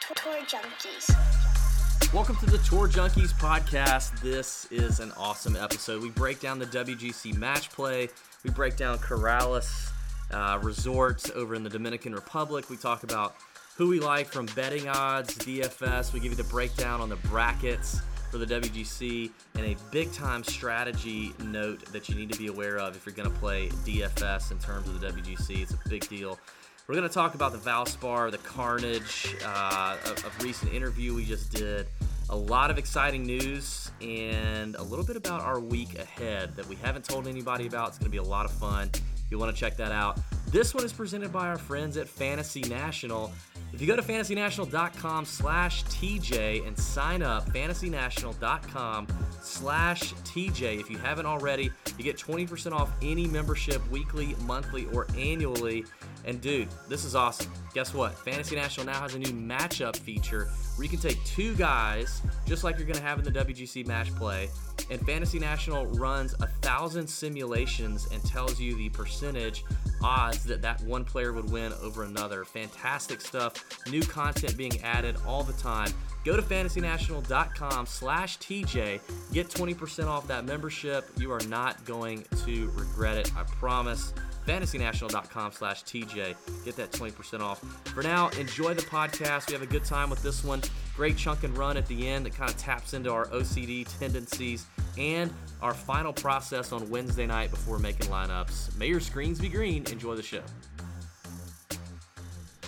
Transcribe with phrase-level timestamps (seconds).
[0.00, 2.12] Tour Junkies.
[2.12, 4.20] Welcome to the Tour Junkies podcast.
[4.20, 6.02] This is an awesome episode.
[6.02, 8.10] We break down the WGC match play.
[8.44, 9.90] We break down Corales
[10.30, 12.68] uh, Resorts over in the Dominican Republic.
[12.68, 13.36] We talk about
[13.76, 16.12] who we like from betting odds, DFS.
[16.12, 20.44] We give you the breakdown on the brackets for the WGC and a big time
[20.44, 24.50] strategy note that you need to be aware of if you're going to play DFS
[24.50, 25.62] in terms of the WGC.
[25.62, 26.38] It's a big deal.
[26.86, 31.50] We're going to talk about the Valspar, the carnage, uh, a recent interview we just
[31.50, 31.88] did,
[32.30, 36.76] a lot of exciting news, and a little bit about our week ahead that we
[36.76, 37.88] haven't told anybody about.
[37.88, 38.88] It's going to be a lot of fun.
[39.28, 40.20] You'll want to check that out.
[40.52, 43.32] This one is presented by our friends at Fantasy National.
[43.72, 49.08] If you go to fantasynational.com slash TJ and sign up, fantasynational.com
[49.42, 50.80] slash TJ.
[50.80, 55.84] If you haven't already, you get 20% off any membership weekly, monthly, or annually.
[56.26, 57.52] And dude, this is awesome.
[57.72, 58.18] Guess what?
[58.18, 62.64] Fantasy National now has a new matchup feature where you can take two guys, just
[62.64, 64.48] like you're going to have in the WGC match play,
[64.90, 69.64] and Fantasy National runs a thousand simulations and tells you the percentage
[70.02, 72.44] odds that that one player would win over another.
[72.44, 73.64] Fantastic stuff.
[73.88, 75.92] New content being added all the time.
[76.24, 79.00] Go to fantasynational.com slash TJ.
[79.32, 81.08] Get 20% off that membership.
[81.18, 83.32] You are not going to regret it.
[83.36, 84.12] I promise
[84.46, 86.36] fantasynational.com slash TJ.
[86.64, 87.58] Get that 20% off.
[87.92, 89.48] For now, enjoy the podcast.
[89.48, 90.62] We have a good time with this one.
[90.94, 94.66] Great chunk and run at the end that kind of taps into our OCD tendencies
[94.96, 98.76] and our final process on Wednesday night before making lineups.
[98.78, 99.84] May your screens be green.
[99.90, 100.42] Enjoy the show.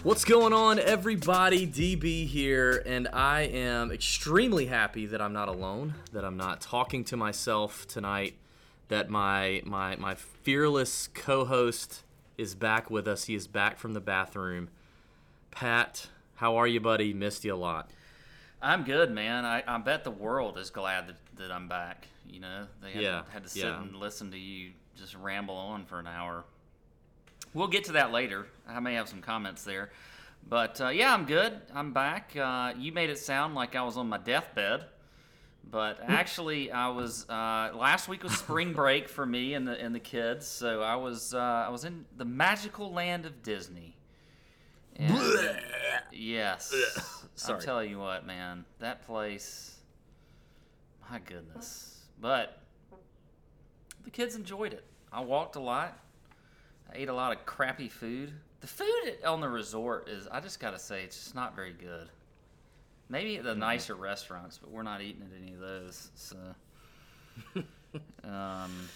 [0.05, 1.67] What's going on, everybody?
[1.67, 7.03] DB here, and I am extremely happy that I'm not alone, that I'm not talking
[7.05, 8.37] to myself tonight
[8.89, 12.05] that my my my fearless co-host
[12.37, 13.25] is back with us.
[13.25, 14.69] He is back from the bathroom.
[15.51, 17.13] Pat, how are you, buddy?
[17.13, 17.91] Missed you a lot.
[18.61, 19.45] I'm good, man.
[19.45, 22.07] I, I bet the world is glad that, that I'm back.
[22.29, 23.81] You know, they had, Yeah, had to sit yeah.
[23.81, 26.45] and listen to you just ramble on for an hour.
[27.55, 28.47] We'll get to that later.
[28.69, 29.91] I may have some comments there.
[30.49, 31.61] But uh, yeah, I'm good.
[31.75, 32.33] I'm back.
[32.37, 34.85] Uh, you made it sound like I was on my deathbed.
[35.71, 39.95] But actually, I was uh, last week was spring break for me and the and
[39.95, 43.95] the kids, so I was uh, I was in the magical land of Disney.
[44.97, 45.17] And,
[46.11, 47.61] yes, I'll Sorry.
[47.61, 49.77] tell you what, man, that place,
[51.09, 52.01] my goodness.
[52.21, 52.61] But
[54.03, 54.85] the kids enjoyed it.
[55.13, 55.97] I walked a lot.
[56.93, 58.33] I ate a lot of crappy food.
[58.61, 62.09] The food on the resort is, I just gotta say, it's just not very good.
[63.09, 63.55] Maybe at the Mm-hmm.
[63.55, 66.11] nicer restaurants, but we're not eating at any of those.
[66.15, 66.37] So,
[68.25, 68.91] um,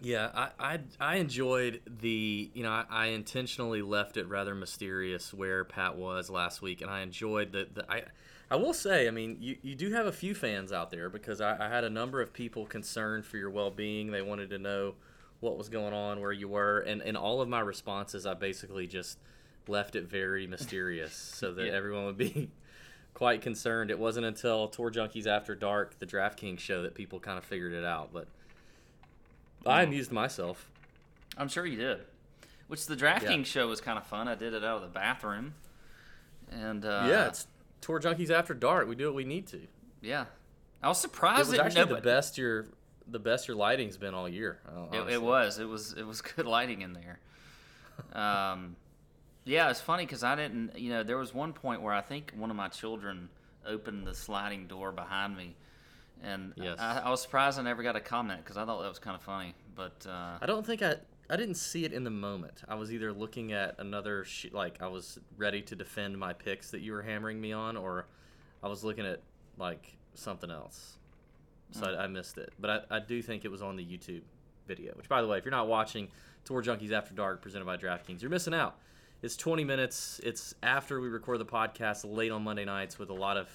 [0.00, 5.32] Yeah, I, I I enjoyed the you know I, I intentionally left it rather mysterious
[5.32, 8.02] where Pat was last week, and I enjoyed the, the I
[8.50, 11.40] I will say I mean you, you do have a few fans out there because
[11.40, 14.10] I, I had a number of people concerned for your well being.
[14.10, 14.94] They wanted to know
[15.38, 18.86] what was going on, where you were, and in all of my responses, I basically
[18.88, 19.18] just
[19.68, 21.72] left it very mysterious so that Yeah.
[21.72, 22.50] everyone would be
[23.14, 23.90] quite concerned.
[23.90, 27.72] It wasn't until Tour Junkies After Dark, the DraftKings show, that people kind of figured
[27.72, 28.28] it out, but.
[29.64, 30.68] I amused myself.
[31.36, 32.00] I'm sure you did.
[32.66, 34.28] Which the DraftKings show was kind of fun.
[34.28, 35.54] I did it out of the bathroom,
[36.50, 37.46] and uh, yeah, it's
[37.80, 38.88] Tour Junkies After Dark.
[38.88, 39.60] We do what we need to.
[40.00, 40.24] Yeah.
[40.82, 42.66] I was surprised It was that actually nobody, the best your
[43.06, 44.58] the best your lighting's been all year.
[44.92, 45.58] It, it was.
[45.58, 45.92] It was.
[45.92, 47.18] It was good lighting in there.
[48.14, 48.74] Um,
[49.44, 50.78] yeah, it's funny because I didn't.
[50.78, 53.28] You know, there was one point where I think one of my children
[53.66, 55.54] opened the sliding door behind me,
[56.22, 56.78] and Yes.
[56.78, 59.16] I, I was surprised I never got a comment because I thought that was kind
[59.16, 59.54] of funny.
[59.74, 60.96] But uh, I don't think I
[61.30, 62.62] I didn't see it in the moment.
[62.68, 66.70] I was either looking at another sh- like I was ready to defend my picks
[66.72, 68.06] that you were hammering me on, or
[68.62, 69.20] I was looking at
[69.58, 70.98] like something else.
[71.70, 72.52] So I, I missed it.
[72.60, 74.20] But I, I do think it was on the YouTube
[74.68, 74.92] video.
[74.94, 76.08] Which, by the way, if you're not watching
[76.44, 78.76] Tour Junkies After Dark presented by DraftKings, you're missing out.
[79.22, 80.20] It's 20 minutes.
[80.24, 83.46] It's after we record the podcast late on Monday nights with a lot of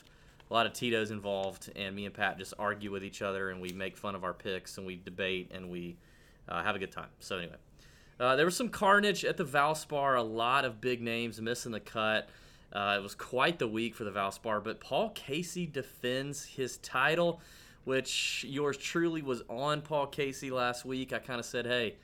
[0.49, 3.59] a lot of Tito's involved, and me and Pat just argue with each other, and
[3.59, 5.97] we make fun of our picks, and we debate, and we
[6.47, 7.09] uh, have a good time.
[7.19, 7.57] So anyway,
[8.17, 10.17] uh, there was some carnage at the Valspar.
[10.17, 12.29] A lot of big names missing the cut.
[12.71, 17.41] Uh, it was quite the week for the Valspar, but Paul Casey defends his title,
[17.83, 21.11] which yours truly was on Paul Casey last week.
[21.11, 21.95] I kind of said, hey,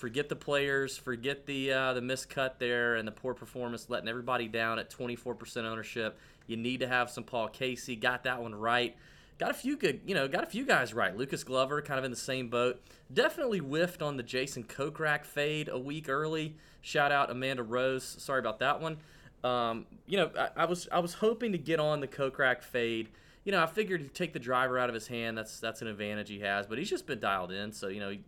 [0.00, 4.48] forget the players, forget the uh, the miscut there and the poor performance, letting everybody
[4.48, 6.18] down at 24% ownership.
[6.46, 7.96] You need to have some Paul Casey.
[7.96, 8.96] Got that one right.
[9.38, 11.14] Got a few good, you know, got a few guys right.
[11.14, 12.80] Lucas Glover, kind of in the same boat.
[13.12, 16.56] Definitely whiffed on the Jason Kokrak fade a week early.
[16.80, 18.04] Shout out Amanda Rose.
[18.04, 18.96] Sorry about that one.
[19.44, 23.10] Um, you know, I, I was I was hoping to get on the Kokrak fade.
[23.44, 25.36] You know, I figured take the driver out of his hand.
[25.36, 26.66] That's that's an advantage he has.
[26.66, 27.72] But he's just been dialed in.
[27.72, 28.20] So you know, he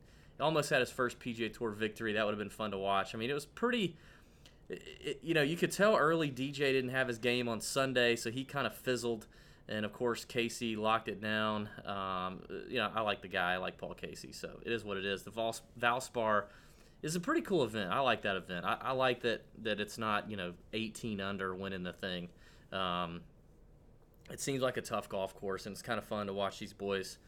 [0.43, 2.13] almost had his first PGA Tour victory.
[2.13, 3.15] That would have been fun to watch.
[3.15, 3.97] I mean, it was pretty.
[4.69, 8.31] It, you know, you could tell early DJ didn't have his game on Sunday, so
[8.31, 9.27] he kind of fizzled.
[9.69, 11.69] And of course, Casey locked it down.
[11.87, 13.55] Um, you know, I like the guy.
[13.55, 15.23] I like Paul Casey, so it is what it is.
[15.23, 16.45] The Val, Valspar
[17.03, 17.93] is a pretty cool event.
[17.93, 18.65] I like that event.
[18.65, 22.29] I, I like that that it's not you know 18 under winning the thing.
[22.73, 23.21] Um,
[24.31, 26.73] it seems like a tough golf course, and it's kind of fun to watch these
[26.73, 27.19] boys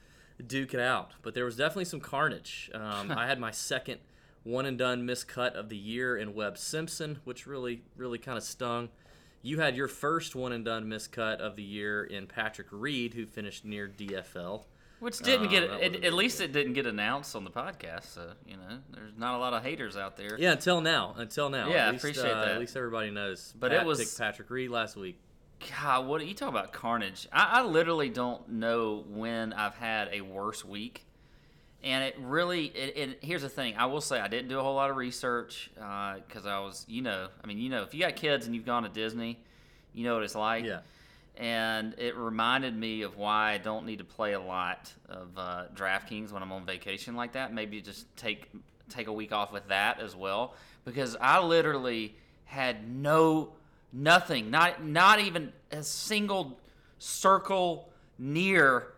[0.46, 1.12] duke it out.
[1.22, 2.70] But there was definitely some carnage.
[2.74, 3.98] Um, I had my second
[4.42, 8.44] one and done miscut of the year in Webb Simpson, which really really kind of
[8.44, 8.88] stung.
[9.42, 13.26] You had your first one and done miscut of the year in Patrick Reed, who
[13.26, 14.64] finished near DFL.
[15.00, 18.04] Which didn't Uh, get at, would've at least it didn't get announced on the podcast.
[18.14, 20.38] So you know, there's not a lot of haters out there.
[20.38, 21.14] Yeah, until now.
[21.18, 21.68] Until now.
[21.68, 22.52] Yeah, I at least, appreciate uh, that.
[22.52, 23.52] At least everybody knows.
[23.58, 25.18] But it Pat was- picked Patrick Reed last week.
[25.80, 27.28] God, what you talk about carnage?
[27.32, 31.06] I, I literally don't know when I've had a worse week,
[31.82, 32.66] and it really.
[32.66, 33.74] It, it here's the thing.
[33.76, 37.02] I will say I didn't do a whole lot of research because I was, you
[37.02, 39.38] know, I mean, you know, if you got kids and you've gone to Disney,
[39.92, 40.64] you know what it's like.
[40.64, 40.80] Yeah.
[41.36, 45.64] And it reminded me of why I don't need to play a lot of uh,
[45.74, 47.52] DraftKings when I'm on vacation like that.
[47.52, 48.50] Maybe just take
[48.88, 50.54] take a week off with that as well,
[50.84, 52.14] because I literally
[52.44, 53.54] had no
[53.94, 56.58] nothing, not not even a single
[56.98, 57.88] circle
[58.18, 58.88] near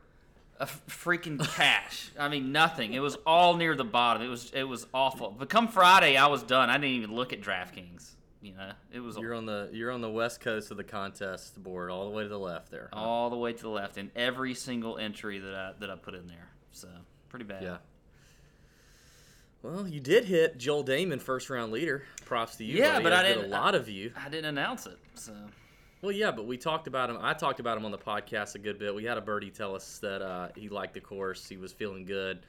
[0.58, 2.10] a freaking cash.
[2.18, 2.94] I mean, nothing.
[2.94, 4.22] It was all near the bottom.
[4.22, 5.34] It was it was awful.
[5.38, 6.70] But come Friday, I was done.
[6.70, 8.10] I didn't even look at DraftKings.
[8.42, 11.60] You know, it was You're on the you're on the west coast of the contest
[11.62, 12.88] board, all the way to the left there.
[12.92, 13.00] huh?
[13.00, 16.14] all the way to the left in every single entry that I that I put
[16.14, 16.48] in there.
[16.70, 16.88] So
[17.28, 17.62] pretty bad.
[17.62, 17.76] Yeah.
[19.66, 22.04] Well, you did hit Joel Dahmen first round leader.
[22.24, 22.78] Props to you.
[22.78, 23.02] Yeah, buddy.
[23.04, 24.12] but I did didn't- A lot of you.
[24.16, 24.98] I didn't announce it.
[25.14, 25.32] So
[26.02, 27.18] Well, yeah, but we talked about him.
[27.20, 28.94] I talked about him on the podcast a good bit.
[28.94, 31.48] We had a birdie tell us that uh, he liked the course.
[31.48, 32.40] He was feeling good.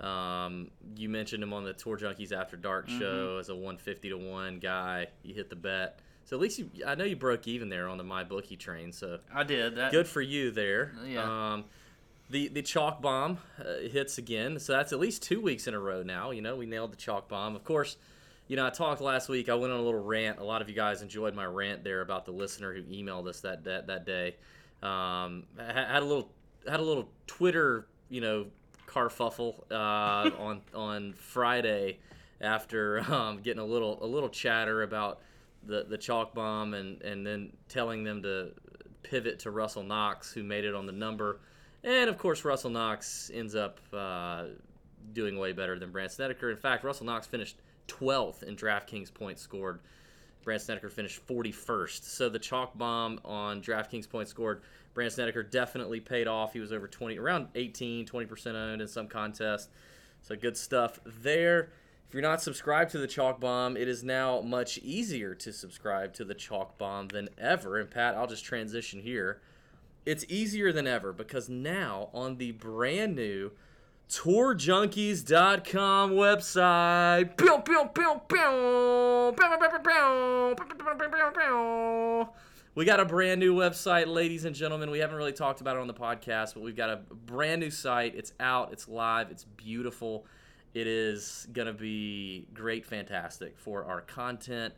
[0.00, 2.98] Um, you mentioned him on the Tour Junkies After Dark Mm-hmm.
[2.98, 5.06] show as a 150 to one guy.
[5.22, 6.00] You hit the bet.
[6.24, 8.92] So at least you, I know you broke even there on the MyBookie train.
[8.92, 9.90] So I did that.
[9.92, 10.92] good for you there.
[11.06, 11.22] Yeah.
[11.54, 11.64] Um,
[12.30, 15.78] the the chalk bomb uh, hits again, so that's at least two weeks in a
[15.78, 16.30] row now.
[16.30, 17.56] You know, we nailed the chalk bomb.
[17.56, 17.96] Of course,
[18.46, 19.48] you know I talked last week.
[19.48, 20.38] I went on a little rant.
[20.38, 23.40] A lot of you guys enjoyed my rant there about the listener who emailed us
[23.40, 24.36] that that, that day.
[24.82, 26.30] Um, ha- had a little
[26.68, 28.46] had a little Twitter, you know,
[28.86, 31.98] carfuffle uh, on on Friday
[32.40, 35.20] after um, getting a little a little chatter about
[35.64, 38.52] the the chalk bomb and and then telling them to
[39.02, 41.40] pivot to Russell Knox, who made it on the number.
[41.84, 44.44] And of course, Russell Knox ends up uh,
[45.12, 46.50] doing way better than Brandt Snedeker.
[46.50, 47.56] In fact, Russell Knox finished
[47.88, 49.80] 12th in DraftKings points scored.
[50.42, 52.04] Brandt Snedeker finished 41st.
[52.04, 54.62] So the chalk bomb on DraftKings points scored,
[54.94, 56.52] Brandt Snedeker definitely paid off.
[56.52, 59.70] He was over 20, around 18, 20% owned in some contest.
[60.22, 61.70] So good stuff there.
[62.08, 66.14] If you're not subscribed to the Chalk Bomb, it is now much easier to subscribe
[66.14, 67.78] to the Chalk Bomb than ever.
[67.78, 69.42] And Pat, I'll just transition here.
[70.08, 73.50] It's easier than ever because now on the brand new
[74.08, 77.36] tourjunkies.com website,
[82.74, 84.90] we got a brand new website, ladies and gentlemen.
[84.90, 87.70] We haven't really talked about it on the podcast, but we've got a brand new
[87.70, 88.14] site.
[88.14, 90.24] It's out, it's live, it's beautiful.
[90.72, 94.72] It is going to be great, fantastic for our content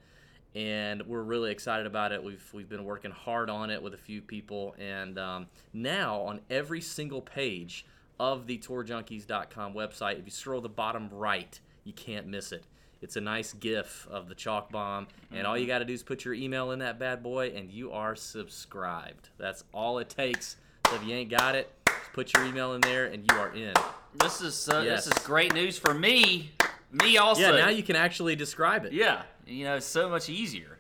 [0.54, 2.23] and we're really excited about it.
[2.23, 6.40] We've we've been working hard on it with a few people, and um, now on
[6.50, 7.87] every single page
[8.19, 12.64] of the TourJunkies.com website, if you scroll the bottom right, you can't miss it.
[13.02, 16.02] It's a nice GIF of the chalk bomb, and all you got to do is
[16.02, 19.30] put your email in that bad boy, and you are subscribed.
[19.38, 20.57] That's all it takes.
[20.88, 21.73] So if you ain't got it,
[22.12, 23.73] put your email in there, and you are in.
[24.21, 25.04] This is uh, Yes.
[25.07, 26.50] this is great news for me.
[26.92, 27.40] Me also.
[27.40, 28.92] Yeah, now you can actually describe it.
[28.92, 30.78] Yeah, you know, it's so much easier.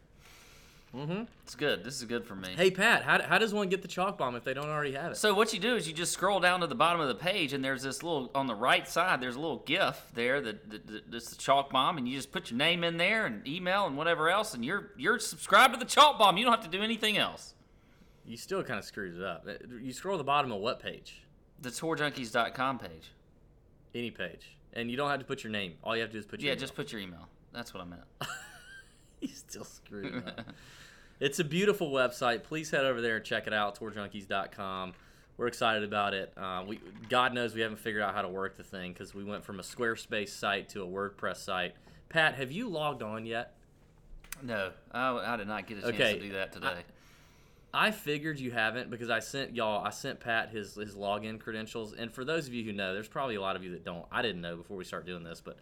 [0.94, 1.28] Mhm.
[1.44, 1.84] It's good.
[1.84, 2.48] This is good for me.
[2.56, 5.12] Hey Pat, how, how does one get the chalk bomb if they don't already have
[5.12, 5.16] it?
[5.18, 7.52] So what you do is you just scroll down to the bottom of the page,
[7.52, 9.20] and there's this little on the right side.
[9.20, 12.32] There's a little GIF there that, that, that that's the chalk bomb, and you just
[12.32, 15.78] put your name in there and email and whatever else, and you're you're subscribed to
[15.78, 16.36] the chalk bomb.
[16.38, 17.54] You don't have to do anything else.
[18.26, 19.46] You still kind of screwed it up.
[19.80, 21.22] You scroll to the bottom of what page?
[21.60, 23.12] The tourjunkies.com page.
[23.94, 24.56] Any page.
[24.72, 25.74] And you don't have to put your name.
[25.84, 26.60] All you have to do is put your Yeah, email.
[26.60, 27.28] just put your email.
[27.52, 28.02] That's what I meant.
[29.28, 30.40] you still screwed up.
[31.20, 32.42] it's a beautiful website.
[32.44, 34.94] Please head over there and check it out, tourjunkies.com.
[35.36, 36.32] We're excited about it.
[36.36, 39.24] Uh, we God knows we haven't figured out how to work the thing because we
[39.24, 41.74] went from a Squarespace site to a WordPress site.
[42.10, 43.54] Pat, have you logged on yet?
[44.42, 46.82] No, I, I did not get a chance Okay, to do that today.
[47.72, 49.84] I figured you haven't because I sent y'all.
[49.84, 53.08] I sent Pat his his login credentials, and for those of you who know, there's
[53.08, 54.04] probably a lot of you that don't.
[54.10, 55.56] I didn't know before we start doing this, but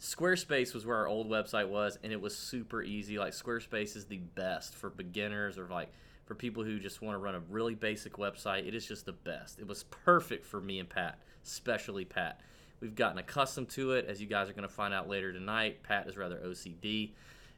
[0.00, 3.18] Squarespace was where our old website was, and it was super easy.
[3.18, 5.92] Like Squarespace is the best for beginners or like
[6.24, 8.66] for people who just want to run a really basic website.
[8.68, 9.58] It is just the best.
[9.58, 12.40] It was perfect for me and Pat, especially Pat.
[12.80, 15.82] We've gotten accustomed to it, as you guys are going to find out later tonight.
[15.82, 17.12] Pat is rather OCD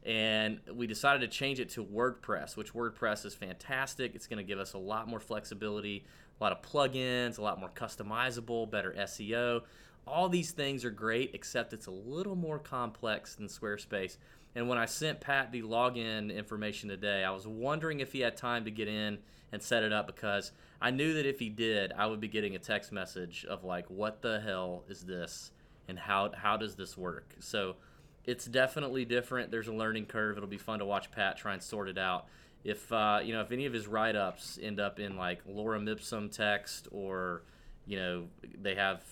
[0.05, 4.15] and we decided to change it to WordPress, which WordPress is fantastic.
[4.15, 6.05] It's going to give us a lot more flexibility,
[6.41, 9.63] a lot of plugins, a lot more customizable, better SEO.
[10.07, 14.17] All these things are great, except it's a little more complex than Squarespace.
[14.55, 18.37] And when I sent Pat the login information today, I was wondering if he had
[18.37, 19.19] time to get in
[19.53, 22.57] and set it up because I knew that if he did, I would be getting
[22.57, 25.53] a text message of like, "What the hell is this?"
[25.91, 27.35] and how how does this work?
[27.41, 27.77] So
[28.25, 29.51] it's definitely different.
[29.51, 30.37] There's a learning curve.
[30.37, 32.27] It'll be fun to watch Pat try and sort it out.
[32.65, 36.31] If uh, you know, if any of his write-ups end up in like Lorem Ipsum
[36.31, 37.43] text, or
[37.87, 38.27] you know,
[38.61, 39.03] they have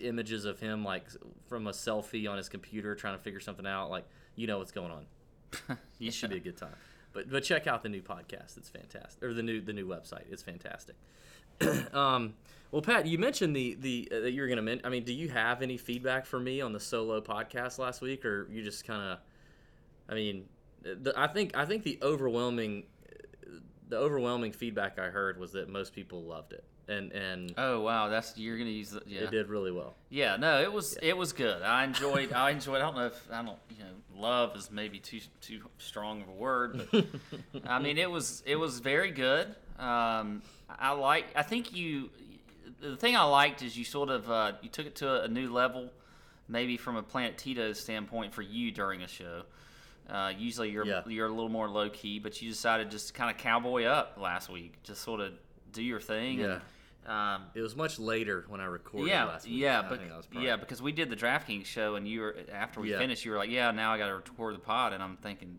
[0.00, 1.04] images of him like
[1.48, 4.04] from a selfie on his computer trying to figure something out, like
[4.36, 5.06] you know what's going on.
[5.98, 6.74] You It should be a good time.
[7.12, 8.56] But but check out the new podcast.
[8.56, 9.22] It's fantastic.
[9.22, 10.24] Or the new the new website.
[10.30, 10.96] It's fantastic.
[11.92, 12.34] um,
[12.70, 14.62] well, Pat, you mentioned the the uh, that you were gonna.
[14.62, 18.02] Men- I mean, do you have any feedback for me on the solo podcast last
[18.02, 19.18] week, or you just kind of?
[20.08, 20.44] I mean,
[20.82, 22.84] the, I think I think the overwhelming
[23.88, 28.08] the overwhelming feedback I heard was that most people loved it, and and Oh wow,
[28.08, 29.20] that's you're gonna use the, yeah.
[29.22, 29.94] it did really well.
[30.10, 31.62] Yeah, no, it was it was good.
[31.62, 32.76] I enjoyed I enjoyed.
[32.76, 33.90] I don't know if I don't you know
[34.20, 37.06] love is maybe too too strong of a word, but
[37.66, 39.48] I mean it was it was very good.
[39.78, 40.42] Um,
[40.78, 41.26] I like.
[41.36, 42.10] I think you.
[42.80, 45.52] The thing I liked is you sort of uh, you took it to a new
[45.52, 45.90] level,
[46.48, 49.42] maybe from a Planet Tito standpoint for you during a show.
[50.08, 51.02] Uh, usually you're Yeah.
[51.06, 54.16] you're a little more low key, but you decided just to kind of cowboy up
[54.20, 55.32] last week, just sort of
[55.72, 56.38] do your thing.
[56.40, 56.44] Yeah.
[56.54, 56.60] And,
[57.08, 59.56] um, It was much later when I recorded yeah, last week.
[59.56, 62.20] yeah, but think that was probably- yeah, because we did the DraftKings show, and you
[62.20, 62.98] were after we Yeah.
[62.98, 65.58] finished, you were like, "Yeah, now I got to record the pod," and I'm thinking,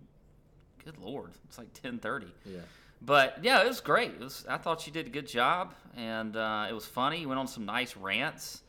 [0.84, 2.60] "Good lord, it's like 10:30." yeah.
[3.02, 4.12] But yeah, it was great.
[4.12, 7.22] It was, I thought you did a good job, and uh, it was funny.
[7.22, 8.62] You went on some nice rants.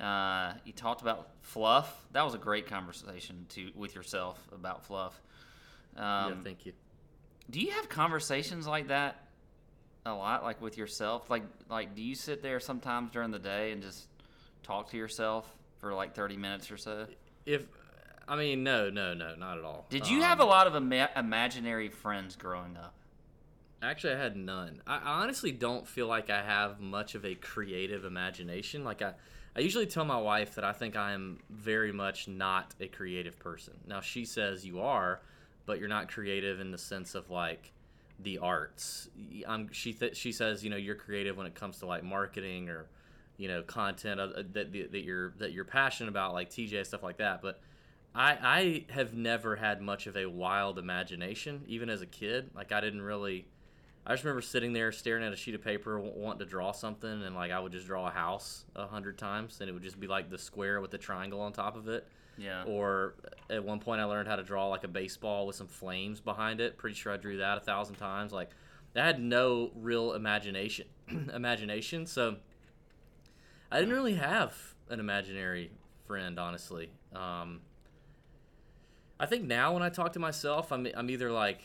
[0.00, 2.04] Uh, you talked about fluff.
[2.12, 5.20] That was a great conversation to with yourself about fluff.
[5.96, 6.72] Um, yeah, thank you.
[7.50, 9.27] do you have conversations like that
[10.08, 11.30] a lot, like with yourself?
[11.30, 14.06] Like, like do you sit there sometimes during the day and just
[14.62, 17.06] talk to yourself for like thirty minutes or so?
[17.46, 17.66] If
[18.26, 19.86] I mean, no, no, no, not at all.
[19.88, 22.94] Did you Um, have a lot of ima- imaginary friends growing up?
[23.80, 24.82] Actually, I had none.
[24.86, 28.84] I I honestly don't feel like I have much of a creative imagination.
[28.84, 29.14] Like I,
[29.56, 33.38] I usually tell my wife that I think I am very much not a creative
[33.38, 33.74] person.
[33.86, 35.20] Now she says you are,
[35.64, 37.72] but you're not creative in the sense of like
[38.18, 39.08] the arts.
[39.46, 42.02] I'm, um, she th- she says you know you're creative when it comes to like
[42.02, 42.86] marketing or
[43.36, 47.18] you know content that, that that you're that you're passionate about like TJ stuff like
[47.18, 47.42] that.
[47.42, 47.60] But
[48.14, 52.50] I I have never had much of a wild imagination even as a kid.
[52.54, 53.46] Like I didn't really.
[54.06, 57.22] I just remember sitting there staring at a sheet of paper, wanting to draw something,
[57.24, 60.00] and like I would just draw a house a hundred times, and it would just
[60.00, 62.08] be like the square with the triangle on top of it.
[62.38, 62.64] Yeah.
[62.64, 63.14] Or
[63.50, 66.60] at one point, I learned how to draw like a baseball with some flames behind
[66.60, 66.78] it.
[66.78, 68.32] Pretty sure I drew that a thousand times.
[68.32, 68.50] Like
[68.96, 70.86] I had no real imagination,
[71.34, 72.06] imagination.
[72.06, 72.36] So
[73.70, 74.54] I didn't really have
[74.88, 75.72] an imaginary
[76.06, 76.90] friend, honestly.
[77.14, 77.60] Um,
[79.20, 81.60] I think now when I talk to myself, I'm I'm either like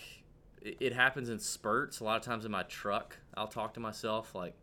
[0.62, 2.00] it happens in spurts.
[2.00, 4.56] A lot of times in my truck, I'll talk to myself, like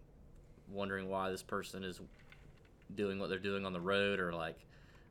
[0.69, 2.01] wondering why this person is
[2.95, 4.59] doing what they're doing on the road, or like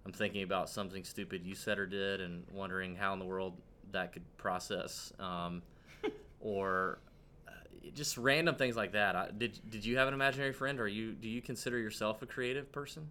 [0.06, 3.54] I'm thinking about something stupid you said or did, and wondering how in the world
[3.92, 5.62] that could process, um,
[6.40, 7.00] or
[7.48, 7.52] uh,
[7.94, 9.16] just random things like that.
[9.16, 12.26] I, did Did you have an imaginary friend, or you do you consider yourself a
[12.26, 13.08] creative person?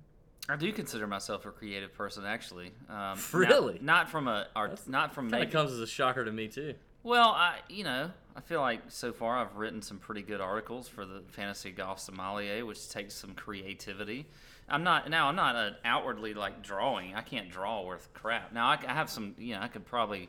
[0.49, 2.73] I do consider myself a creative person, actually.
[2.89, 3.75] Um, Really?
[3.75, 6.49] Not, not from a art, That's- not from of comes as a shocker to me
[6.49, 6.75] too.
[7.03, 10.89] Well, I you know I feel like so far I've written some pretty good articles
[10.89, 14.27] for the Fantasy Golf Sommelier, which takes some creativity.
[14.71, 17.15] I'm not now I'm not an outwardly like drawing.
[17.15, 18.53] I can't draw worth crap.
[18.53, 20.29] Now I, I have some you know I could probably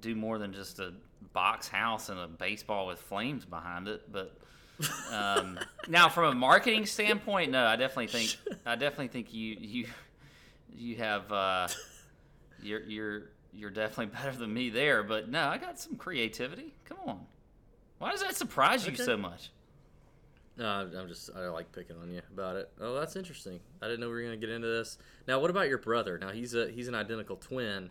[0.00, 0.92] do more than just a
[1.32, 4.36] box house and a baseball with flames behind it, but.
[5.10, 9.86] um, now, from a marketing standpoint, no, I definitely think I definitely think you you
[10.74, 11.68] you have uh,
[12.62, 13.22] you're you're
[13.54, 15.02] you're definitely better than me there.
[15.02, 16.74] But no, I got some creativity.
[16.84, 17.20] Come on,
[17.98, 19.02] why does that surprise you Okay.
[19.02, 19.50] so much?
[20.58, 22.70] No, I'm just I like picking on you about it.
[22.80, 23.60] Oh, that's interesting.
[23.82, 24.96] I didn't know we were gonna get into this.
[25.28, 26.18] Now, what about your brother?
[26.18, 27.90] Now he's a he's an identical twin.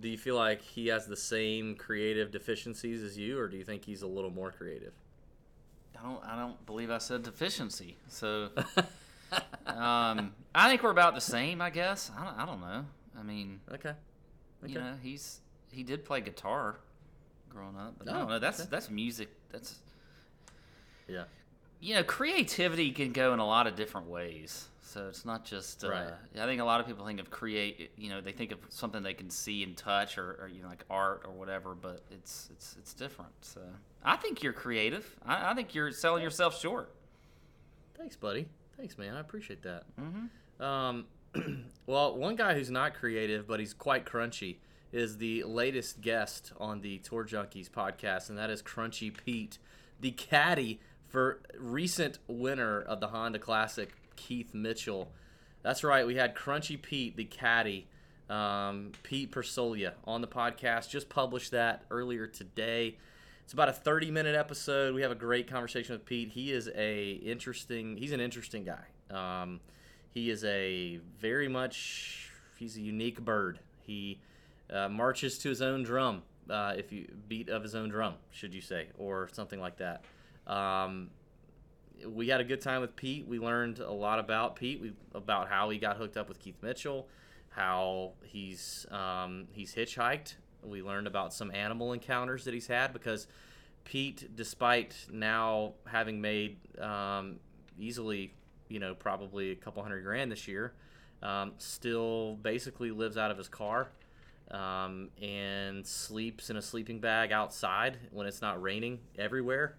[0.00, 3.64] Do you feel like he has the same creative deficiencies as you, or do you
[3.64, 4.92] think he's a little more creative?
[5.98, 6.24] I don't.
[6.24, 7.96] I don't believe I said deficiency.
[8.08, 8.48] So,
[9.66, 11.60] um, I think we're about the same.
[11.60, 12.10] I guess.
[12.18, 12.84] I don't, I don't know.
[13.18, 13.90] I mean, Okay.
[14.64, 14.72] Okay.
[14.72, 15.40] you know, he's
[15.72, 16.76] he did play guitar
[17.50, 18.38] growing up, but I Oh, don't know.
[18.38, 18.68] That's okay.
[18.70, 19.28] that's music.
[19.50, 19.76] That's
[21.08, 21.24] Yeah.
[21.80, 24.68] You know, creativity can go in a lot of different ways.
[24.80, 25.84] So it's not just.
[25.84, 26.12] Uh, Right.
[26.40, 27.90] I think a lot of people think of create.
[27.96, 30.68] You know, they think of something they can see and touch, or, or you know,
[30.68, 31.74] like art or whatever.
[31.74, 33.32] But it's it's it's different.
[33.42, 33.60] So
[34.04, 35.16] I think you're creative.
[35.24, 36.94] I, I think you're selling yourself short.
[37.98, 38.46] Thanks, buddy.
[38.76, 39.14] Thanks, man.
[39.16, 39.84] I appreciate that.
[40.00, 40.62] Mm-hmm.
[40.62, 41.04] Um,
[41.86, 44.56] well, one guy who's not creative, but he's quite crunchy,
[44.92, 49.58] is the latest guest on the Tour Junkies podcast, and that is Crunchy Pete,
[50.00, 50.80] the caddy
[51.16, 55.10] for recent winner of the Honda Classic, Keith Mitchell.
[55.62, 57.86] That's right, we had Crunchy Pete, the caddy,
[58.28, 60.90] um, Pete Persolia, on the podcast.
[60.90, 62.98] Just published that earlier today.
[63.44, 64.94] It's about a 30 minute episode.
[64.94, 66.28] We have a great conversation with Pete.
[66.32, 67.96] He is a interesting.
[67.96, 68.84] He's an interesting guy.
[69.10, 69.60] Um,
[70.10, 72.30] he is a very much.
[72.58, 73.58] He's a unique bird.
[73.86, 74.20] He
[74.68, 76.24] uh, marches to his own drum.
[76.50, 80.04] Uh, if you beat of his own drum, should you say, or something like that.
[80.46, 81.10] Um,
[82.06, 83.26] we had a good time with Pete.
[83.26, 84.80] We learned a lot about Pete.
[84.80, 87.08] We about how he got hooked up with Keith Mitchell,
[87.50, 90.34] how he's um, he's hitchhiked.
[90.62, 93.26] We learned about some animal encounters that he's had because
[93.84, 97.36] Pete, despite now having made um,
[97.78, 98.34] easily,
[98.68, 100.74] you know, probably a couple hundred grand this year,
[101.22, 103.88] um, still basically lives out of his car
[104.50, 109.76] um, and sleeps in a sleeping bag outside when it's not raining everywhere.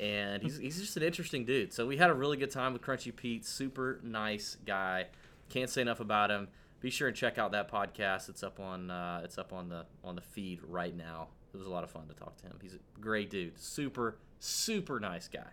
[0.00, 1.72] And he's, he's just an interesting dude.
[1.72, 3.44] So we had a really good time with Crunchy Pete.
[3.44, 5.06] Super nice guy.
[5.48, 6.48] Can't say enough about him.
[6.80, 8.28] Be sure and check out that podcast.
[8.28, 11.28] It's up on uh, it's up on the on the feed right now.
[11.52, 12.56] It was a lot of fun to talk to him.
[12.62, 13.58] He's a great dude.
[13.58, 15.48] Super super nice guy.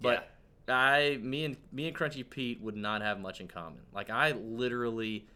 [0.00, 0.28] But
[0.68, 3.82] I me and me and Crunchy Pete would not have much in common.
[3.94, 5.26] Like I literally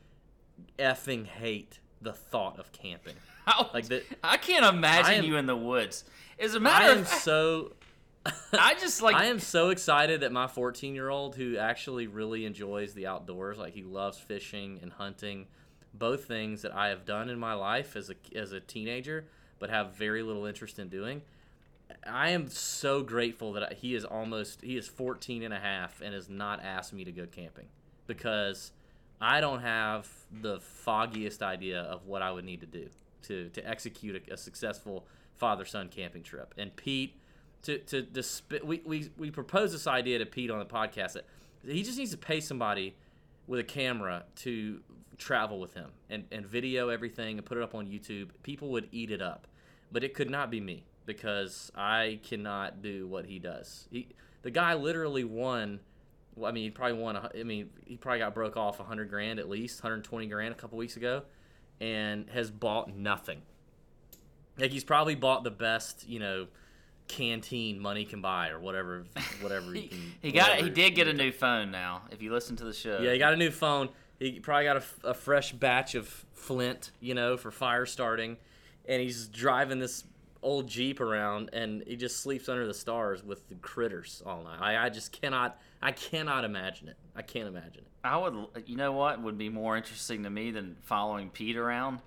[0.78, 3.14] effing hate the thought of camping.
[3.46, 6.04] How, Like that- I can't imagine I am- you in the woods.
[6.38, 7.72] As a matter am of fact, so
[8.52, 12.44] I just like I am so excited that my 14 year old, who actually really
[12.44, 15.46] enjoys the outdoors, like he loves fishing and hunting,
[15.92, 19.26] both things that I have done in my life as a, as a teenager,
[19.58, 21.22] but have very little interest in doing.
[22.06, 26.14] I am so grateful that he is almost, he is 14 and a half and
[26.14, 27.66] has not asked me to go camping
[28.06, 28.72] because
[29.20, 32.88] I don't have the foggiest idea of what I would need to do
[33.22, 36.54] to, to execute a, a successful father son camping trip.
[36.56, 37.14] And Pete,
[37.64, 41.26] to to disp- we, we we proposed this idea to Pete on the podcast that
[41.66, 42.94] he just needs to pay somebody
[43.46, 44.80] with a camera to
[45.18, 48.30] travel with him and, and video everything and put it up on YouTube.
[48.42, 49.46] People would eat it up,
[49.92, 53.88] but it could not be me because I cannot do what he does.
[53.90, 54.08] He
[54.42, 55.80] the guy literally won.
[56.36, 57.16] Well, I mean, he probably won.
[57.16, 60.56] I mean, he probably got broke off hundred grand at least, hundred twenty grand a
[60.56, 61.22] couple weeks ago,
[61.80, 63.42] and has bought nothing.
[64.58, 66.46] Like he's probably bought the best, you know,
[67.08, 69.04] canteen money can buy or whatever,
[69.40, 69.98] whatever he can.
[70.20, 72.02] he got he did get a new phone now.
[72.10, 73.88] If you listen to the show, yeah, he got a new phone.
[74.18, 78.36] He probably got a fresh batch of Flint, you know, for fire starting,
[78.86, 80.04] and he's driving this
[80.44, 84.58] old Jeep around, and he just sleeps under the stars with the critters all night.
[84.60, 86.96] I, I just cannot, I cannot imagine it.
[87.16, 87.86] I can't imagine it.
[88.04, 88.34] I would.
[88.66, 92.00] You know what would be more interesting to me than following Pete around?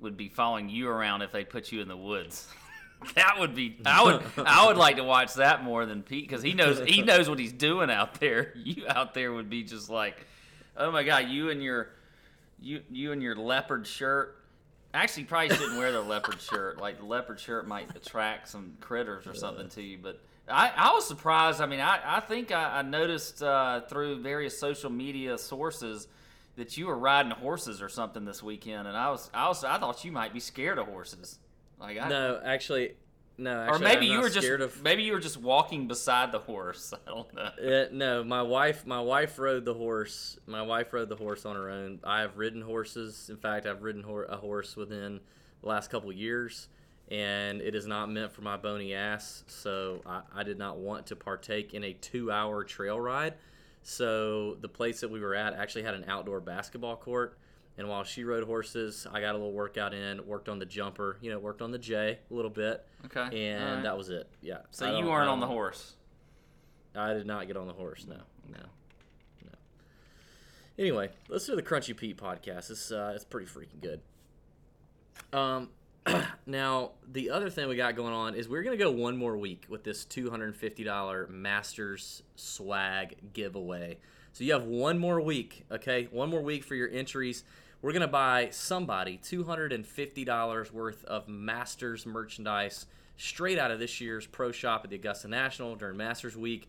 [0.00, 2.46] Would be following you around if they put you in the woods.
[3.14, 3.76] that would be.
[3.84, 4.22] I would.
[4.38, 7.38] I would like to watch that more than Pete because he knows he knows what
[7.38, 8.54] he's doing out there.
[8.68, 10.26] You out there would be just like,
[10.76, 11.90] oh my god, you and your,
[12.60, 14.36] you you and your leopard shirt.
[14.92, 16.80] Actually, probably shouldn't wear the leopard shirt.
[16.80, 19.98] Like the leopard shirt might attract some critters or something to you.
[20.02, 21.60] But I, I was surprised.
[21.60, 26.08] I mean, I, I think I, I noticed uh, through various social media sources
[26.56, 29.78] that you were riding horses or something this weekend, and I was I was I
[29.78, 31.38] thought you might be scared of horses.
[31.80, 32.94] Like I, No, actually,
[33.36, 33.66] no.
[33.68, 34.82] or maybe you were just of.
[34.82, 36.92] maybe you were just walking beside the horse.
[37.06, 37.88] I don't know.
[37.92, 38.86] No, my wife.
[38.86, 40.38] My wife rode the horse.
[40.46, 42.00] My wife rode the horse on her own.
[42.04, 43.28] I have ridden horses.
[43.30, 45.20] In fact, I've ridden hor- a horse within
[45.62, 46.68] the last couple years,
[47.10, 49.44] and it is not meant for my bony ass.
[49.46, 53.34] So I, I did not want to partake in a two-hour trail ride.
[53.82, 57.38] So the place that we were at actually had an outdoor basketball court.
[57.78, 61.16] And while she rode horses, I got a little workout in, worked on the jumper,
[61.20, 63.82] you know, worked on the J a little bit, Okay, and right.
[63.84, 64.28] that was it.
[64.42, 64.58] Yeah.
[64.72, 65.94] So you weren't on the horse.
[66.96, 68.04] I did not get on the horse.
[68.08, 68.16] No,
[68.48, 68.58] no,
[69.44, 69.50] no.
[70.76, 72.70] Anyway, let's do the Crunchy Pete podcast.
[72.70, 74.00] It's uh, it's pretty freaking good.
[75.32, 75.68] Um,
[76.46, 79.66] now the other thing we got going on is we're gonna go one more week
[79.68, 83.98] with this two hundred and fifty dollar Masters swag giveaway.
[84.32, 86.08] So you have one more week, okay?
[86.12, 87.44] One more week for your entries.
[87.80, 92.86] We're gonna buy somebody two hundred and fifty dollars worth of Masters merchandise
[93.16, 96.68] straight out of this year's pro shop at the Augusta National during Masters Week.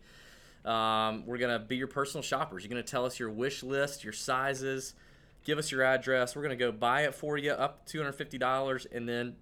[0.64, 2.62] Um, we're gonna be your personal shoppers.
[2.62, 4.94] You're gonna tell us your wish list, your sizes,
[5.42, 6.36] give us your address.
[6.36, 9.34] We're gonna go buy it for you, up two hundred fifty dollars, and then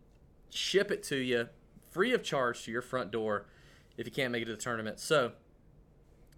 [0.48, 1.48] ship it to you
[1.90, 3.44] free of charge to your front door
[3.98, 5.00] if you can't make it to the tournament.
[5.00, 5.32] So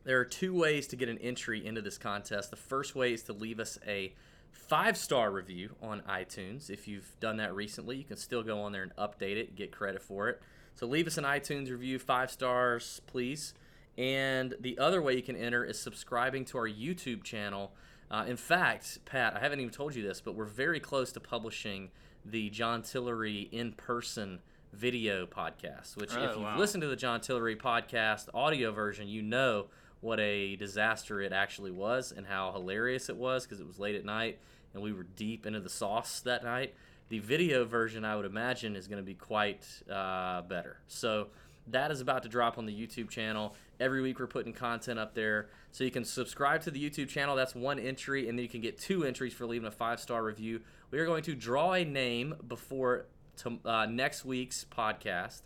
[0.02, 2.50] there are two ways to get an entry into this contest.
[2.50, 4.12] The first way is to leave us a
[4.52, 6.70] five star review on iTunes.
[6.70, 9.72] If you've done that recently, you can still go on there and update it, get
[9.72, 10.40] credit for it.
[10.74, 13.54] So leave us an iTunes review, five stars, please.
[13.98, 17.72] And the other way you can enter is subscribing to our YouTube channel.
[18.10, 21.20] Uh, in fact, Pat, I haven't even told you this, but we're very close to
[21.20, 21.90] publishing
[22.24, 24.40] the John Tillery in person
[24.72, 25.96] video podcast.
[25.96, 26.58] Which, Oh, if you've wow.
[26.58, 29.66] listened to the John Tillery podcast audio version, you know
[30.00, 33.94] what a disaster it actually was and how hilarious it was because it was late
[33.94, 34.38] at night
[34.74, 36.74] and we were deep into the sauce that night.
[37.08, 40.78] The video version, I would imagine, is going to be quite uh, better.
[40.86, 41.28] So
[41.66, 43.56] that is about to drop on the YouTube channel.
[43.80, 45.48] Every week we're putting content up there.
[45.72, 47.34] So you can subscribe to the YouTube channel.
[47.34, 50.22] That's one entry, and then you can get two entries for leaving a five star
[50.22, 50.60] review.
[50.90, 53.06] We are going to draw a name before
[53.38, 55.42] to, uh, next week's podcast,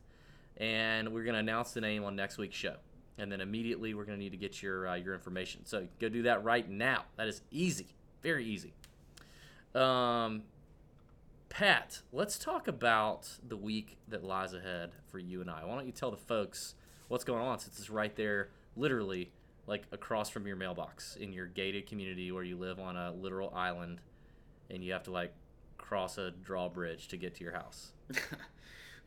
[0.56, 2.76] and we're going to announce the name on next week's show.
[3.16, 5.64] And then immediately we're going to need to get your uh, your information.
[5.64, 7.04] So go do that right now.
[7.16, 8.72] That is easy, very easy.
[9.74, 10.42] Um,
[11.48, 15.64] Pat, let's talk about the week that lies ahead for you and I.
[15.64, 16.74] Why don't you tell the folks
[17.08, 19.30] what's going on since it's right there, literally,
[19.66, 23.52] like across from your mailbox in your gated community where you live on a literal
[23.54, 24.00] island
[24.70, 25.32] and you have to like
[25.78, 27.92] cross a drawbridge to get to your house.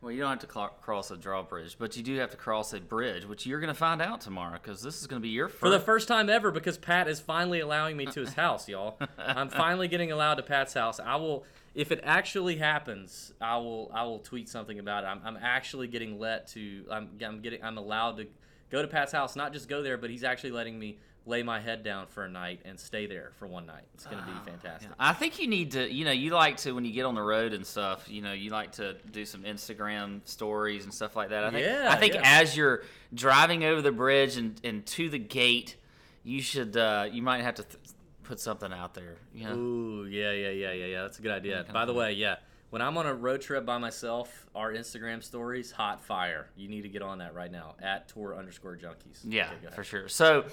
[0.01, 2.71] Well, you don't have to cl- cross a drawbridge, but you do have to cross
[2.73, 5.29] a bridge, which you're going to find out tomorrow because this is going to be
[5.29, 5.59] your first.
[5.59, 8.99] For the first time ever, because Pat is finally allowing me to his house, y'all.
[9.17, 10.99] I'm finally getting allowed to Pat's house.
[10.99, 15.07] I will, if it actually happens, I will, I will tweet something about it.
[15.07, 18.27] I'm, I'm actually getting let to, I'm, I'm getting, I'm allowed to
[18.69, 19.35] go to Pat's house.
[19.35, 22.29] Not just go there, but he's actually letting me lay my head down for a
[22.29, 23.83] night and stay there for one night.
[23.93, 24.89] It's gonna be fantastic.
[24.97, 27.21] I think you need to, you know, you like to when you get on the
[27.21, 31.29] road and stuff, you know, you like to do some Instagram stories and stuff like
[31.29, 31.43] that.
[31.43, 32.21] I think, Yeah, I think yeah.
[32.23, 35.75] as you're driving over the bridge and, and to the gate,
[36.23, 37.75] you should, uh, you might have to th-
[38.23, 39.17] put something out there.
[39.33, 41.01] You know, Ooh, yeah, yeah, yeah, yeah, yeah.
[41.03, 41.65] That's a good idea.
[41.71, 42.37] By the way, yeah,
[42.69, 46.49] when I'm on a road trip by myself, our Instagram stories hot fire.
[46.57, 49.21] You need to get on that right now at tour underscore junkies.
[49.23, 50.09] Yeah, Okay, for sure.
[50.09, 50.45] So,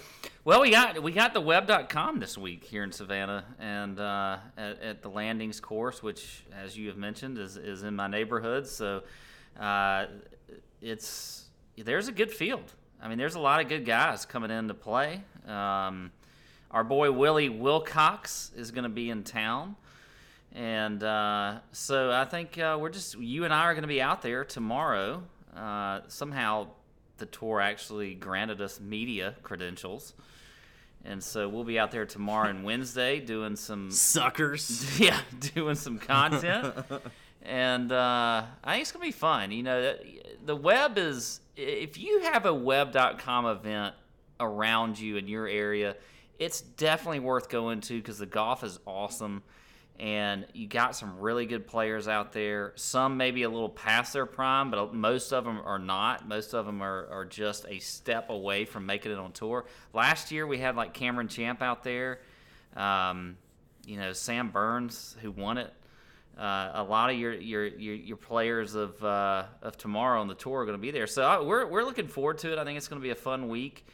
[0.44, 4.80] well, we got we got the web.com this week here in Savannah and uh, at,
[4.80, 8.66] at the landings course, which, as you have mentioned, is, is in my neighborhood.
[8.66, 9.02] So,
[9.58, 10.06] uh,
[10.80, 11.46] it's
[11.76, 12.72] there's a good field.
[13.02, 15.22] I mean, there's a lot of good guys coming in to play.
[15.46, 16.12] Um,
[16.70, 19.76] our boy Willie Wilcox is going to be in town.
[20.54, 24.00] And uh, so I think uh, we're just you and I are going to be
[24.00, 25.22] out there tomorrow.
[25.56, 26.68] Uh, somehow
[27.18, 30.14] the tour actually granted us media credentials,
[31.04, 34.98] and so we'll be out there tomorrow and Wednesday doing some Suckers.
[35.00, 35.20] yeah
[35.54, 36.72] doing some content.
[37.42, 39.50] and uh, I think it's gonna be fun.
[39.50, 43.94] You know, the- the web is if you have a web.com event
[44.38, 45.96] around you in your area,
[46.38, 49.42] it's definitely worth going to because the golf is awesome.
[50.00, 52.72] And you got some really good players out there.
[52.74, 56.26] Some maybe a little past their prime, but most of them are not.
[56.26, 59.66] Most of them are, are just a step away from making it on tour.
[59.92, 62.18] Last year we had like Cameron Champ out there.
[62.76, 63.36] Um,
[63.86, 65.72] you know, Sam Burns who won it.
[66.36, 70.34] Uh, a lot of your your your, your players of uh, of tomorrow on the
[70.34, 71.06] tour are going to be there.
[71.06, 72.58] So I, we're we're looking forward to it.
[72.58, 73.86] I think it's going to be a fun week,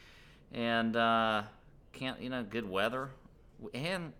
[0.51, 1.43] and uh,
[1.93, 3.11] can't you know good weather
[3.73, 4.13] and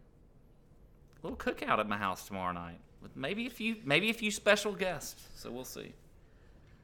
[1.23, 4.73] little cookout at my house tomorrow night with maybe a few maybe a few special
[4.73, 5.27] guests.
[5.35, 5.93] So we'll see.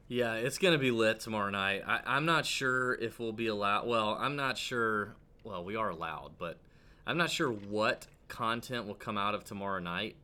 [0.08, 1.84] Yeah, it's gonna be lit tomorrow night.
[1.86, 3.88] I, I'm not sure if we'll be allowed.
[3.88, 5.16] Well, I'm not sure.
[5.44, 6.58] Well, we are allowed, but
[7.06, 10.16] I'm not sure what content will come out of tomorrow night.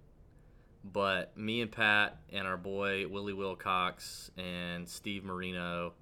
[0.84, 5.94] But me and Pat and our boy Willie Wilcox and Steve Marino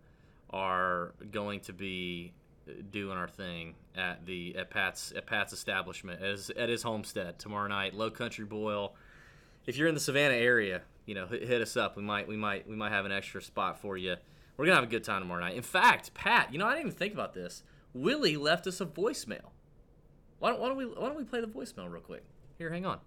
[0.49, 2.33] are going to be
[2.91, 7.67] doing our thing at the at Pat's at Pat's establishment as at his homestead tomorrow
[7.67, 7.93] night.
[7.93, 8.95] Low Country Boil.
[9.65, 11.97] If you're in the Savannah area, you know, hit, us up.
[11.97, 14.15] We might we might we might have an extra spot for you.
[14.57, 15.55] We're gonna have a good time tomorrow night.
[15.55, 17.63] In fact, Pat, you know, I didn't even think about this.
[17.93, 19.51] Willie left us a voicemail.
[20.39, 22.23] Why don't, why don't we why don't we play the voicemail real quick?
[22.57, 22.99] Here, hang on.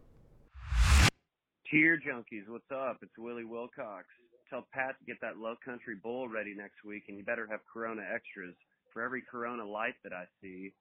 [1.67, 2.99] Cheer junkies, what's up?
[3.03, 4.07] It's Willie Wilcox.
[4.51, 7.61] Tell Pat to get that low country boil ready next week, and you better have
[7.73, 8.55] Corona extras.
[8.95, 10.73] For every Corona light that I see,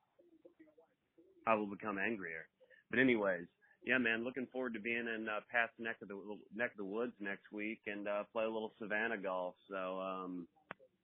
[1.47, 2.45] I will become angrier.
[2.91, 3.47] But anyways,
[3.85, 6.15] yeah, man, looking forward to being in uh, Pat's neck of the
[6.55, 9.55] neck of the woods next week and uh, play a little Savannah golf.
[9.67, 10.47] So, um,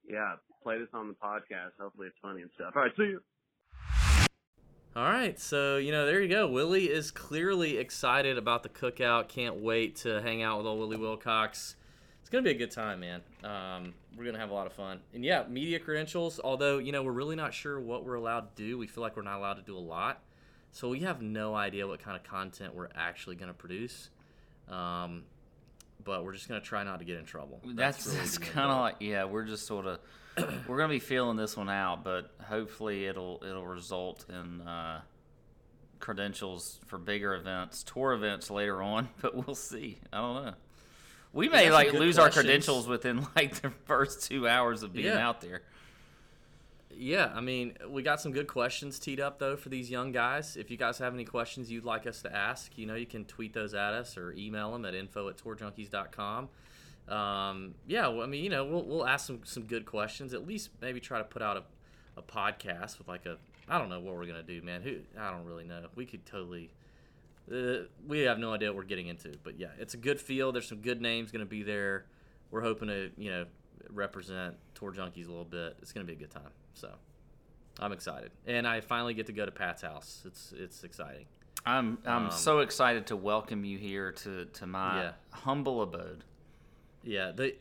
[0.07, 1.71] yeah, play this on the podcast.
[1.81, 2.73] Hopefully, it's funny and stuff.
[2.75, 3.21] All right, see you.
[4.95, 6.47] All right, so you know, there you go.
[6.47, 9.27] Willie is clearly excited about the cookout.
[9.27, 11.75] Can't wait to hang out with old Willie Wilcox.
[12.29, 13.21] It's gonna be a good time, man.
[13.43, 14.99] Um, we're gonna have a lot of fun.
[15.15, 16.39] And yeah, media credentials.
[16.43, 18.77] Although you know, we're really not sure what we're allowed to do.
[18.77, 20.21] We feel like we're not allowed to do a lot,
[20.71, 24.11] so we have no idea what kind of content we're actually gonna produce.
[24.67, 25.23] Um,
[26.03, 27.61] but we're just gonna try not to get in trouble.
[27.65, 29.99] That's really that's the kind of like yeah, we're just sort of
[30.67, 35.01] we're gonna be feeling this one out, but hopefully it'll it'll result in uh,
[35.99, 39.09] credentials for bigger events, tour events later on.
[39.19, 39.97] But we'll see.
[40.13, 40.53] I don't know.
[41.33, 45.27] We may like lose our credentials within like the first two hours of being Yeah.
[45.27, 45.61] out there.
[47.01, 50.57] Yeah, I mean, we got some good questions teed up though for these young guys.
[50.57, 53.23] If you guys have any questions you'd like us to ask, you know, you can
[53.25, 56.49] tweet those at us or email them at info at tourjunkies.com.
[57.07, 60.33] Um, yeah, well, I mean, you know, we'll, we'll ask some, some good questions.
[60.33, 61.63] At least maybe try to put out a,
[62.19, 63.37] a podcast with like a,
[63.69, 64.81] I don't know what we're gonna do, man.
[64.81, 65.85] Who I don't really know.
[65.95, 66.69] We could totally.
[67.51, 70.55] Uh, we have no idea what we're getting into, but yeah, it's a good field.
[70.55, 72.05] There's some good names going to be there.
[72.51, 73.45] We're hoping to, you know,
[73.89, 75.77] represent Tour Junkies a little bit.
[75.81, 76.51] It's going to be a good time.
[76.73, 76.89] So
[77.79, 80.21] I'm excited, and I finally get to go to Pat's house.
[80.25, 81.25] It's it's exciting.
[81.65, 85.11] I'm I'm Um, so excited to welcome you here to to my Yeah.
[85.31, 86.23] humble abode.
[87.03, 87.55] Yeah, the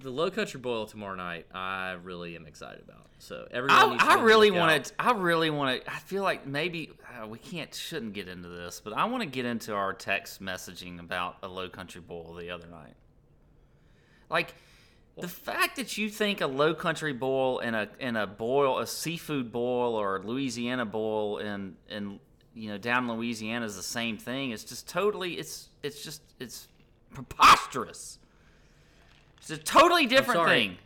[0.00, 1.46] the Low Country Boil tomorrow night.
[1.54, 3.06] I really am excited about.
[3.18, 4.92] So everyone, I, needs to I really want to.
[4.98, 5.90] I really want to.
[5.90, 9.28] I feel like maybe uh, we can't, shouldn't get into this, but I want to
[9.28, 12.94] get into our text messaging about a low country boil the other night.
[14.30, 14.54] Like
[15.18, 18.86] the fact that you think a low country boil and a and a boil, a
[18.86, 22.20] seafood boil or a Louisiana boil and and
[22.54, 24.50] you know down in Louisiana is the same thing.
[24.52, 25.34] It's just totally.
[25.34, 26.68] It's it's just it's
[27.12, 28.18] preposterous.
[29.40, 30.76] It's a totally different thing.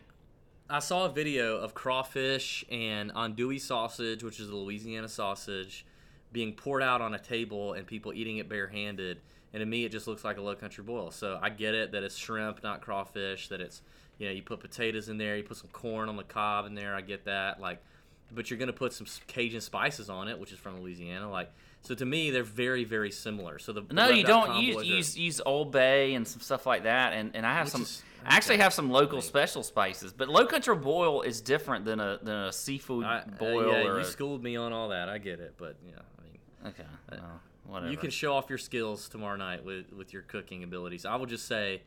[0.69, 5.85] I saw a video of crawfish and andouille sausage, which is a Louisiana sausage,
[6.31, 9.19] being poured out on a table and people eating it barehanded.
[9.53, 11.11] And to me, it just looks like a low country boil.
[11.11, 13.49] So I get it that it's shrimp, not crawfish.
[13.49, 13.81] That it's
[14.17, 16.75] you know you put potatoes in there, you put some corn on the cob in
[16.75, 16.95] there.
[16.95, 17.59] I get that.
[17.59, 17.83] Like,
[18.31, 21.29] but you're gonna put some Cajun spices on it, which is from Louisiana.
[21.29, 21.51] Like,
[21.85, 23.59] so to me, they're very very similar.
[23.59, 26.83] So the the No, you don't use use use Old Bay and some stuff like
[26.83, 27.13] that.
[27.13, 27.81] And, and I have Which some.
[27.83, 31.99] is- I actually have some local special spices, but low country boil is different than
[31.99, 34.89] a than a seafood I- uh, boil yeah, or you a, schooled me on all
[34.89, 35.09] that.
[35.09, 36.73] I get it, but yeah, I mean.
[36.73, 37.21] okay,
[37.67, 37.91] whatever.
[37.91, 41.05] You can show off your skills tomorrow night with, with your cooking abilities.
[41.05, 41.83] I will just say,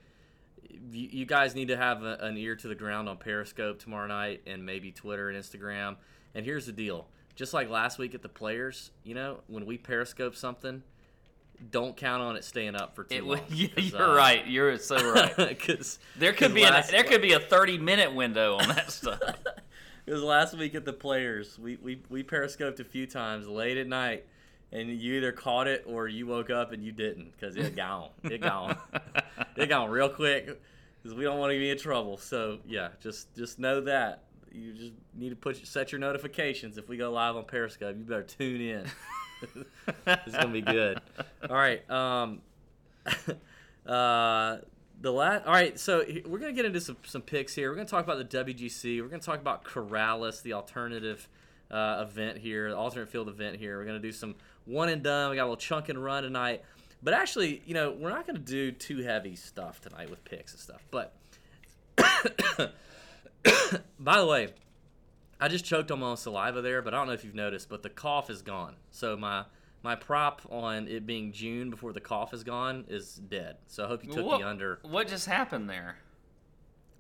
[0.69, 4.07] you, you guys need to have a, an ear to the ground on Periscope tomorrow
[4.07, 5.97] night and maybe Twitter and Instagram.
[6.35, 7.07] And here's the deal
[7.39, 10.83] just like last week at the Players, you know, when we Periscope something,
[11.71, 13.31] don't count on it staying up for too It, long.
[13.39, 14.45] would- yeah, 'cause, you're uh, right.
[14.47, 15.35] You're so right.
[15.49, 18.91] Because There could be a last, there could be a 30 minute window on that
[18.91, 19.21] stuff.
[20.05, 23.87] Because last week at the Players, we, we, we periscoped a few times late at
[23.87, 24.25] night,
[24.73, 28.09] and you either caught it or you woke up and you didn't because it gone.
[28.25, 28.79] It gone.
[29.57, 30.63] it gone real quick
[31.03, 32.17] because we don't want to be in trouble.
[32.17, 34.23] So yeah, just just know that
[34.53, 37.97] you just need to put set your notifications if we go live on Periscope.
[37.97, 38.87] You better tune in.
[40.07, 41.01] it's gonna be good.
[41.49, 41.89] All right.
[41.91, 42.41] Um.
[43.87, 44.59] uh.
[45.01, 47.71] The last, all right, so we're gonna get into some some picks here.
[47.71, 49.01] We're gonna talk about the WGC.
[49.01, 51.29] We're gonna talk about Corales, the alternative
[51.71, 53.79] uh, event here, the alternate field event here.
[53.79, 54.35] We're gonna do some
[54.65, 55.31] one and done.
[55.31, 56.65] We got a little chunk and run tonight,
[57.01, 60.61] but actually, you know, we're not gonna do too heavy stuff tonight with picks and
[60.61, 60.85] stuff.
[60.91, 61.15] But
[63.99, 64.49] by the way,
[65.41, 67.69] I just choked on my own saliva there, but I don't know if you've noticed,
[67.69, 68.75] but the cough is gone.
[68.91, 69.45] So my
[69.83, 73.57] my prop on it being June before the cough is gone is dead.
[73.69, 74.81] So I hope you took what, the under.
[74.83, 75.99] what just happened there?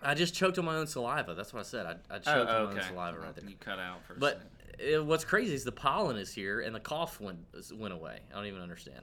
[0.00, 1.34] I just choked on my own saliva.
[1.34, 1.86] That's what I said.
[1.86, 3.50] I, I oh, choked Oh, on my own saliva right there.
[3.50, 4.92] You cut out for a But second.
[4.94, 7.40] it, what's crazy is the pollen is here and the cough went
[7.74, 8.20] went away.
[8.30, 9.00] I don't even understand.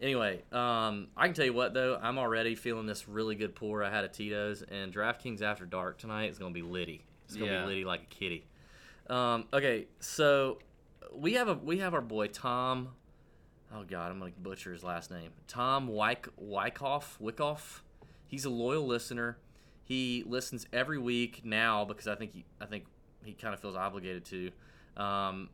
[0.00, 3.82] Anyway, um, I can tell you what though, I'm already feeling this really good pour.
[3.84, 7.04] I had a Tito's and DraftKings After Dark tonight is gonna be litty.
[7.26, 7.60] It's gonna Yeah.
[7.62, 8.44] be litty like a kitty.
[9.08, 10.58] Um, okay, so
[11.12, 12.88] we have a we have our boy Tom.
[13.72, 15.30] Oh God, I'm gonna butcher his last name.
[15.46, 17.80] Tom Wyk Wyckoff Wickoff.
[18.26, 19.38] He's a loyal listener.
[19.84, 22.84] He listens every week now because I think he I think
[23.24, 24.50] he kind of feels obligated to.
[25.02, 25.50] Um,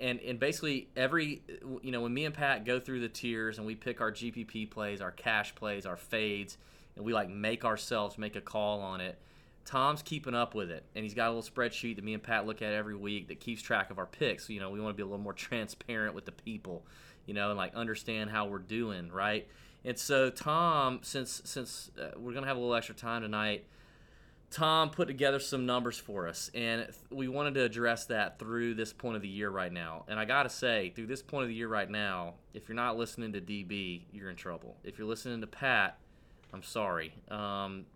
[0.00, 1.42] and and basically every
[1.82, 4.70] you know when me and Pat go through the tiers and we pick our GPP
[4.70, 6.58] plays, our cash plays, our fades,
[6.96, 9.18] and we like make ourselves make a call on it.
[9.64, 12.46] Tom's keeping up with it, and he's got a little spreadsheet that me and Pat
[12.46, 14.50] look at every week that keeps track of our picks.
[14.50, 16.84] You know, we want to be a little more transparent with the people,
[17.26, 19.46] you know, and like understand how we're doing, right?
[19.84, 23.64] And so Tom, since since uh, we're gonna have a little extra time tonight,
[24.54, 28.92] Tom put together some numbers for us, and we wanted to address that through this
[28.92, 30.04] point of the year right now.
[30.06, 32.96] And I gotta say, through this point of the year right now, if you're not
[32.96, 34.76] listening to DB, you're in trouble.
[34.84, 35.98] If you're listening to Pat,
[36.52, 37.14] I'm sorry.
[37.32, 37.86] Um,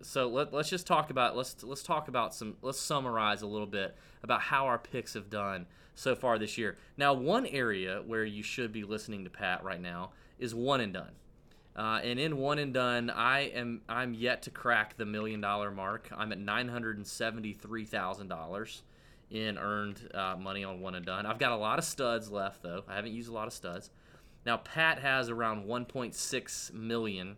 [0.00, 3.68] so let, us just talk about let's let's talk about some let's summarize a little
[3.68, 6.78] bit about how our picks have done so far this year.
[6.96, 10.10] Now, one area where you should be listening to Pat right now
[10.40, 11.12] is one and done.
[11.74, 15.70] Uh, and in one and done, I am I'm yet to crack the million dollar
[15.70, 16.10] mark.
[16.14, 18.82] I'm at nine hundred and seventy three thousand dollars
[19.30, 21.24] in earned uh, money on one and done.
[21.24, 22.84] I've got a lot of studs left though.
[22.86, 23.90] I haven't used a lot of studs.
[24.44, 27.36] Now Pat has around one point six million,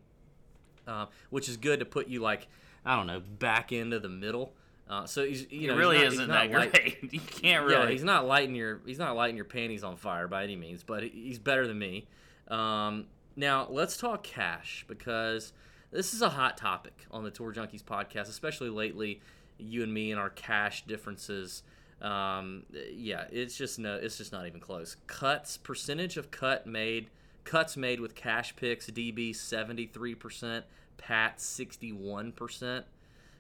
[0.89, 2.49] uh, which is good to put you like
[2.85, 4.53] I don't know back into the middle.
[4.91, 6.99] Uh, so he's you know really he's not, isn't that light- great.
[7.13, 7.85] you can't really.
[7.85, 10.83] yeah, he's not lighting your he's not lighting your panties on fire by any means,
[10.83, 12.09] but he's better than me.
[12.49, 15.53] Um, now let's talk cash because
[15.91, 19.21] this is a hot topic on the Tour Junkies podcast, especially lately.
[19.59, 21.63] You and me and our cash differences.
[22.03, 24.97] Um, yeah, it's just no, it's just not even close.
[25.07, 27.09] Cuts percentage of cut made,
[27.45, 28.91] cuts made with cash picks.
[28.91, 30.65] DB seventy three percent,
[30.99, 32.87] Pat sixty one percent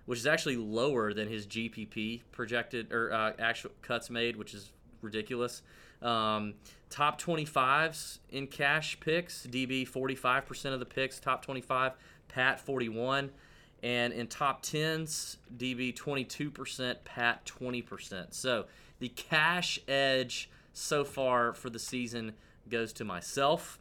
[0.06, 4.70] which is actually lower than his GPP projected or uh, actual cuts made, which is
[5.00, 5.62] ridiculous.
[6.04, 6.54] Um,
[6.90, 11.92] top 25s in cash picks, DB 45% of the picks, top 25,
[12.28, 13.30] Pat 41.
[13.82, 18.32] And in top 10s, DB 22%, Pat 20%.
[18.32, 18.66] So
[18.98, 22.32] the cash edge so far for the season
[22.68, 23.78] goes to myself.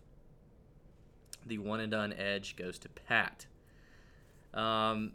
[1.46, 3.46] The one and done edge goes to Pat.
[4.54, 5.12] Um,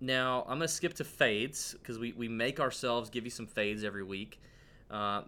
[0.00, 3.84] now I'm gonna skip to fades because we, we make ourselves give you some fades
[3.84, 4.40] every week.
[4.90, 5.22] Uh,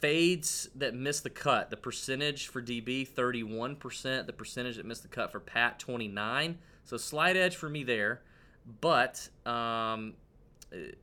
[0.00, 5.08] fades that miss the cut, the percentage for DB 31%, the percentage that missed the
[5.08, 6.58] cut for Pat 29.
[6.84, 8.22] So slight edge for me there,
[8.80, 10.14] but um,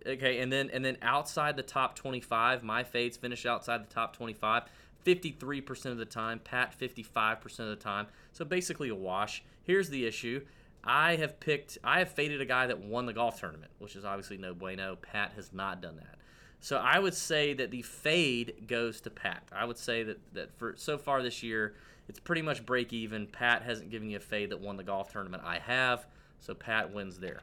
[0.06, 4.16] okay, and then and then outside the top 25, my fades finish outside the top
[4.16, 4.64] 25.
[5.06, 8.08] 53% of the time, Pat 55% of the time.
[8.34, 9.44] So basically a wash.
[9.64, 10.46] Here's the issue.
[10.84, 14.06] I have picked, I have faded a guy that won the golf tournament, which is
[14.06, 14.96] obviously no bueno.
[14.96, 16.18] Pat has not done that.
[16.62, 19.44] So I would say that the fade goes to Pat.
[19.52, 21.74] I would say that, that for so far this year,
[22.08, 23.26] it's pretty much break even.
[23.26, 25.42] Pat hasn't given you a fade that won the golf tournament.
[25.44, 26.06] I have,
[26.40, 27.42] so Pat wins there.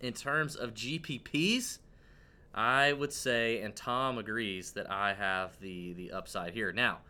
[0.00, 1.78] In terms of GPPs,
[2.54, 6.72] I would say, and Tom agrees, that I have the the upside here.
[6.72, 7.00] Now,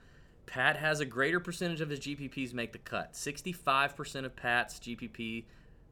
[0.47, 3.13] Pat has a greater percentage of his GPPs make the cut.
[3.13, 5.45] 65% of Pat's GPP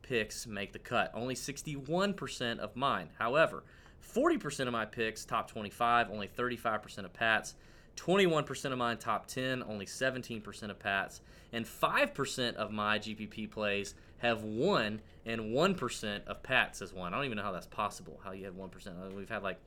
[0.02, 1.12] picks make the cut.
[1.14, 3.10] Only 61% of mine.
[3.18, 3.62] However,
[4.02, 7.54] 40% of my picks top 25, only 35% of Pat's.
[7.96, 11.20] 21% of mine top 10, only 17% of Pat's.
[11.52, 17.12] And 5% of my GPP plays have won, and 1% of Pat's has won.
[17.12, 18.86] I don't even know how that's possible, how you have 1%.
[18.86, 19.58] Uh, We've had like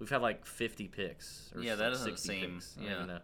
[0.00, 1.52] we've had like 50 picks.
[1.54, 2.76] Or Yeah, that doesn't 60 seem- Picks.
[2.82, 3.18] Yeah.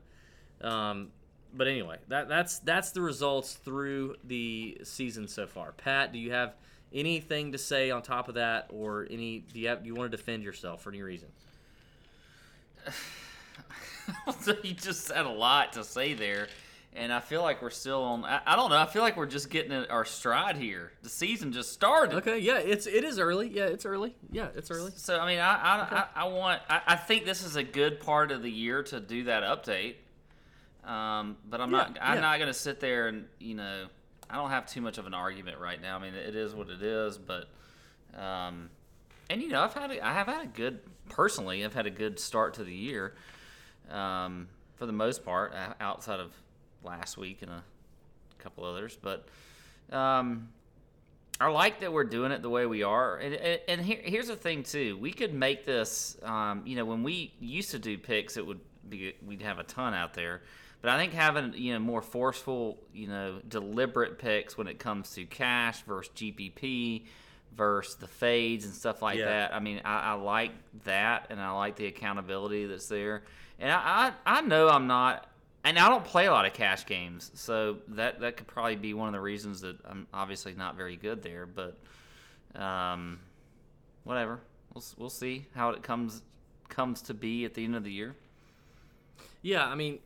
[0.63, 1.09] Um,
[1.53, 5.73] but anyway, that that's that's the results through the season so far.
[5.73, 6.55] Pat, do you have
[6.93, 9.41] anything to say on top of that, or any?
[9.53, 11.29] Do you have, do you want to defend yourself for any reason?
[14.41, 16.49] so you just had a lot to say there,
[16.95, 18.25] and I feel like we're still on.
[18.25, 18.79] I, I don't know.
[18.79, 20.93] I feel like we're just getting in our stride here.
[21.03, 22.17] The season just started.
[22.17, 23.49] Okay, yeah, it's it is early.
[23.49, 24.15] Yeah, it's early.
[24.31, 24.93] Yeah, it's early.
[24.97, 26.63] So I mean, I I, I, I want.
[26.69, 29.95] I, I think this is a good part of the year to do that update.
[30.85, 31.99] Um, but I'm not.
[32.01, 32.21] I'm yeah.
[32.21, 33.87] not going to sit there and you know.
[34.31, 35.97] I don't have too much of an argument right now.
[35.97, 37.19] I mean, it is what it is.
[37.19, 37.49] But,
[38.17, 38.71] um,
[39.29, 41.65] and you know, I've had a, I have had a good personally.
[41.65, 43.15] I've had a good start to the year.
[43.91, 46.33] Um, for the most part, outside of
[46.83, 47.63] last week and a
[48.39, 49.29] couple others, but.
[49.93, 50.49] Um,
[51.41, 53.35] I like that we're doing it the way we are, and,
[53.67, 54.99] and, here, here's the thing too.
[54.99, 58.61] We could make this, um, you know, when we used to do picks, it would
[58.91, 60.43] be we'd have a ton out there,
[60.83, 65.11] but I think having you know more forceful, you know, deliberate picks when it comes
[65.15, 67.05] to cash versus GPP
[67.57, 69.27] versus the fades and stuff like Yeah.
[69.27, 69.55] that.
[69.55, 70.53] I mean, I, I like
[70.85, 73.23] that, and I like the accountability that's there,
[73.59, 75.27] and I, I I know I'm not
[75.63, 78.95] and I don't play a lot of cash games, so that that could probably be
[78.95, 81.47] one of the reasons that I'm obviously not very good there.
[81.47, 81.77] But
[82.61, 83.19] um,
[84.05, 84.41] whatever,
[84.73, 86.23] we'll we'll see how it comes
[86.69, 88.15] comes to be at the end of the year?
[89.43, 89.99] Yeah, I mean,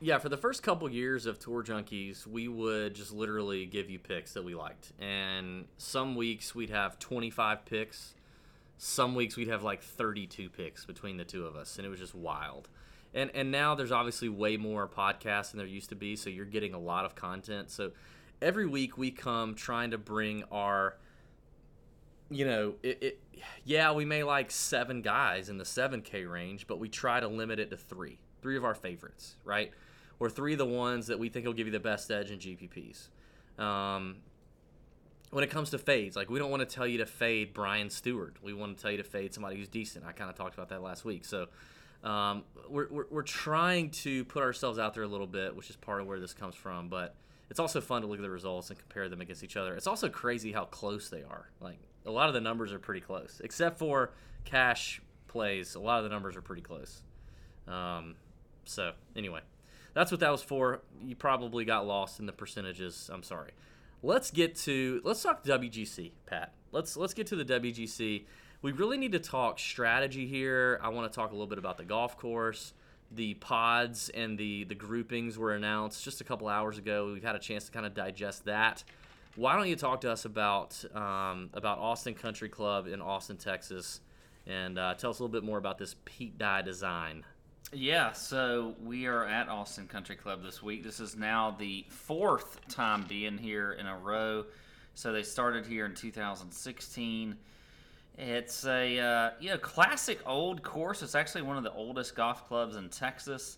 [0.00, 3.98] yeah, for the first couple years of Tour Junkies, we would just literally give you
[3.98, 4.92] picks that we liked.
[4.98, 8.14] And some weeks we'd have 25 picks.
[8.78, 12.00] Some weeks we'd have like 32 picks between the two of us, and it was
[12.00, 12.70] just wild.
[13.12, 16.46] And and now there's obviously way more podcasts than there used to be, so you're
[16.46, 17.70] getting a lot of content.
[17.70, 17.90] So
[18.40, 20.96] every week we come trying to bring our
[22.30, 23.20] you know, it, it
[23.64, 27.58] yeah, we may like 7 guys in the 7k range, but we try to limit
[27.58, 29.72] it to 3 three of our favorites, right?
[30.20, 32.38] Or three of the ones that we think will give you the best edge in
[32.38, 33.08] GPPs.
[33.58, 34.18] Um,
[35.30, 37.88] when it comes to fades, like we don't want to tell you to fade Brian
[37.90, 38.36] Stewart.
[38.42, 40.04] We want to tell you to fade somebody who's decent.
[40.04, 41.24] I kind of talked about that last week.
[41.24, 41.46] So
[42.04, 45.76] um, we're, we're, we're trying to put ourselves out there a little bit, which is
[45.76, 46.88] part of where this comes from.
[46.88, 47.14] But
[47.48, 49.74] it's also fun to look at the results and compare them against each other.
[49.74, 51.50] It's also crazy how close they are.
[51.60, 54.12] Like a lot of the numbers are pretty close, except for
[54.44, 55.74] cash plays.
[55.74, 57.02] A lot of the numbers are pretty close.
[57.68, 58.16] Um,
[58.64, 59.40] so anyway,
[59.94, 60.82] that's what that was for.
[61.02, 63.10] You probably got lost in the percentages.
[63.12, 63.50] I'm sorry.
[64.02, 66.52] Let's get to let's talk WGC, Pat.
[66.72, 68.24] Let's let's get to the WGC.
[68.62, 70.78] We really need to talk strategy here.
[70.82, 72.72] I want to talk a little bit about the golf course.
[73.12, 77.10] The pods and the the groupings were announced just a couple hours ago.
[77.12, 78.84] We've had a chance to kind of digest that.
[79.36, 84.00] Why don't you talk to us about um, about Austin Country Club in Austin, Texas,
[84.46, 87.24] and uh, tell us a little bit more about this Pete Dye design
[87.72, 90.82] yeah, so we are at Austin Country Club this week.
[90.82, 94.44] This is now the fourth time being here in a row.
[94.94, 97.36] So they started here in 2016.
[98.18, 101.02] It's a uh, you know classic old course.
[101.02, 103.56] It's actually one of the oldest golf clubs in Texas.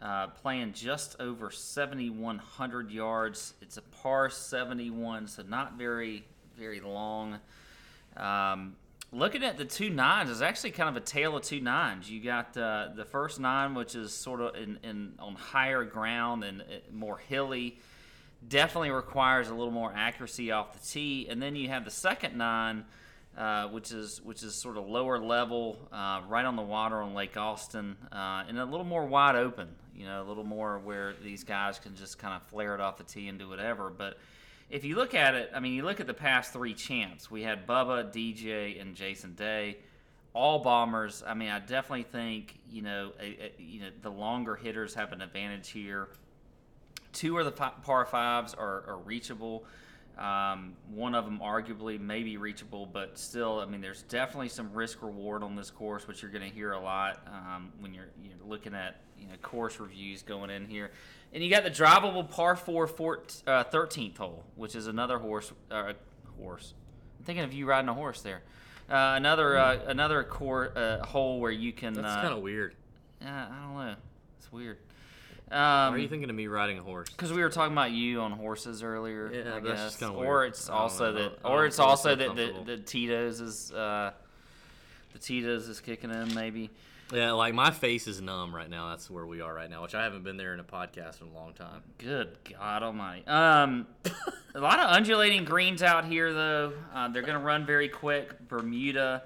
[0.00, 3.54] Uh, playing just over 7,100 yards.
[3.60, 6.24] It's a par 71, so not very
[6.56, 7.40] very long.
[8.16, 8.76] Um,
[9.12, 12.10] looking at the two nines is actually kind of a tale of two nines.
[12.10, 16.44] You got uh, the first nine, which is sort of in, in on higher ground
[16.44, 17.78] and uh, more hilly,
[18.46, 22.36] definitely requires a little more accuracy off the tee, and then you have the second
[22.36, 22.84] nine.
[23.36, 27.14] Uh, which is which is sort of lower level, uh, right on the water on
[27.14, 29.68] Lake Austin, uh, and a little more wide open.
[29.94, 32.96] You know, a little more where these guys can just kind of flare it off
[32.96, 33.90] the tee and do whatever.
[33.90, 34.18] But
[34.70, 37.30] if you look at it, I mean, you look at the past three champs.
[37.30, 39.78] We had Bubba, DJ, and Jason Day,
[40.34, 41.22] all bombers.
[41.26, 45.12] I mean, I definitely think you know, a, a, you know, the longer hitters have
[45.12, 46.08] an advantage here.
[47.12, 49.64] Two of the par fives are, are reachable.
[50.18, 54.72] Um, one of them arguably may be reachable, but still, I mean, there's definitely some
[54.72, 58.08] risk reward on this course, which you're going to hear a lot um, when you're,
[58.22, 60.90] you're looking at you know course reviews going in here.
[61.32, 65.52] And you got the drivable par 4 14th, uh, 13th hole, which is another horse.
[65.70, 65.92] Uh,
[66.40, 66.74] horse.
[67.18, 68.42] I'm thinking of you riding a horse there.
[68.88, 71.92] Uh, another uh, another core uh, hole where you can.
[71.92, 72.74] That's uh, kind of weird.
[73.20, 73.94] Yeah, I don't know.
[74.38, 74.78] It's weird.
[75.50, 77.08] Um, Why are you thinking of me riding a horse?
[77.08, 79.30] Because we were talking about you on horses earlier.
[79.32, 79.78] Yeah, I that's guess.
[79.78, 84.12] just kinda Or it's also that, or it's also that the, the Tito's is uh,
[85.12, 86.70] the Tito's is kicking in maybe.
[87.12, 88.90] Yeah, like my face is numb right now.
[88.90, 91.28] That's where we are right now, which I haven't been there in a podcast in
[91.28, 91.82] a long time.
[91.96, 93.26] Good God Almighty.
[93.26, 93.86] Um,
[94.54, 96.74] a lot of undulating greens out here, though.
[96.94, 98.48] Uh, they're going to run very quick.
[98.48, 99.22] Bermuda.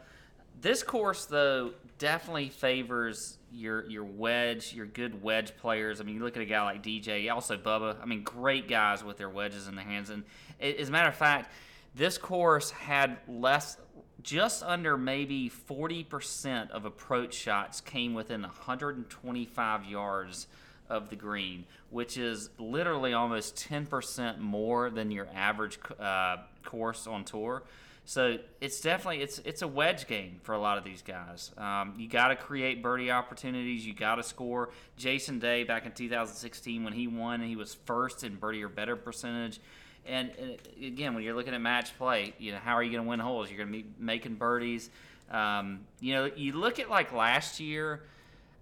[0.61, 6.01] This course, though, definitely favors your your wedge, your good wedge players.
[6.01, 7.97] I mean, you look at a guy like DJ, also Bubba.
[8.01, 10.11] I mean, great guys with their wedges in their hands.
[10.11, 10.23] And
[10.61, 11.53] as a matter of fact,
[11.95, 13.77] this course had less,
[14.23, 20.47] just under maybe 40% of approach shots came within 125 yards
[20.89, 27.25] of the green, which is literally almost 10% more than your average uh, course on
[27.25, 27.63] tour.
[28.05, 31.53] So it's definitely it's it's a wedge game for a lot of these guys.
[31.57, 33.87] Um, you got to create birdie opportunities.
[33.87, 34.71] You got to score.
[34.97, 38.97] Jason Day back in 2016 when he won, he was first in birdie or better
[38.97, 39.61] percentage.
[40.07, 43.05] And, and again, when you're looking at match play, you know how are you going
[43.05, 43.49] to win holes?
[43.49, 44.91] You're going to be making birdies.
[45.31, 48.03] Um, you know, you look at like last year.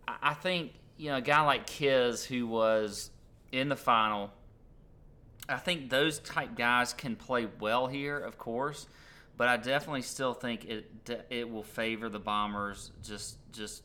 [0.07, 3.11] I think you know a guy like Kiz who was
[3.53, 4.31] in the final.
[5.49, 8.87] I think those type guys can play well here, of course,
[9.37, 13.83] but I definitely still think it it will favor the Bombers just just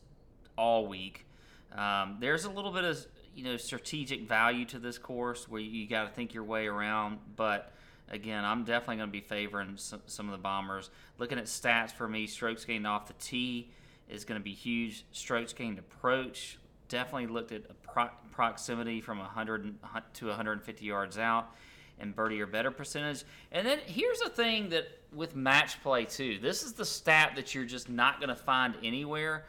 [0.56, 1.26] all week.
[1.74, 5.86] Um, there's a little bit of you know strategic value to this course where you
[5.86, 7.72] got to think your way around, but
[8.08, 10.90] again, I'm definitely going to be favoring some, some of the Bombers.
[11.18, 13.70] Looking at stats for me, strokes gained off the tee
[14.08, 15.04] is going to be huge.
[15.12, 16.58] Strokes gained approach
[16.88, 19.74] definitely looked at pro- proximity from 100
[20.14, 21.50] to 150 yards out
[21.98, 23.24] and birdie or better percentage.
[23.52, 27.54] And then here's the thing that with match play too, this is the stat that
[27.54, 29.46] you're just not going to find anywhere.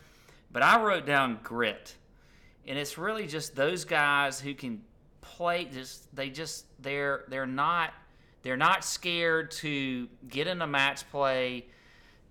[0.51, 1.93] But I wrote down grit,
[2.68, 4.82] and it's really just those guys who can
[5.22, 5.65] play.
[5.65, 7.93] Just they just they're they're not
[8.43, 11.65] they're not scared to get in a match play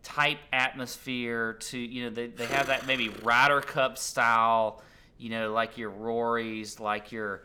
[0.02, 1.54] type atmosphere.
[1.54, 4.82] To you know they they have that maybe Ryder Cup style.
[5.18, 7.42] You know, like your Rorys, like your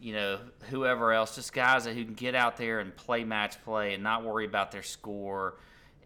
[0.00, 0.38] you know,
[0.70, 4.24] whoever else, just guys who can get out there and play match play and not
[4.24, 5.56] worry about their score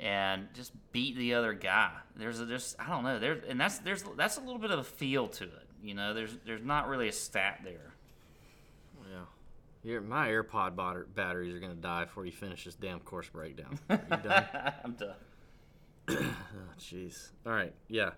[0.01, 1.93] and just beat the other guy.
[2.17, 4.79] There's a there's I don't know there and that's there's that's a little bit of
[4.79, 5.69] a feel to it.
[5.83, 7.95] You know, there's there's not really a stat there.
[9.11, 9.25] Yeah.
[9.83, 13.29] Your, my AirPod batter- batteries are going to die before you finish this damn course
[13.29, 13.79] breakdown.
[13.91, 14.47] You done?
[14.85, 15.15] I'm done.
[16.09, 16.35] oh,
[16.79, 17.31] jeez.
[17.45, 17.75] All right.
[17.89, 18.11] Yeah.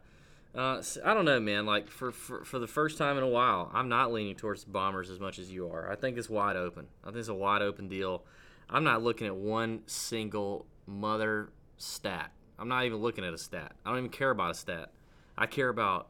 [0.55, 1.65] Uh, s- I don't know, man.
[1.67, 4.71] Like for, for for the first time in a while, I'm not leaning towards the
[4.71, 5.91] Bombers as much as you are.
[5.91, 6.87] I think it's wide open.
[7.03, 8.25] I think it's a wide open deal.
[8.69, 11.49] I'm not looking at one single mother
[11.79, 12.31] stat.
[12.59, 13.73] I'm not even looking at a stat.
[13.85, 14.91] I don't even care about a stat.
[15.37, 16.09] I care about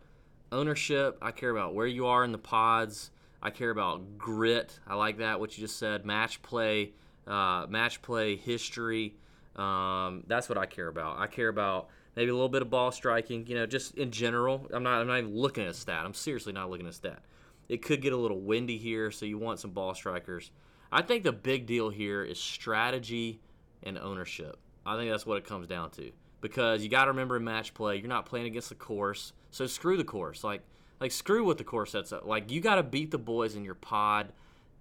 [0.55, 1.19] ownership.
[1.21, 3.11] I care about where you are in the pods.
[3.43, 4.79] I care about grit.
[4.87, 6.07] I like that what you just said.
[6.07, 6.93] Match play,
[7.27, 9.17] uh, match play history.
[9.57, 11.19] Um, that's what I care about.
[11.19, 13.47] I care about maybe a little bit of ball striking.
[13.47, 14.67] You know, just in general.
[14.73, 15.01] I'm not.
[15.01, 16.05] I'm not even looking at stat.
[16.05, 17.23] I'm seriously not looking at stat.
[17.69, 20.51] It could get a little windy here, so you want some ball strikers.
[20.93, 23.41] I think the big deal here is strategy
[23.83, 24.59] and ownership.
[24.87, 26.13] I think that's what it comes down to.
[26.41, 29.69] Because you got to remember in match play, you're not playing against the course, so
[29.69, 30.43] screw the course.
[30.43, 30.63] Like,
[31.01, 32.27] like screw what the course sets up.
[32.27, 34.33] Like, you got to beat the boys in your pod.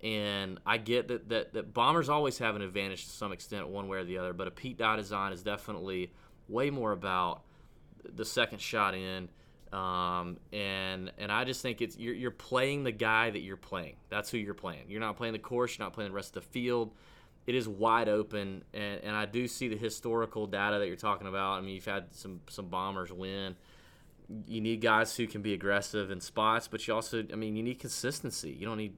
[0.01, 3.88] And I get that, that that bombers always have an advantage to some extent, one
[3.88, 4.34] way or the other.
[4.34, 6.11] But a Pete Dye design is definitely
[6.49, 7.43] way more about
[8.03, 9.30] the second shot in.
[9.71, 13.95] Um, and and I just think it's you're, you're playing the guy that you're playing.
[14.09, 14.86] That's who you're playing.
[14.89, 15.78] You're not playing the course.
[15.78, 16.93] You're not playing the rest of the field.
[17.45, 21.28] It is wide open, and, and I do see the historical data that you're talking
[21.28, 21.59] about.
[21.59, 23.55] I mean, you've had some some bombers win.
[24.47, 27.63] You need guys who can be aggressive in spots, but you also, I mean, you
[27.63, 28.51] need consistency.
[28.51, 28.95] You don't need,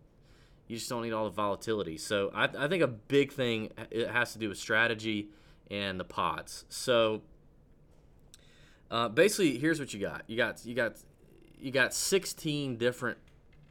[0.68, 1.98] you just don't need all the volatility.
[1.98, 5.30] So I, I think a big thing it has to do with strategy
[5.70, 6.66] and the pots.
[6.70, 7.22] So
[8.92, 10.24] uh, basically, here's what you got.
[10.28, 10.98] You got you got
[11.60, 13.18] you got 16 different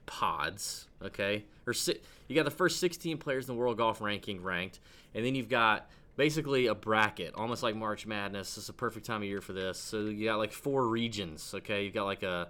[0.06, 0.88] pods.
[1.02, 4.80] Okay, or si- you got the first 16 players in the world golf ranking ranked,
[5.14, 8.56] and then you've got basically a bracket, almost like March Madness.
[8.56, 9.78] It's a perfect time of year for this.
[9.78, 11.52] So you got like four regions.
[11.56, 12.48] Okay, you got like a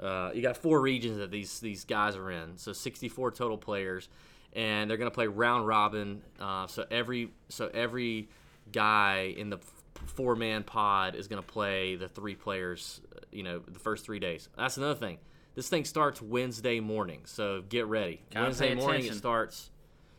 [0.00, 2.56] uh, you got four regions that these these guys are in.
[2.56, 4.08] So 64 total players,
[4.52, 6.22] and they're gonna play round robin.
[6.38, 8.28] Uh, so every so every
[8.72, 9.58] guy in the
[10.06, 14.04] four man pod is going to play the three players, uh, you know, the first
[14.04, 14.48] three days.
[14.56, 15.18] That's another thing.
[15.54, 18.22] This thing starts Wednesday morning, so get ready.
[18.32, 19.70] Gotta Wednesday morning it starts.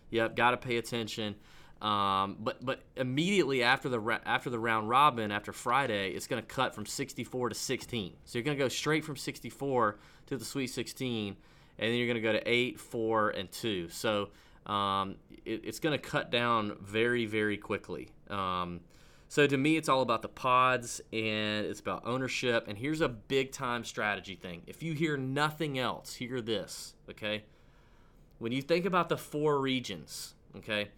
[0.10, 1.36] Yep, got to pay attention.
[1.82, 6.48] Um, but but immediately after the after the round robin after Friday, it's going to
[6.48, 8.14] cut from 64 to 16.
[8.26, 11.36] So you're going to go straight from 64 to the Sweet 16,
[11.80, 13.90] and then you're going to go to eight, four, and two.
[13.90, 14.30] So
[14.68, 18.10] um, it, it's going to cut down very very quickly.
[18.30, 18.82] Um,
[19.32, 22.68] so to me, it's all about the pods and it's about ownership.
[22.68, 24.62] And here's a big time strategy thing.
[24.68, 27.46] If you hear nothing else, hear this, okay?
[28.40, 30.90] When you think about the four regions, okay,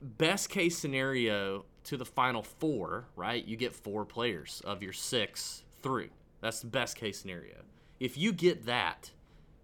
[0.00, 3.44] best case scenario to the final four, right?
[3.44, 6.10] You get four players of your six through.
[6.40, 7.56] That's the best case scenario.
[7.98, 9.10] If you get that,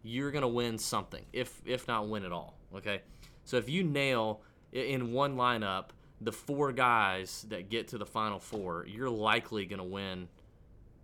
[0.02, 2.58] you're gonna win something, if if not win it all.
[2.74, 3.02] Okay,
[3.44, 8.38] so if you nail in one lineup the four guys that get to the final
[8.38, 10.28] four, you're likely gonna win.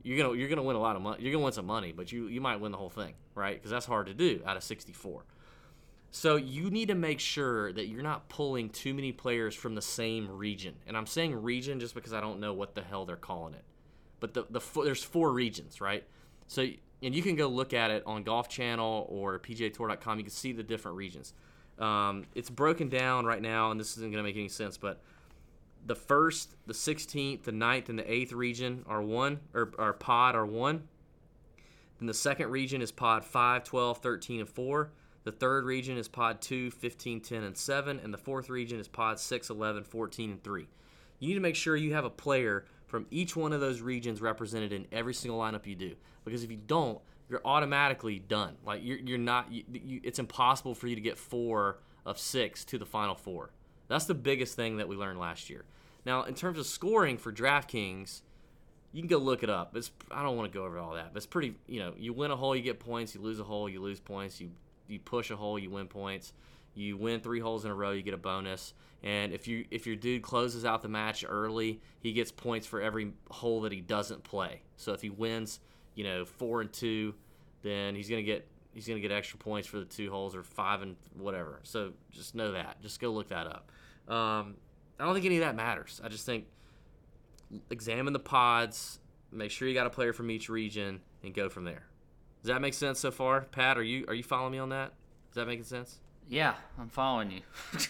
[0.02, 1.22] You're gonna you're gonna win a lot of money.
[1.22, 3.54] You're gonna win some money, but you you might win the whole thing, right?
[3.54, 5.24] Because that's hard to do out of 64.
[6.11, 9.82] So you need to make sure that you're not pulling too many players from the
[9.82, 10.74] same region.
[10.86, 13.64] And I'm saying region just because I don't know what the hell they're calling it.
[14.18, 16.04] But the the there's four regions, right?
[16.46, 16.66] So
[17.02, 20.18] and you can go look at it on Golf Channel or PGAtour.com.
[20.18, 21.32] You can see the different regions.
[21.78, 25.00] Um, it's broken down right now, and this isn't going to make any sense, but
[25.86, 30.34] the first, the 16th, the 9th, and the 8th region are one, or, or pod
[30.34, 30.88] are one.
[31.98, 34.90] Then the second region is pod 5, 12, 13, and 4.
[35.24, 38.00] The third region is pod 2, 15, 10, and 7.
[38.02, 40.68] And the fourth region is pod 6, 11, 14, and 3.
[41.18, 44.20] You need to make sure you have a player from each one of those regions
[44.20, 45.94] represented in every single lineup you do.
[46.24, 46.98] Because if you don't,
[47.28, 48.56] you're automatically done.
[48.64, 49.52] Like you're, you're not.
[49.52, 53.50] You, you, it's impossible for you to get four of six to the final four.
[53.88, 55.64] That's the biggest thing that we learned last year.
[56.04, 58.22] Now, in terms of scoring for DraftKings,
[58.92, 59.76] you can go look it up.
[59.76, 61.54] It's I don't want to go over all that, but it's pretty.
[61.68, 63.14] You know, you win a hole, you get points.
[63.14, 64.40] You lose a hole, you lose points.
[64.40, 64.50] You
[64.91, 66.32] you push a hole, you win points.
[66.74, 68.74] You win three holes in a row, you get a bonus.
[69.03, 72.80] And if you if your dude closes out the match early, he gets points for
[72.80, 74.62] every hole that he doesn't play.
[74.76, 75.61] So if he wins,
[75.95, 77.14] you know, four and two,
[77.62, 80.82] then he's gonna get he's gonna get extra points for the two holes or five
[80.82, 81.61] and whatever.
[81.62, 82.80] So just know that.
[82.82, 83.70] Just go look that up.
[84.07, 84.57] Um,
[84.99, 86.01] I don't think any of that matters.
[86.05, 86.47] I just think
[87.70, 89.01] examine the pods,
[89.32, 91.89] make sure you got a player from each region, and go from there.
[92.43, 93.76] Does that make sense so far, Pat?
[93.78, 94.93] Are you are you following me on that?
[95.30, 95.99] Is that making sense?
[96.28, 97.41] Yeah, I'm following you.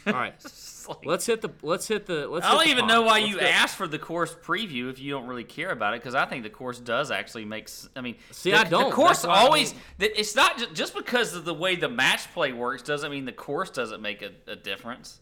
[0.07, 0.33] All right,
[0.89, 2.47] like- let's hit the let's hit the let's.
[2.47, 3.45] I don't even know why Let's you go.
[3.47, 6.43] asked for the course preview if you don't really care about it, because I think
[6.43, 7.69] the course does actually make.
[7.95, 8.89] I mean, See, the, I don't.
[8.89, 9.75] The course always.
[9.99, 13.33] It's not just, just because of the way the match play works doesn't mean the
[13.33, 15.21] course doesn't make a, a difference.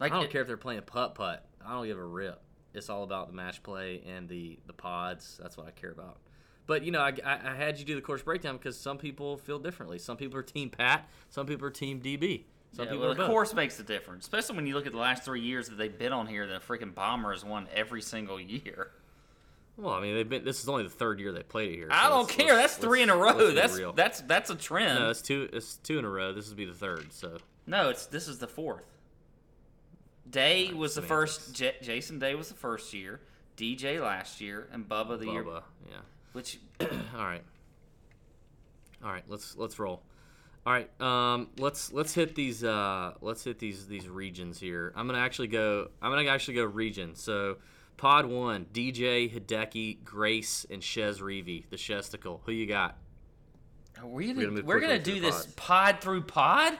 [0.00, 1.44] Like I don't it- care if they're playing putt putt.
[1.64, 2.40] I don't give a rip.
[2.72, 5.38] It's all about the match play and the the pods.
[5.42, 6.16] That's what I care about.
[6.72, 9.36] But you know, I, I, I had you do the course breakdown because some people
[9.36, 9.98] feel differently.
[9.98, 11.06] Some people are team Pat.
[11.28, 12.44] Some people are team DB.
[12.74, 13.28] Some Yeah, people well, are the both.
[13.28, 15.98] course makes a difference, especially when you look at the last three years that they've
[15.98, 16.46] been on here.
[16.46, 18.88] The freaking Bombers won every single year.
[19.76, 20.46] Well, I mean, they've been.
[20.46, 21.88] This is only the third year they played it here.
[21.90, 22.56] I don't care.
[22.56, 23.50] That's three in a row.
[23.52, 23.92] That's real.
[23.92, 24.98] that's that's a trend.
[24.98, 25.50] no, it's two.
[25.52, 26.32] It's two in a row.
[26.32, 27.12] This would be the third.
[27.12, 28.84] So No, it's this is the fourth.
[30.30, 31.54] Day Alright, was the first.
[31.54, 33.20] J- Jason Day was the first year.
[33.58, 35.44] DJ last year, and Bubba the year.
[35.44, 35.96] Bubba, yeah.
[36.32, 36.88] Which All
[37.24, 37.42] right.
[39.04, 40.02] All right, let's let's roll.
[40.64, 44.92] All right, um, let's let's hit these uh, let's hit these these regions here.
[44.94, 45.88] I'm gonna actually go.
[46.00, 47.16] I'm gonna actually go region.
[47.16, 47.56] So,
[47.96, 52.40] Pod one: DJ Hideki, Grace, and Chez Reavie, the Shesticle.
[52.46, 52.96] Who you got?
[54.00, 55.54] are we gonna, We're gonna we're gonna do this pods.
[55.56, 56.78] pod through pod.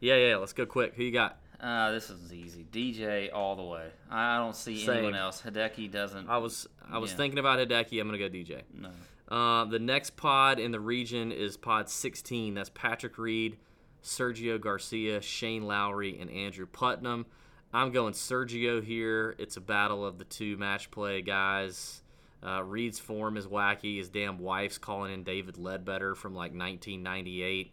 [0.00, 0.36] Yeah, yeah.
[0.36, 0.94] Let's go quick.
[0.94, 1.40] Who you got?
[1.60, 2.64] Uh, this is easy.
[2.70, 3.88] DJ all the way.
[4.10, 4.96] I don't see Same.
[4.98, 5.42] anyone else.
[5.42, 6.28] Hideki doesn't.
[6.28, 7.16] I was I was Yeah.
[7.16, 8.00] thinking about Hideki.
[8.00, 8.62] I'm gonna go DJ.
[8.74, 8.90] no.
[9.28, 12.54] Uh, the next pod in the region is pod 16.
[12.54, 13.58] That's Patrick Reed,
[14.02, 17.26] Sergio Garcia, Shane Lowry, and Andrew Putnam.
[17.74, 19.34] I'm going Sergio here.
[19.38, 22.02] It's a battle of the two match play guys.
[22.42, 23.98] Uh, Reed's form is wacky.
[23.98, 27.72] His damn wife's calling in David Leadbetter from like 1998.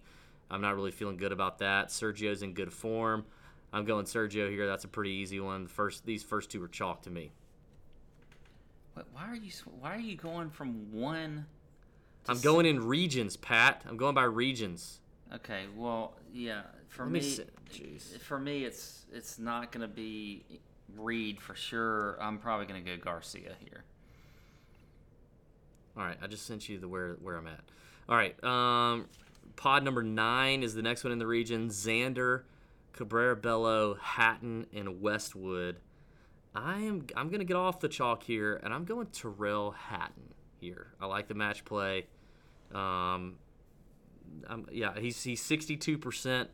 [0.51, 1.88] I'm not really feeling good about that.
[1.89, 3.25] Sergio's in good form.
[3.76, 4.65] I'm going Sergio here.
[4.65, 5.63] That's a pretty easy one.
[5.65, 7.32] The first, these first two are chalk to me.
[8.95, 9.51] Wait, why are you
[9.82, 11.45] Why are you going from one?
[12.23, 13.84] to I'm going in regions, Pat.
[13.88, 15.01] I'm going by regions.
[15.34, 15.65] Okay.
[15.76, 16.61] Well, yeah.
[16.88, 20.45] For Let me, me for me, it's it's not gonna be
[20.95, 22.17] Reed for sure.
[22.21, 23.84] I'm probably gonna go Garcia here.
[25.97, 27.59] All right, I just sent you the where where I'm at.
[28.07, 29.07] All right, um,
[29.57, 31.67] pod number nine is the next one in the region.
[31.67, 32.43] Xander,
[32.95, 35.77] Cabrera Bello, Hatton, and Westwood.
[36.55, 40.93] I am I'm gonna get off the chalk here, and I'm going Tyrrell Hatton here.
[41.01, 42.07] I like the match play.
[42.73, 43.35] Um,
[44.47, 46.49] I'm, yeah, he's he's 62 percent.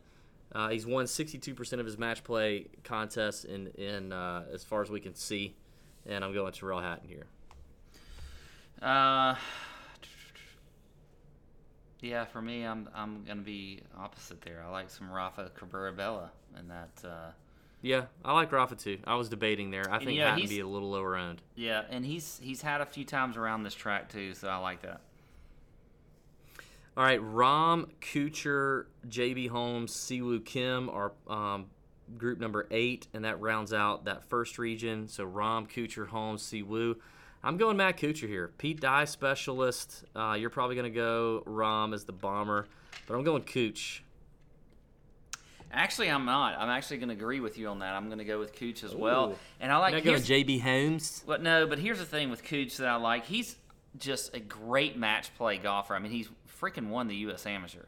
[0.52, 4.82] Uh, he's won 62 percent of his match play contests in in uh, as far
[4.82, 5.54] as we can see,
[6.04, 7.26] and I'm going Tyrrell Hatton here.
[8.82, 9.36] Uh,
[12.02, 14.62] yeah, for me, I'm I'm gonna be opposite there.
[14.66, 16.90] I like some Rafa Cabrera Bello and that.
[17.08, 17.30] Uh,
[17.80, 18.98] Yeah, I like Rafa too.
[19.06, 19.84] I was debating there.
[19.90, 21.40] I think know, Hatton be a little lower owned.
[21.54, 24.82] yeah, and he's he's had a few times around this track too, so I like
[24.82, 25.00] that.
[26.94, 31.66] All right, Rahm, Kuchar, JB Holmes, Si Woo Kim are um,
[32.18, 35.08] group number eight, and that rounds out that first region.
[35.08, 36.96] So Rahm, Kuchar, Holmes, Si Woo.
[37.44, 38.52] I'm going Matt Kuchar here.
[38.58, 40.04] Pete Dye specialist.
[40.14, 42.68] Uh, you're probably going to go Rahm as the bomber,
[43.06, 44.02] but I'm going Cooch.
[45.72, 46.56] Actually, I'm not.
[46.58, 47.94] I'm actually going to agree with you on that.
[47.94, 49.36] I'm going to go with Cooch as well.
[49.58, 51.24] And I like You're not going here's- JB Holmes.
[51.26, 53.24] But no, but here's the thing with Cooch that I like.
[53.24, 53.56] He's
[53.98, 55.94] just a great match play golfer.
[55.94, 56.28] I mean, he's
[56.60, 57.46] freaking won the U.S.
[57.46, 57.84] Amateur,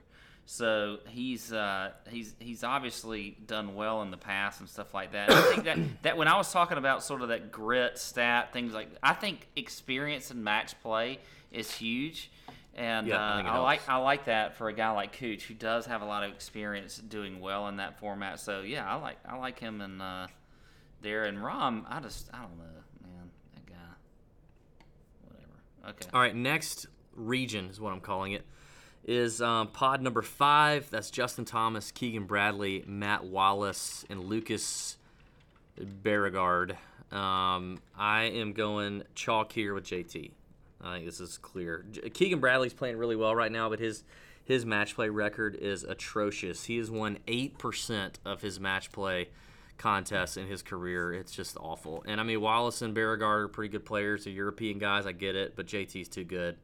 [0.46, 5.30] so he's uh, he's he's obviously done well in the past and stuff like that.
[5.30, 8.74] I think that that when I was talking about sort of that grit stat things
[8.74, 11.20] like, I think experience in match play
[11.50, 12.30] is huge.
[12.76, 13.88] And Yeah, I uh, it I like.
[13.88, 16.98] I like that for a guy like Cooch who does have a lot of experience
[16.98, 18.40] doing well in that format.
[18.40, 20.26] So yeah, I like I like him and uh,
[21.00, 21.84] there and Rahm.
[21.88, 22.64] I just I don't know,
[23.02, 23.30] man.
[23.54, 24.84] That guy.
[25.28, 25.96] Whatever.
[25.96, 26.08] Okay.
[26.12, 28.44] All right, next region is what I'm calling it.
[29.06, 30.88] Is um, pod number five.
[30.90, 34.96] That's Justin Thomas, Keegan Bradley, Matt Wallace, and Lucas
[35.78, 36.76] Bjerregaard.
[37.12, 40.30] Um, I am going chalk here with JT.
[40.80, 41.84] I think this is clear.
[42.12, 44.04] Keegan Bradley's playing really well right now, but his
[44.44, 46.64] his match play record is atrocious.
[46.64, 49.28] He has won eight percent of his match play
[49.78, 51.12] contests in his career.
[51.12, 52.04] It's just awful.
[52.06, 54.24] And I mean, Wallace and Bjerregaard are pretty good players.
[54.24, 55.06] They're European guys.
[55.06, 56.56] I get it, but JT's too good.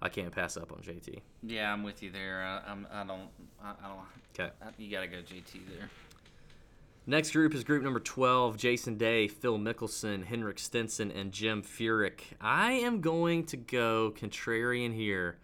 [0.00, 1.20] I can't pass up on JT.
[1.42, 2.42] Yeah, I'm with you there.
[2.42, 3.28] I, I'm I don't
[3.62, 3.98] I, I don't.
[4.38, 4.52] Okay.
[4.78, 5.90] You gotta go JT there.
[7.06, 12.20] Next group is group number 12 Jason Day, Phil Mickelson, Henrik Stenson, and Jim Furyk.
[12.38, 15.38] I am going to go contrarian here.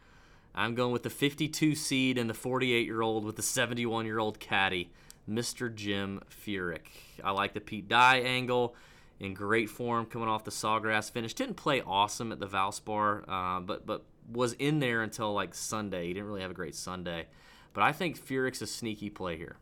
[0.54, 4.18] I'm going with the 52 seed and the 48 year old with the 71 year
[4.18, 4.90] old caddy,
[5.28, 5.74] Mr.
[5.74, 6.86] Jim Furyk.
[7.24, 8.76] I like the Pete Dye angle.
[9.20, 11.32] In great form coming off the Sawgrass finish.
[11.32, 16.08] Didn't play awesome at the Valspar, uh, but but was in there until like Sunday.
[16.08, 17.26] He didn't really have a great Sunday.
[17.72, 19.56] But I think Furyk's a sneaky play here.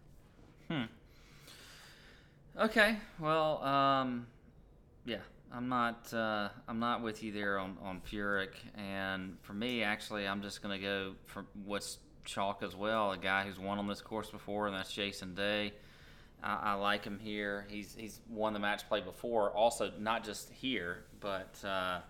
[0.69, 0.85] Hmm.
[2.59, 4.27] Okay, well, um,
[5.07, 5.17] yeah,
[5.51, 10.29] I'm not uh, I'm not with you there on on Furyk, and for me, actually,
[10.29, 13.13] I'm just gonna go for what's chalk as well.
[13.13, 15.73] A guy who's won on this course before, and that's Jason Day.
[16.43, 17.67] I, I like him here.
[17.71, 22.01] He's he's won the match play before, also not just here, but uh,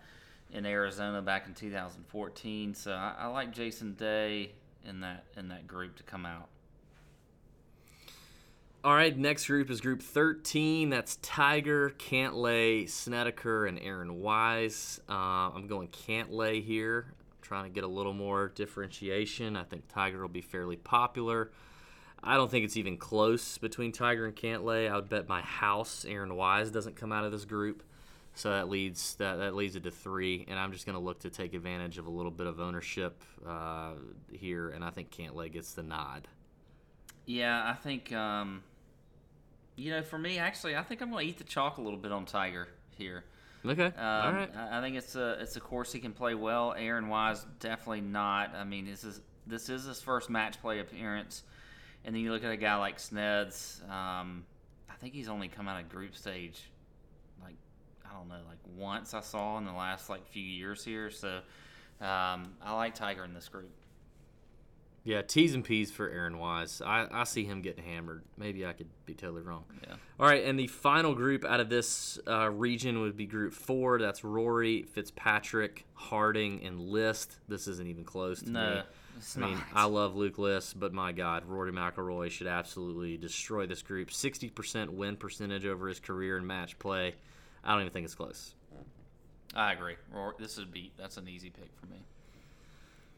[0.53, 2.75] in Arizona back in 2014.
[2.75, 4.53] So I, I like Jason Day
[4.85, 6.49] in that in that group to come out.
[8.85, 10.91] All right, next group is group 13.
[10.91, 15.01] That's Tiger, Cantlay, Snedeker, and Aaron Wise.
[15.09, 15.13] Uh,
[15.55, 17.07] I'm going Cantlay here.
[17.09, 19.57] I'm trying to get a little more differentiation.
[19.57, 21.53] I think Tiger will be fairly popular.
[22.25, 24.91] I don't think it's even close between Tiger and Cantlay.
[24.91, 27.85] I would bet my house Aaron Wise doesn't come out of this group.
[28.35, 31.21] So that leads that, that leads it to three, and I'm just going to look
[31.21, 33.93] to take advantage of a little bit of ownership uh,
[34.31, 36.29] here, and I think Cantlay gets the nod.
[37.27, 38.63] Yeah, I think um,
[39.77, 41.99] you know, for me, actually, I think I'm going to eat the chalk a little
[41.99, 43.25] bit on Tiger here.
[43.65, 44.51] Okay, Um, all right.
[44.57, 46.75] I I think it's a it's a course he can play well.
[46.77, 48.55] Aaron Wise definitely not.
[48.57, 51.45] I mean, this is this is his first match play appearance,
[52.05, 53.83] and then you look at a guy like Sneds.
[53.89, 54.45] Um,
[54.91, 56.61] I think he's only come out of group stage,
[58.13, 61.11] I don't know, like once I saw in the last like few years here.
[61.11, 61.39] So
[62.01, 63.71] um, I like Tiger in this group.
[65.05, 66.81] Yeah, T's and P's for Aaron Wise.
[66.85, 68.23] I, I see him getting hammered.
[68.37, 69.65] Maybe I could be totally wrong.
[69.83, 69.95] Yeah.
[70.21, 73.99] All right, and the final group out of this uh, region would be Group Four.
[73.99, 77.39] That's Rory, Fitzpatrick, Harding, and List.
[77.49, 78.83] This isn't even close to No, me.
[79.17, 79.65] it's I mean, not.
[79.75, 84.11] I love Luke List, but my God, Rory McIlroy should absolutely destroy this group.
[84.11, 87.17] 60% win percentage over his career in match play.
[87.65, 88.55] I don't even think it's close.
[89.55, 89.97] I agree.
[90.39, 92.05] This would be that's an easy pick for me.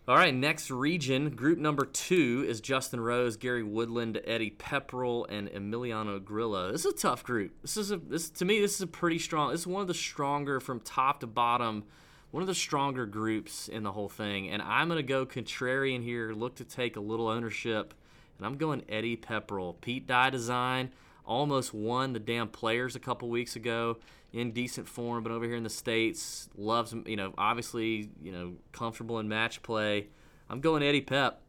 [0.07, 5.49] All right, next region, group number two is Justin Rose, Gary Woodland, Eddie Pepperell, and
[5.49, 6.73] Emiliano Grillo.
[6.73, 7.53] This is a tough group.
[7.63, 9.51] This is a this to me this is a pretty strong.
[9.51, 11.85] This is one of the stronger from top to bottom,
[12.33, 14.51] one of the stronger groups in the whole thing.
[14.51, 17.95] And I'm gonna go contrarian here, look to take a little ownership,
[18.37, 19.81] and I'm going Eddie Pepperell.
[19.81, 20.91] Pete Dye Design
[21.25, 23.97] almost won the damn Players a couple weeks ago
[24.35, 28.55] in decent form, but over here in the states, loves you know obviously you know
[28.73, 30.09] comfortable in match play.
[30.51, 31.41] I'm going Eddie Pep.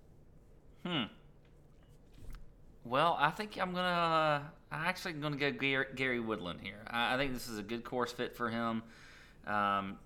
[0.85, 1.05] Hmm.
[2.85, 4.51] Well, I think I'm gonna.
[4.71, 6.85] I actually gonna go Gary, Gary Woodland here.
[6.87, 8.83] I, I think this is a good course fit for him.
[9.47, 9.97] Um,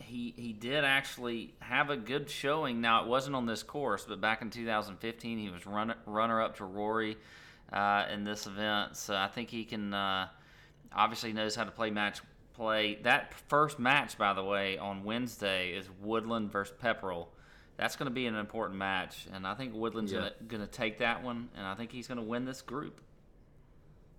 [0.00, 2.80] he he did actually have a good showing.
[2.80, 6.56] Now it wasn't on this course, but back in 2015 he was run, runner up
[6.56, 7.18] to Rory
[7.70, 8.96] uh, in this event.
[8.96, 9.92] So I think he can.
[9.92, 10.28] Uh,
[10.94, 12.20] obviously knows how to play match
[12.54, 12.96] play.
[13.02, 17.28] That first match, by the way, on Wednesday is Woodland versus Pepperell.
[17.76, 20.28] That's going to be an important match, and I think Woodland's Yeah.
[20.46, 23.00] going to take that one, and I think he's going to win this group.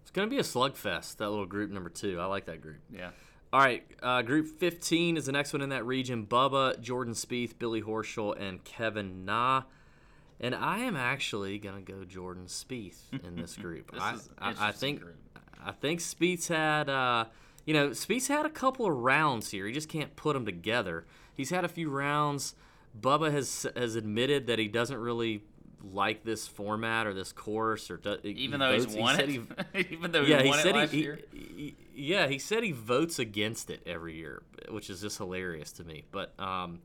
[0.02, 1.18] It's gonna be a slugfest.
[1.18, 2.20] That little group number two.
[2.20, 2.78] I like that group.
[2.94, 3.10] Yeah.
[3.52, 6.28] All right, uh, group 15 is the next one in that region.
[6.28, 9.64] Bubba, Jordan Spieth, Billy Horschel, and Kevin Na.
[10.40, 13.92] And I am actually gonna go Jordan Spieth in this group.
[13.92, 15.16] This I, is I, I think group.
[15.64, 17.26] I think Spieth's had uh,
[17.66, 19.66] you know Spieth's had a couple of rounds here.
[19.68, 21.06] He just can't put them together.
[21.34, 22.56] He's had a few rounds.
[23.00, 25.44] Bubba has has admitted that he doesn't really
[25.92, 29.16] like this format or this course or do, Even he though votes- he's he won
[29.18, 29.42] said it,
[29.74, 31.20] he- even though yeah, he he won it said last he, year.
[31.32, 31.40] he,
[31.94, 35.84] he- yeah, he said he votes against it every year, which is just hilarious to
[35.84, 36.04] me.
[36.12, 36.80] But um,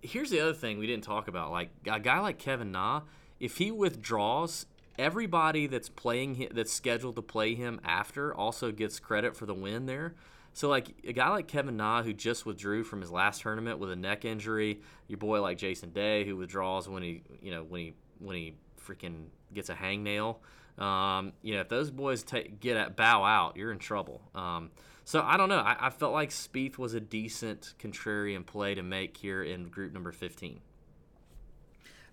[0.00, 3.02] here's the other thing we didn't talk about: like a guy like Kevin Na,
[3.40, 4.66] if he withdraws,
[4.98, 9.54] everybody that's playing hi- that's scheduled to play him after also gets credit for the
[9.54, 10.14] win there.
[10.54, 13.90] So like a guy like Kevin Na who just withdrew from his last tournament with
[13.90, 17.80] a neck injury, your boy like Jason Day who withdraws when he you know when
[17.80, 20.36] he when he freaking gets a hangnail.
[20.78, 24.22] Um, you know, if those boys take, get at bow out, you're in trouble.
[24.34, 24.70] Um,
[25.04, 25.58] so I don't know.
[25.58, 29.92] I, I felt like Spieth was a decent contrarian play to make here in group
[29.92, 30.60] number 15.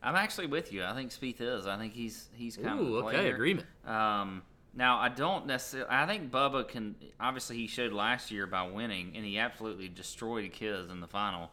[0.02, 0.84] I'm actually with you.
[0.84, 1.68] I think Spieth is.
[1.68, 3.68] I think he's he's kind Ooh, of okay, agreement.
[3.86, 4.44] Um,
[4.74, 5.90] now I don't necessarily.
[5.92, 6.96] I think Bubba can.
[7.20, 11.52] Obviously, he showed last year by winning, and he absolutely destroyed Kiz in the final.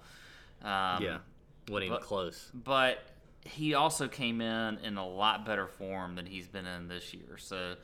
[0.62, 1.18] Um, yeah,
[1.68, 2.50] wasn't even close.
[2.54, 2.98] but
[3.42, 7.36] he also came in in a lot better form than he's been in this year.
[7.38, 7.76] So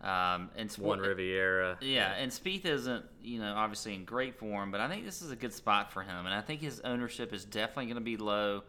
[0.00, 1.76] Um, and Sp- One Riviera.
[1.82, 5.30] yeah, and Spieth isn't, you know, obviously in great form, but I think this is
[5.30, 8.16] a good spot for him, and I think his ownership is definitely going to be
[8.16, 8.62] low.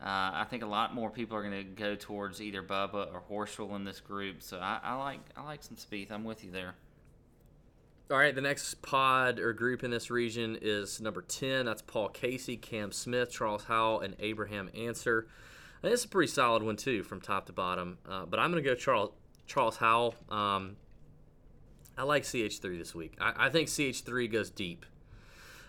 [0.00, 3.22] Uh, I think a lot more people are going to go towards either Bubba or
[3.30, 6.10] Horschel in this group, so I, I like I like some Spieth.
[6.10, 6.74] I'm with you there.
[8.08, 11.66] All right, the next pod or group in this region is number 10.
[11.66, 15.26] That's Paul Casey, Cam Smith, Charles Howell, and Abraham Ancer.
[15.82, 17.98] And it's a pretty solid one, too, from top to bottom.
[18.08, 19.10] Uh, but I'm going to go Charles
[19.48, 20.14] Charles Howell.
[20.28, 20.76] Um,
[21.98, 23.14] I like CH3 this week.
[23.20, 24.86] I, I, think CH3 goes deep.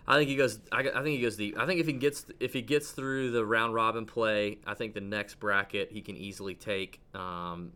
[0.08, 0.60] I think he goes.
[0.72, 1.58] I, I, think he goes deep.
[1.60, 4.94] I think if he gets if he gets through the round robin play, I think
[4.94, 7.02] the next bracket he can easily take.
[7.14, 7.74] Um,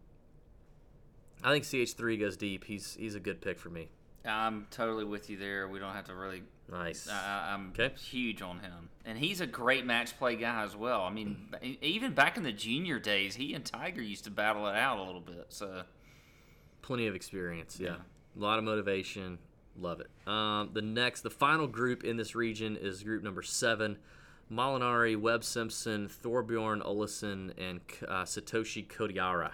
[1.44, 2.64] I think CH3 goes deep.
[2.64, 3.90] He's he's a good pick for me.
[4.24, 5.68] I'm totally with you there.
[5.68, 6.44] We don't have to really.
[6.72, 7.10] Nice.
[7.10, 7.94] I, I'm Okay.
[7.96, 11.02] huge on him, and he's a great match play guy as well.
[11.02, 11.50] I mean,
[11.82, 15.04] even back in the junior days, he and Tiger used to battle it out a
[15.04, 15.48] little bit.
[15.50, 15.84] So
[16.82, 17.78] Plenty of experience.
[17.78, 17.90] Yeah.
[17.90, 17.96] Yeah.
[18.38, 19.38] A lot of motivation.
[19.80, 20.10] Love it.
[20.28, 23.98] Um, the next, the final group in this region is group number seven.
[24.52, 29.52] Molinari, Webb Simpson, Thorbjorn Olesen, and uh, Satoshi Kodaira.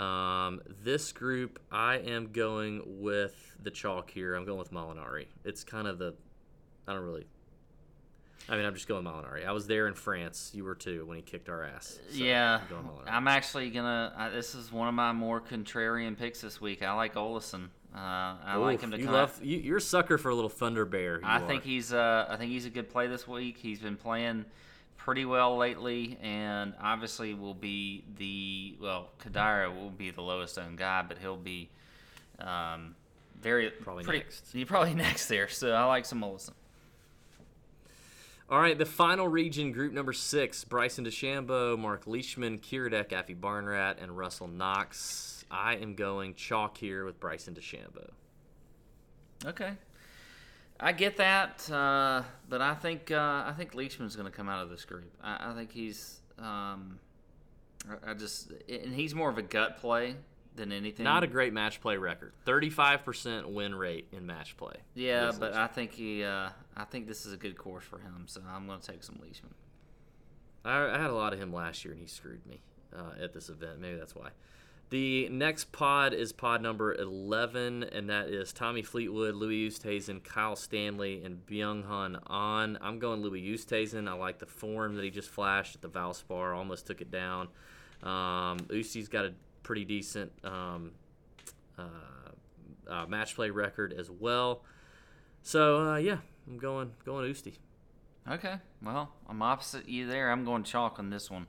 [0.00, 4.34] Um, this group, I am going with the chalk here.
[4.34, 5.26] I'm going with Molinari.
[5.44, 6.14] It's kind of the,
[6.86, 7.26] I don't really.
[8.48, 9.44] I mean, I'm just going Molinari.
[9.44, 10.52] I was there in France.
[10.54, 11.98] You were too when he kicked our ass.
[12.10, 14.12] So yeah, I'm I'm actually gonna.
[14.16, 16.82] I, this is one of my more contrarian picks this week.
[16.82, 17.68] I like Olesen.
[17.94, 19.14] Uh, I like him to you come.
[19.14, 21.20] love you, you're a sucker for a little Thunder Bear.
[21.24, 21.66] I think are.
[21.66, 21.92] he's.
[21.92, 23.56] Uh, I think he's a good play this week.
[23.56, 24.44] He's been playing
[24.96, 29.10] pretty well lately, and obviously will be the well.
[29.22, 31.70] Kodaira will be the lowest owned guy, but he'll be
[32.38, 32.94] um,
[33.40, 34.46] very Probably pretty, next.
[34.52, 35.48] He's probably next there.
[35.48, 36.50] So I like some Olesen.
[38.48, 44.02] All right, the final region, group number six: Bryson DeChambeau, Mark Leishman, Kiradech, Affy Barnrat,
[44.02, 45.35] and Russell Knox.
[45.50, 48.10] I am going chalk here with Bryson DeChambeau.
[49.44, 49.72] Okay.
[50.78, 54.62] I get that, uh, but I think uh, I think Leishman's going to come out
[54.62, 55.10] of this group.
[55.22, 56.98] I, I think he's, um,
[57.88, 60.16] I, I just, and he's more of a gut play
[60.54, 61.04] than anything.
[61.04, 62.34] Not a great match play record.
[62.44, 64.74] Thirty-five percent win rate in match play.
[64.94, 65.58] yeah, but Leishman.
[65.62, 68.24] I think he, uh, I think this is a good course for him.
[68.26, 69.54] So I'm going to take some Leishman.
[70.62, 72.60] I, I had a lot of him last year, and he screwed me
[72.94, 73.80] uh, at this event.
[73.80, 74.28] Maybe that's why.
[74.88, 80.54] The next pod is pod number 11, and that is Tommy Fleetwood, Louis Oosthuizen, Kyle
[80.54, 82.78] Stanley, and Byeong Hun An.
[82.80, 84.08] I'm going Louis Oosthuizen.
[84.08, 86.56] I like the form that he just flashed at the Valspar.
[86.56, 87.48] Almost took it down.
[88.04, 89.34] Um, Oostie's got a
[89.64, 90.92] pretty decent um,
[91.76, 91.82] uh,
[92.88, 94.62] uh, match play record as well.
[95.42, 97.58] So uh, yeah, I'm going going Oostie.
[98.30, 100.30] Okay, well, I'm opposite you there.
[100.30, 101.48] I'm going chalk on this one.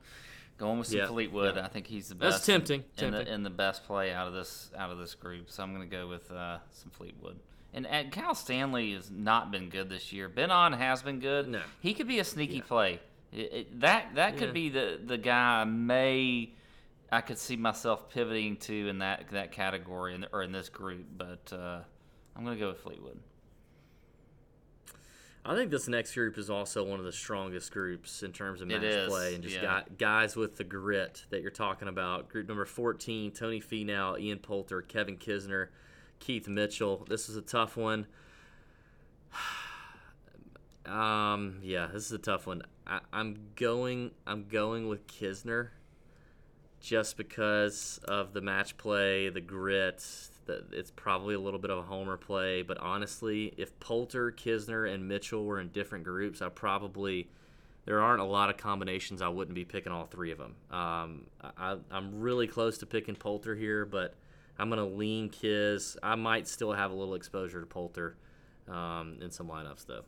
[0.58, 1.56] Going with some Yeah, Fleetwood.
[1.56, 1.66] yeah.
[1.66, 2.24] I think he's the best.
[2.24, 2.46] That's best.
[2.48, 3.34] tempting, And the, tempting.
[3.36, 5.52] and the best play out of this out of this group.
[5.52, 7.40] So I'm going to go with uh, some Fleetwood.
[7.74, 10.30] And, and Cal Stanley has not been good this year.
[10.30, 11.48] Ben An has been good.
[11.48, 11.62] No.
[11.80, 13.00] He could be a sneaky play.
[13.32, 14.40] It, it, that that Yeah.
[14.40, 16.54] could be the the guy I may
[17.12, 21.06] I could see myself pivoting to in that that category in, or in this group.
[21.18, 21.82] But uh,
[22.36, 23.20] I'm going to go with Fleetwood.
[25.48, 28.68] I think this next group is also one of the strongest groups in terms of
[28.68, 29.62] match play and just yeah.
[29.62, 32.28] got guys with the grit that you're talking about.
[32.28, 35.70] Group number 14, Tony Finau, Ian Poulter, Kevin Kisner,
[36.20, 37.06] Keith Mitchell.
[37.08, 38.08] This is a tough one.
[40.86, 42.62] Um, yeah, this is a tough one.
[42.86, 44.12] I, I'm going.
[44.26, 45.72] I'm going with Kisner,
[46.80, 50.02] just because of the match play, the grit.
[50.72, 55.08] It's probably a little bit of a homer play, but honestly, if Poulter, Kisner, and
[55.08, 57.30] Mitchell were in different groups, I probably
[57.86, 60.56] there aren't a lot of combinations I wouldn't be picking all three of them.
[60.70, 61.28] Um,
[61.58, 64.14] I, I'm really close to picking Poulter here, but
[64.60, 65.98] I'm gonna lean Kiz.
[66.04, 68.18] I might still have a little exposure to Poulter
[68.68, 70.04] um, in some lineups though.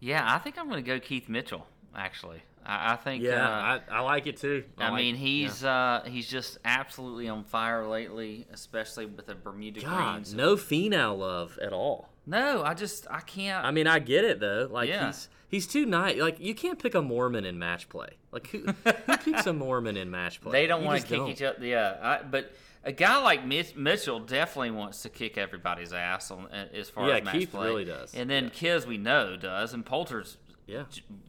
[0.00, 1.66] Yeah, I think I'm to go Keith Mitchell.
[1.96, 3.22] Actually, I, I think.
[3.24, 4.64] Yeah, uh, I, I like it too.
[4.78, 9.80] I, like- mean, he's uh, he's just absolutely on fire lately, especially with the Bermuda
[9.80, 10.34] God, greens.
[10.34, 12.10] no Finau love at all.
[12.26, 13.64] No, I just I can't.
[13.64, 14.68] I mean, I get it though.
[14.70, 15.06] Like Yeah.
[15.06, 16.18] he's he's too nice.
[16.20, 18.10] Like you can't pick a Mormon in match play.
[18.30, 20.52] Like who who picks a Mormon in match play?
[20.52, 21.30] they don't want to kick don't.
[21.30, 21.64] each other.
[21.64, 22.52] Yeah, I, but
[22.84, 27.08] a guy like Mitch, Mitchell definitely wants to kick everybody's ass on uh, as far
[27.08, 27.66] Yeah, as match Keith play.
[27.68, 28.12] really does.
[28.14, 28.50] And then Yeah.
[28.50, 30.36] Kiz we know does, and Poulter's
[30.66, 30.84] Yeah.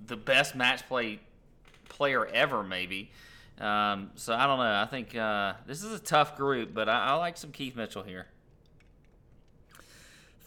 [0.07, 1.19] the best match play
[1.89, 3.11] player ever, maybe.
[3.59, 4.81] Um, so I don't know.
[4.81, 8.03] I think uh, this is a tough group, but I, I like some Keith Mitchell
[8.03, 8.27] here.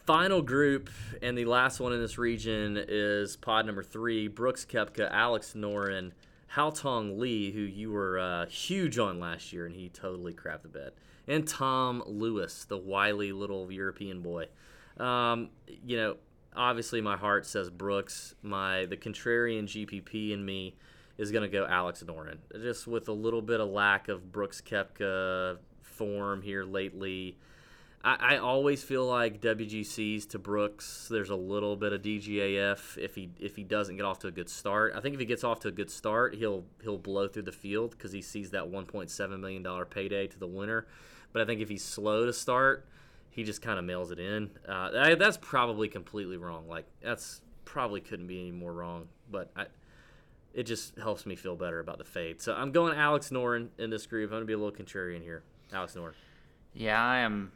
[0.07, 0.91] Final group
[1.23, 6.13] and the last one in this region is pod number three: Brooks Koepka, Alex Noren,
[6.49, 10.63] Hao Tong Lee, who you were uh, huge on last year, and he totally crapped
[10.63, 10.93] the bed.
[11.29, 14.47] and Tom Lewis, the wily little European boy.
[14.97, 15.51] Um,
[15.85, 16.17] you know,
[16.55, 18.35] obviously my heart says Brooks.
[18.43, 20.75] My the contrarian GPP in me
[21.19, 22.39] is going to go Alex Noren.
[22.53, 27.37] Just with a little bit of lack of Brooks Koepka form here lately.
[28.03, 31.09] I, I always feel like WGCs to Brooks.
[31.11, 34.31] There's a little bit of DGAF if he if he doesn't get off to a
[34.31, 34.95] good start.
[34.97, 37.53] I think if he gets off to a good start, he'll he'll blow through the
[37.53, 40.87] field because he sees that 1.7 million dollar payday to the winner.
[41.33, 42.87] But I think if he's slow to start,
[43.41, 44.51] he just kind of mails it in.
[44.69, 46.69] Uh, that's probably completely wrong.
[46.69, 49.09] Like that's probably couldn't be any more wrong.
[49.31, 49.65] But I,
[50.53, 52.43] it just helps me feel better about the fade.
[52.43, 54.31] So I'm going Alex Noren in this group.
[54.31, 55.43] I'm gonna be a little contrarian here.
[55.73, 56.13] Alex Noren.
[56.75, 57.51] Yeah, I am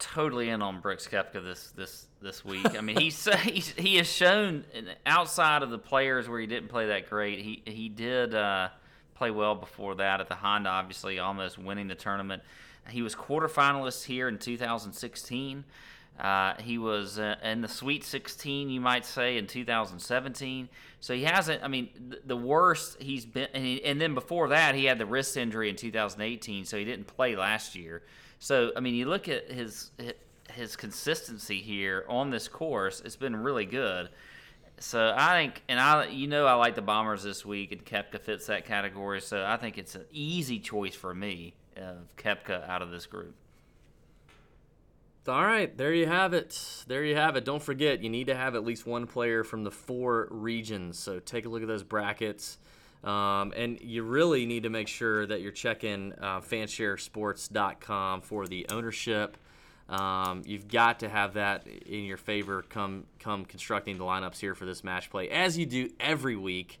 [0.00, 2.76] totally in on Brooks Koepka this this this week.
[2.76, 4.64] I mean, he's, he's he has shown
[5.06, 7.38] outside of the players where he didn't play that great.
[7.38, 8.70] He he did uh,
[9.14, 12.42] play well before that at the Honda, obviously almost winning the tournament.
[12.88, 15.64] He was quarterfinalist here in 2016.
[16.18, 20.68] Uh, he was uh, in the Sweet 16, you might say, in 2017.
[21.00, 21.64] So he hasn't.
[21.64, 24.98] I mean, th- the worst he's been, and, he, and, then before that, he had
[24.98, 28.02] the wrist injury in 2018, so he didn't play last year.
[28.38, 29.90] So I mean, you look at his
[30.52, 34.08] his consistency here on this course; it's been really good.
[34.78, 38.20] So I think, and I, you know, I like the Bombers this week, and Koepka
[38.20, 39.20] fits that category.
[39.20, 43.34] So I think it's an easy choice for me of Koepka out of this group.
[45.26, 46.84] All right, there you have it.
[46.86, 47.46] There you have it.
[47.46, 50.98] Don't forget, you need to have at least one player from the four regions.
[50.98, 52.58] So take a look at those brackets.
[53.02, 58.66] Um, and you really need to make sure that you're checking uh, fansharesports.com for the
[58.70, 59.38] ownership.
[59.88, 64.54] Um, you've got to have that in your favor come come constructing the lineups here
[64.54, 66.80] for this match play, as you do every week.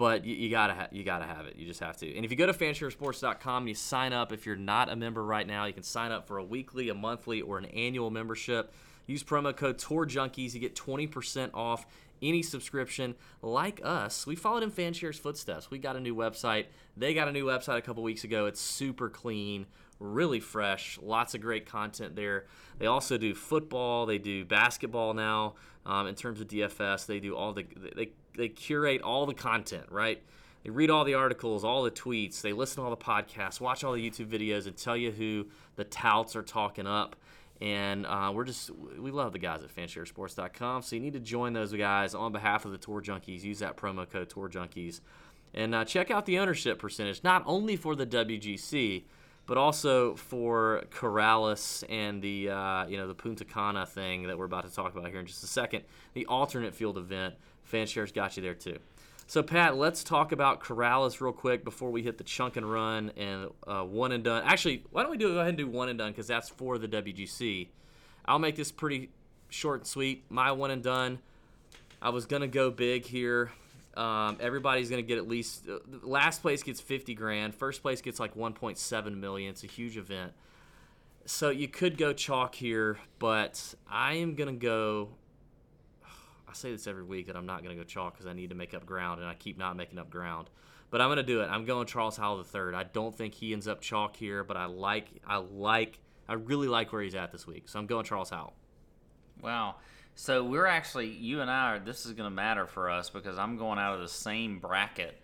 [0.00, 1.56] But you, you gotta ha- you gotta have it.
[1.58, 2.16] You just have to.
[2.16, 5.46] And if you go to fansharesports.com you sign up, if you're not a member right
[5.46, 8.72] now, you can sign up for a weekly, a monthly, or an annual membership.
[9.06, 10.54] Use promo code Tour Junkies.
[10.54, 11.84] You get 20% off
[12.22, 14.26] any subscription like us.
[14.26, 15.70] We followed in Fanshare's footsteps.
[15.70, 16.68] We got a new website.
[16.96, 18.46] They got a new website a couple weeks ago.
[18.46, 19.66] It's super clean,
[19.98, 22.46] really fresh, lots of great content there.
[22.78, 24.06] They also do football.
[24.06, 25.56] They do basketball now.
[25.84, 29.86] Um, in terms of DFS, they do all the they they curate all the content
[29.90, 30.22] right.
[30.64, 32.42] They read all the articles, all the tweets.
[32.42, 35.46] They listen to all the podcasts, watch all the YouTube videos, and tell you who
[35.76, 37.16] the touts are talking up.
[37.62, 40.82] And uh, we're just, we love the guys at fansharesports.com.
[40.82, 43.42] So you need to join those guys on behalf of the Tour Junkies.
[43.42, 45.00] Use that promo code Tour Junkies.
[45.52, 49.04] And uh, check out the ownership percentage, not only for the WGC,
[49.46, 54.44] but also for Corales and the uh, you know the Punta Cana thing that we're
[54.44, 55.82] about to talk about here in just a second.
[56.14, 57.34] The alternate field event,
[57.70, 58.78] Fanshares got you there too.
[59.30, 63.12] So, Pat, let's talk about Corales real quick before we hit the chunk and run
[63.16, 64.42] and uh, one and done.
[64.44, 66.78] Actually, why don't we do go ahead and do one and done because that's for
[66.78, 67.68] the WGC.
[68.24, 69.10] I'll make this pretty
[69.48, 70.24] short and sweet.
[70.30, 71.20] My one and done.
[72.02, 73.52] I was gonna go big here.
[73.96, 75.68] Um, everybody's gonna get at least.
[75.68, 77.54] Uh, last place gets 50 grand.
[77.54, 79.50] First place gets like 1.7 million.
[79.50, 80.32] It's a huge event.
[81.26, 85.10] So you could go chalk here, but I am gonna go
[86.50, 88.50] I say this every week that I'm not going to go chalk because I need
[88.50, 90.50] to make up ground, and I keep not making up ground.
[90.90, 91.46] But I'm going to do it.
[91.46, 92.74] I'm going Charles Howell III.
[92.74, 96.66] I don't think he ends up chalk here, but I like, I like, I really
[96.66, 97.68] like where he's at this week.
[97.68, 98.54] So I'm going Charles Howell.
[99.40, 99.76] Wow.
[100.16, 103.38] So we're actually, you and I are, this is going to matter for us because
[103.38, 105.16] I'm going out of the same bracket,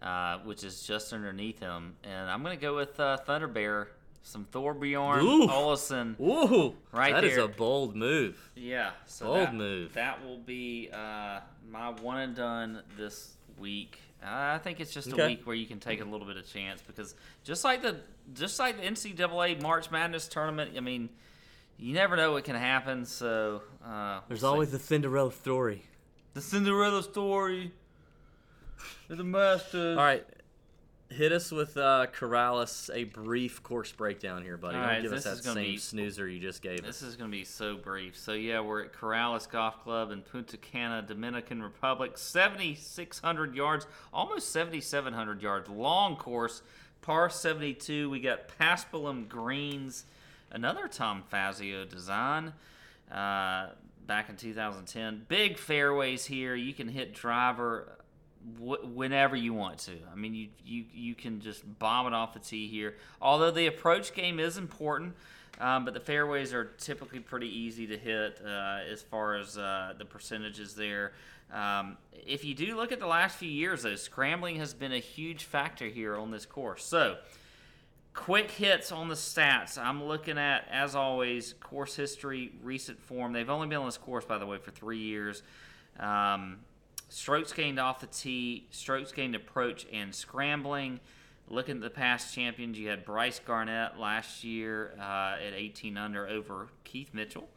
[0.00, 1.96] uh, which is just underneath him.
[2.04, 3.88] And I'm going to go with uh, Thunder Bear
[4.22, 5.46] some Thorbjorn Ooh.
[5.48, 6.20] Olesen.
[6.20, 7.44] Ooh, Right That is there.
[7.44, 8.50] a bold move.
[8.54, 9.94] Yeah, so Bold that, move.
[9.94, 11.40] That will be uh,
[11.70, 13.98] my one and done this week.
[14.22, 15.22] I think it's just Okay.
[15.22, 17.14] a week where you can take a little bit of chance because
[17.44, 18.00] just like the
[18.34, 21.08] just like the NCAA March Madness tournament, I mean,
[21.78, 23.04] you never know what can happen.
[23.06, 24.54] So uh, There's we'll see.
[24.54, 25.84] always the Cinderella story.
[26.34, 27.72] the Cinderella story.
[29.08, 29.96] The Masters.
[29.96, 30.26] All right.
[31.10, 34.76] Hit us with uh, Corales, a brief course breakdown here, buddy.
[34.76, 37.00] All Don't right, give us that same be- snoozer you just gave us.
[37.00, 38.14] This is going to be so brief.
[38.16, 42.18] So yeah, we're at Corales Golf Club in Punta Cana, Dominican Republic.
[42.18, 45.70] 7,600 yards, almost 7,700 yards.
[45.70, 46.60] Long course,
[47.00, 48.10] par 72.
[48.10, 50.04] We got Paspalum greens,
[50.50, 52.52] another Tom Fazio design.
[53.10, 53.68] Uh,
[54.06, 56.54] back in 2010, big fairways here.
[56.54, 57.98] You can hit driver
[58.56, 59.92] wh- whenever you want to.
[60.12, 62.96] I mean, you, you you can just bomb it off the tee here.
[63.20, 65.14] Although the approach game is important,
[65.60, 69.94] um, but the fairways are typically pretty easy to hit uh, as far as uh,
[69.98, 71.12] the percentages there.
[71.52, 71.96] Um,
[72.26, 75.44] if you do look at the last few years, though, scrambling has been a huge
[75.44, 76.84] factor here on this course.
[76.84, 77.16] So.
[78.14, 79.78] quick hits on the stats.
[79.78, 83.32] I'm looking at, as always, course history, recent form.
[83.32, 85.44] They've only been on this course, by the way, for three years.
[86.00, 86.58] Um,
[87.08, 91.00] strokes gained off the tee, strokes gained approach, and scrambling.
[91.48, 96.28] Looking at the past champions, you had Brice Garnett last year uh, at 18 under
[96.28, 97.48] over Keith Mitchell.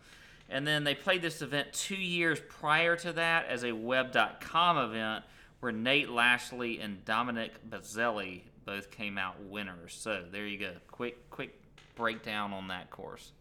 [0.50, 5.24] And then they played this event two years prior to that as a web.com event
[5.62, 9.94] where Nate Lashley and Dominic Bozzelli both came out winners.
[9.94, 10.72] So there you go.
[10.90, 11.60] Quick, quick
[11.96, 13.32] breakdown on that course.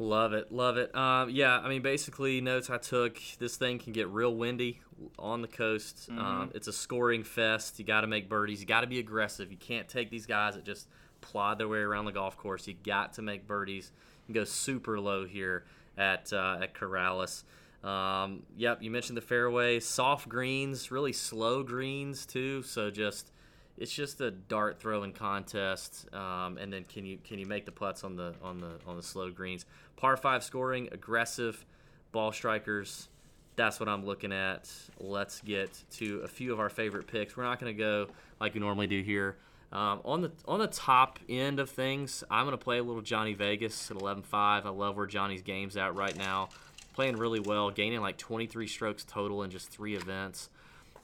[0.00, 0.94] Love it, love it.
[0.94, 3.18] Um, yeah, I mean, basically, notes I took.
[3.38, 4.80] This thing can get real windy
[5.18, 6.08] on the coast.
[6.16, 7.78] Um, it's a scoring fest.
[7.80, 8.60] You got to make birdies.
[8.60, 9.50] You got to be aggressive.
[9.50, 10.86] You can't take these guys that just
[11.20, 12.68] plod their way around the golf course.
[12.68, 13.90] You got to make birdies
[14.28, 15.64] and go super low here
[15.96, 17.42] at uh, at Corales.
[17.82, 22.62] Um, yep, you mentioned the fairway, soft greens, really slow greens too.
[22.62, 23.32] So just
[23.76, 27.72] it's just a dart throwing contest, um, and then can you can you make the
[27.72, 29.64] putts on the on the on the slow greens?
[29.98, 31.66] Par five scoring, aggressive
[32.12, 33.08] ball strikers.
[33.56, 34.70] That's what I'm looking at.
[35.00, 37.36] Let's get to a few of our favorite picks.
[37.36, 38.06] We're not going to go
[38.40, 39.36] like we normally do here.
[39.72, 43.02] Um, on the on the top end of things, I'm going to play a little
[43.02, 44.24] Johnny Vegas at 11.5.
[44.32, 46.50] I love where Johnny's game's at right now.
[46.94, 50.48] Playing really well, gaining like 23 strokes total in just three events.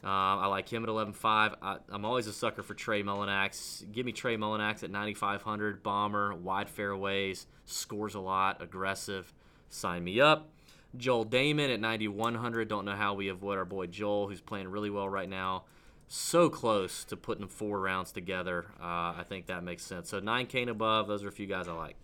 [0.05, 1.55] Um, I like him at 11.5.
[1.63, 3.91] I, I'm always a sucker for Trey Mullinax.
[3.91, 5.83] Give me Trey Mullinax at 9,500.
[5.83, 9.33] Bomber, wide fairways, scores a lot, aggressive.
[9.71, 10.51] Sign me up.
[10.95, 12.69] Joel Dahmen at 9,100.
[12.69, 15.65] Don't know how we avoid our boy Joel, who's playing really well right now.
[16.07, 18.67] So close to putting four rounds together.
[18.79, 20.11] Uh, I think that makes sense.
[20.11, 21.97] So 9K and above, those are a few guys I like.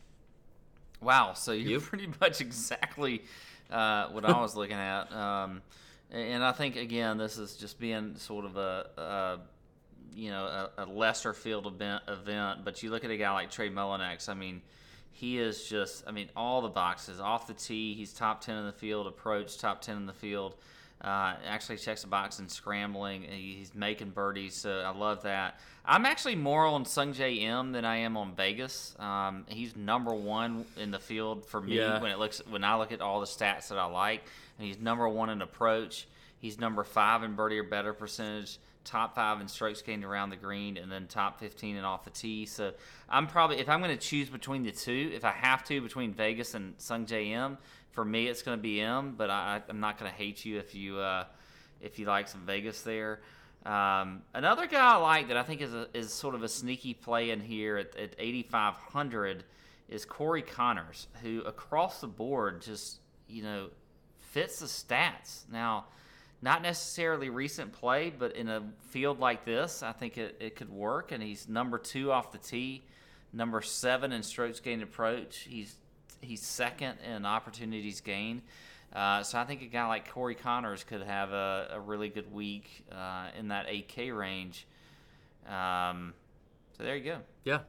[1.02, 1.80] Wow, so you're You?
[1.80, 3.22] pretty much exactly
[3.70, 5.12] uh, what I was looking at.
[5.12, 5.60] Um,
[6.12, 9.38] and I think again, this is just being sort of a, a
[10.14, 12.64] you know a, a lesser field event, event.
[12.64, 14.28] But you look at a guy like Trey Mullinax.
[14.28, 14.62] I mean,
[15.12, 16.04] he is just.
[16.06, 17.94] I mean, all the boxes off the tee.
[17.94, 19.06] He's top ten in the field.
[19.06, 20.56] Approach top ten in the field.
[21.02, 23.22] Uh, actually checks the box in scrambling.
[23.22, 25.58] He's making birdies, so I love that.
[25.84, 28.94] I'm actually more on Sungjae Im than I am on Vegas.
[28.98, 32.02] Um, he's number one in the field for me Yeah.
[32.02, 34.22] when it looks when I look at all the stats that I like.
[34.58, 36.06] And he's number one in approach.
[36.38, 38.58] He's number five in birdie or better percentage.
[38.84, 42.10] Top five in strokes gained around the green, and then top 15 and off the
[42.10, 42.44] tee.
[42.46, 42.72] So
[43.10, 46.12] I'm probably if I'm going to choose between the two, if I have to between
[46.12, 47.58] Vegas and Sungjae Im,
[47.92, 49.14] for me it's going to be Im.
[49.16, 51.24] But I, I'm not going to hate you if you uh,
[51.80, 53.20] if you like some Vegas there.
[53.64, 56.94] Um, another guy I like that I think is a, is sort of a sneaky
[56.94, 59.44] play in here at, at 8,500
[59.90, 63.68] is Corey Conners, who across the board just you know
[64.30, 65.42] fits the stats.
[65.50, 65.86] Now,
[66.42, 70.70] not necessarily recent play, but in a field like this, I think it, it could
[70.70, 71.12] work.
[71.12, 72.82] And he's number two off the tee,
[73.32, 75.46] number seven in strokes gained approach.
[75.48, 75.74] He's
[76.20, 78.42] he's second in opportunities gained.
[78.92, 82.32] Uh, so I think a guy like Corey Conners could have a, a really good
[82.32, 84.66] week uh, in that 8K range.
[85.46, 86.12] Um,
[86.76, 87.18] so there you go.
[87.44, 87.60] Yeah.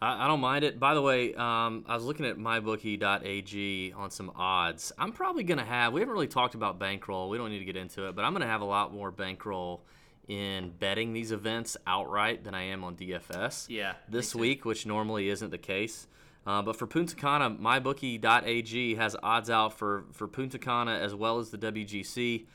[0.00, 0.80] I, I don't mind it.
[0.80, 4.92] By the way, um, I was looking at mybookie.ag on some odds.
[4.98, 7.28] I'm probably going to have, we haven't really talked about bankroll.
[7.28, 9.10] We don't need to get into it, but I'm going to have a lot more
[9.10, 9.82] bankroll
[10.28, 15.28] in betting these events outright than I am on DFS Yeah, this week, which normally
[15.28, 16.08] isn't the case.
[16.46, 21.38] Uh, but for Punta Cana, mybookie.ag has odds out for, for Punta Cana as well
[21.38, 22.46] as the WGC.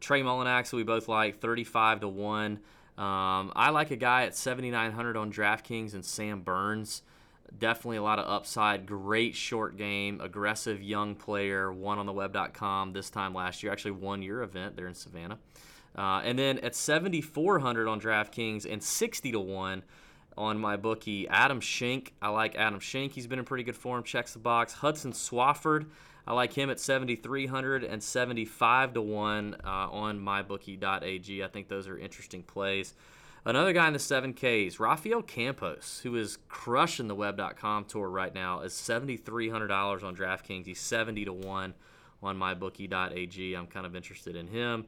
[0.00, 2.52] Trey Mullinax, we both like, 35 to 1.
[2.98, 7.02] Um, I like a guy at 7,900 on DraftKings and Sam Burns.
[7.58, 8.84] Definitely a lot of upside.
[8.86, 11.72] Great short game, aggressive young player.
[11.72, 13.72] Won on the web.com this time last year.
[13.72, 15.38] Actually, one year event there in Savannah.
[15.96, 19.82] Uh, and then at 7,400 on DraftKings and 60 to 1
[20.38, 22.14] on MyBookie, Adam Schenk.
[22.22, 23.12] I like Adam Schenk.
[23.12, 24.04] He's been in pretty good form.
[24.04, 24.72] Checks the box.
[24.72, 25.86] Hudson Swafford.
[26.26, 31.42] I like him at 7,300 and 75 to 1 uh, on mybookie.ag.
[31.42, 32.94] I think those are interesting plays.
[33.44, 38.60] Another guy in the 7Ks, Rafael Campos, who is crushing the web.com tour right now,
[38.60, 40.66] is $7,300 on DraftKings.
[40.66, 41.74] He's 70 to 1
[42.22, 43.54] on mybookie.ag.
[43.54, 44.86] I'm kind of interested in him.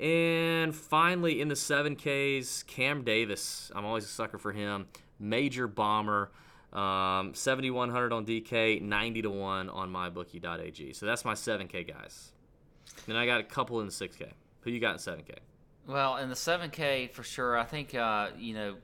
[0.00, 3.70] And finally, in the 7Ks, Cam Davis.
[3.74, 4.86] I'm always a sucker for him.
[5.18, 6.32] Major bomber.
[6.72, 10.92] Um, 7,100 on DK, 90 to 1 on mybookie.ag.
[10.92, 12.32] So that's my 7K guys.
[13.06, 14.32] Then I got a couple in the 6K.
[14.62, 15.36] Who you got in 7K?
[15.86, 18.76] Well, in the 7K for sure, I think uh, you know,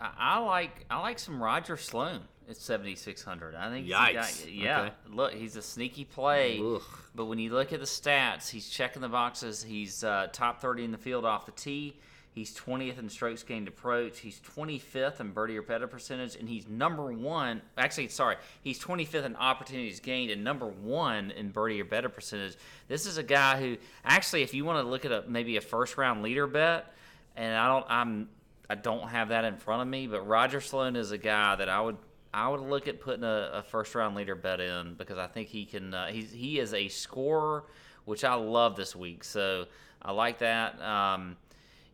[0.00, 3.54] I, I like I like some Roger Sloan at 7600.
[3.54, 4.46] I think he's a guy- Yikes.
[4.54, 4.92] yeah, Okay.
[5.10, 6.60] look, he's a sneaky play.
[6.60, 6.82] Ugh.
[7.14, 9.62] But when you look at the stats, he's checking the boxes.
[9.62, 11.96] He's uh, top 30 in the field off the tee.
[12.32, 14.18] He's 20th in strokes gained approach.
[14.20, 17.62] He's 25th in birdie or better percentage, and he's number one.
[17.78, 22.56] Actually, sorry, he's 25th in opportunities gained and number one in birdie or better percentage.
[22.88, 25.62] This is a guy who, actually, if you want to look at a maybe a
[25.62, 26.92] first round leader bet,
[27.36, 28.28] and I don't, I'm,
[28.68, 31.70] I don't have that in front of me, but Roger Sloan is a guy that
[31.70, 31.96] I would.
[32.36, 35.48] I would look at putting a, a first round leader bet in because I think
[35.48, 35.94] he can.
[35.94, 37.64] Uh, he's he is a scorer,
[38.04, 39.24] which I love this week.
[39.24, 39.64] So
[40.02, 40.78] I like that.
[40.82, 41.38] Um,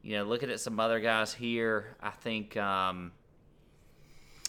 [0.02, 3.12] you know, looking at some other guys here, I think um,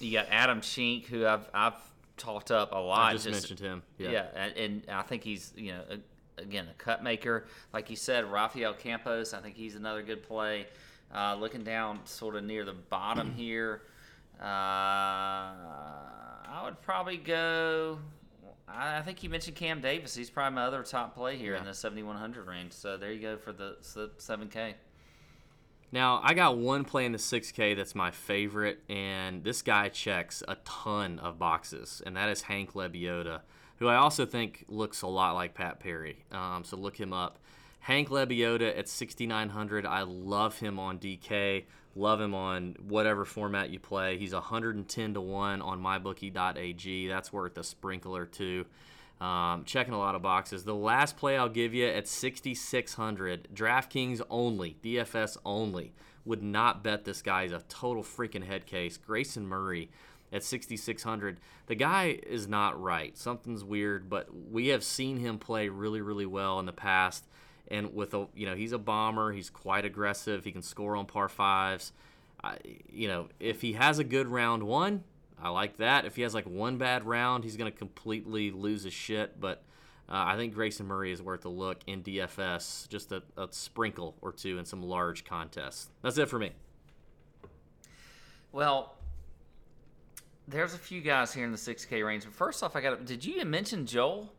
[0.01, 1.77] you got Adam Schenk, who I've I've
[2.17, 3.11] talked up a lot.
[3.11, 3.83] I just, mentioned him.
[3.99, 4.09] Yeah.
[4.09, 7.97] Yeah, and, and I think he's you know a, again a cut maker, like you
[7.97, 9.35] said, Rafael Campos.
[9.35, 10.65] I think he's another good play.
[11.13, 13.83] Uh, looking down sort of near the bottom here,
[14.43, 14.47] uh,
[16.47, 17.99] I would probably go.
[18.67, 20.15] I I think you mentioned Cam Davis.
[20.15, 22.73] He's probably my other top play here in the 7100 range.
[22.73, 24.73] So there you go for the 7K.
[25.93, 30.41] Now, I got one play in the 6K that's my favorite, and this guy checks
[30.47, 33.41] a ton of boxes, and that is Hank Lebioda,
[33.77, 36.15] who I also think looks a lot like Pat Perez.
[36.31, 37.37] Um, so look him up.
[37.81, 39.85] Hank Lebioda at 6,900.
[39.85, 41.65] I love him on DK.
[41.95, 44.17] Love him on whatever format you play.
[44.17, 47.07] He's 110 to 1 on mybookie.ag.
[47.07, 48.65] That's worth a sprinkler, too.
[49.21, 50.65] Um, checking a lot of boxes.
[50.65, 55.93] The last play I'll give you at 6,600, DraftKings only, DFS only.
[56.25, 57.43] Would not bet this guy.
[57.43, 58.97] He's a total freaking head case.
[58.97, 59.89] Grayson Murray
[60.31, 61.39] at 6,600.
[61.67, 63.17] The guy is not right.
[63.17, 67.25] Something's weird, but we have seen him play really, really well in the past.
[67.69, 69.31] And with a, you know, he's a bomber.
[69.31, 70.43] He's quite aggressive.
[70.43, 71.93] He can score on par fives.
[72.43, 72.57] I,
[72.91, 75.03] you know, if he has a good round one,
[75.41, 76.05] I like that.
[76.05, 79.39] If he has like one bad round, he's going to completely lose his shit.
[79.39, 79.63] But
[80.09, 84.15] uh, I think Grayson Murray is worth a look in DFS, just a, a sprinkle
[84.21, 85.89] or two in some large contests.
[86.01, 86.51] That's it for me.
[88.51, 88.95] Well,
[90.47, 92.25] there's a few guys here in the 6K range.
[92.25, 93.05] But first off, I got.
[93.05, 94.33] Did you mention Joel?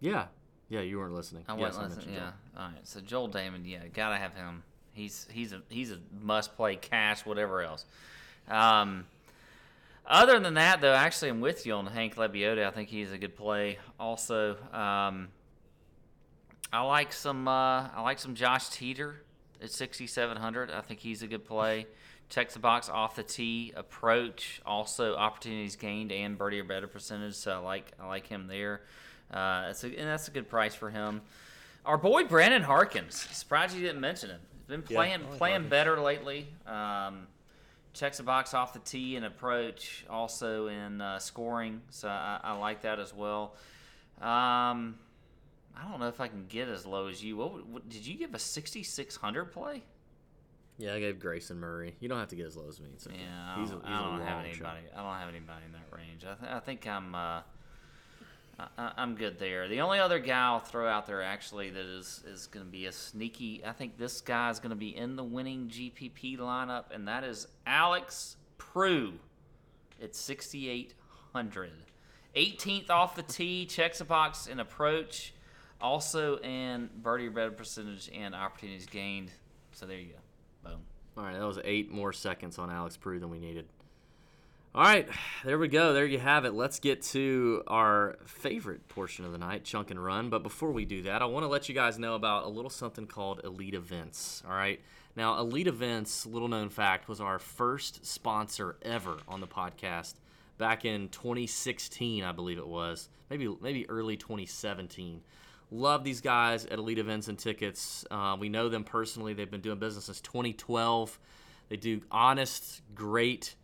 [0.00, 0.26] Yeah,
[0.68, 1.44] yeah, you weren't listening.
[1.48, 2.14] I yes, wasn't listening.
[2.16, 2.30] Yeah.
[2.56, 2.80] All right.
[2.84, 4.62] So Joel Dahmen, yeah, gotta have him.
[4.92, 7.84] He's he's a he's a must play cash, whatever else.
[8.48, 9.06] Um,
[10.06, 12.66] other than that, though, actually, I'm with you on Hank Lebioda.
[12.66, 13.78] I think he's a good play.
[13.98, 15.28] Also, um,
[16.72, 19.22] I like some uh, I like some Josh Teater
[19.62, 20.70] at 6,700.
[20.70, 21.86] I think he's a good play.
[22.28, 27.34] Checks the box off the tee, approach, also opportunities gained and birdie or better percentage.
[27.34, 28.82] So I like I like him there.
[29.30, 31.22] Uh, that's a, and that's a good price for him.
[31.84, 33.14] Our boy Brandon Harkins.
[33.32, 34.40] Surprised you didn't mention him.
[34.58, 35.70] He's been playing I like playing Harkins.
[35.70, 36.48] better lately.
[36.66, 37.26] Um,
[37.92, 41.80] checks the box off the tee and approach, also in uh, scoring.
[41.90, 43.54] So I, I like that as well.
[44.20, 44.96] Um,
[45.78, 47.36] I don't know if I can get as low as you.
[47.36, 49.82] What, would- what did you give a 6600 play?
[50.78, 51.94] Yeah, I gave Grayson Murray.
[52.00, 52.88] You don't have to get as low as me.
[53.06, 53.16] Okay.
[53.18, 54.44] Yeah, I he's a, don't, he's I don't have long shot.
[54.44, 54.86] anybody.
[54.94, 56.24] I don't have anybody in that range.
[56.24, 57.14] I, th- I think I'm.
[57.14, 57.40] Uh,
[58.58, 59.68] I- I'm good there.
[59.68, 62.86] The only other guy I'll throw out there actually that is is going to be
[62.86, 63.62] a sneaky.
[63.64, 67.22] I think this guy is going to be in the winning GPP lineup, and that
[67.24, 69.12] is Alex Prugh
[70.02, 71.70] at 6,800.
[72.34, 75.32] 18th off the tee, checks a box in approach,
[75.80, 79.30] also in birdie better percentage and opportunities gained.
[79.72, 80.70] So there you go.
[80.70, 80.80] Boom.
[81.16, 83.66] All right, that was eight more seconds on Alex Prugh than we needed.
[84.76, 85.08] All right,
[85.42, 85.94] there we go.
[85.94, 86.52] There you have it.
[86.52, 90.28] Let's get to our favorite portion of the night, Chunk and Run.
[90.28, 92.68] But before we do that, I want to let you guys know about a little
[92.68, 94.42] something called Elite Events.
[94.46, 94.78] All right.
[95.16, 100.16] Now, Elite Events, little known fact, was our first sponsor ever on the podcast
[100.58, 103.08] back in 2016, I believe it was.
[103.30, 105.22] Maybe maybe early 2017.
[105.70, 108.04] Love these guys at Elite Events and Tickets.
[108.10, 109.32] Uh, we know them personally.
[109.32, 111.18] They've been doing business since 2012.
[111.70, 113.54] They do honest, great,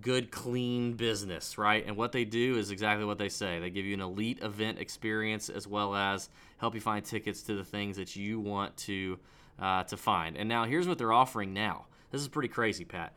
[0.00, 1.84] good, clean business, right?
[1.86, 3.58] And what they do is exactly what they say.
[3.58, 7.54] They give you an elite event experience as well as help you find tickets to
[7.54, 9.18] the things that you want to
[9.58, 10.36] uh, to find.
[10.36, 11.86] And now here's what they're offering now.
[12.10, 13.12] This is pretty crazy, Pat.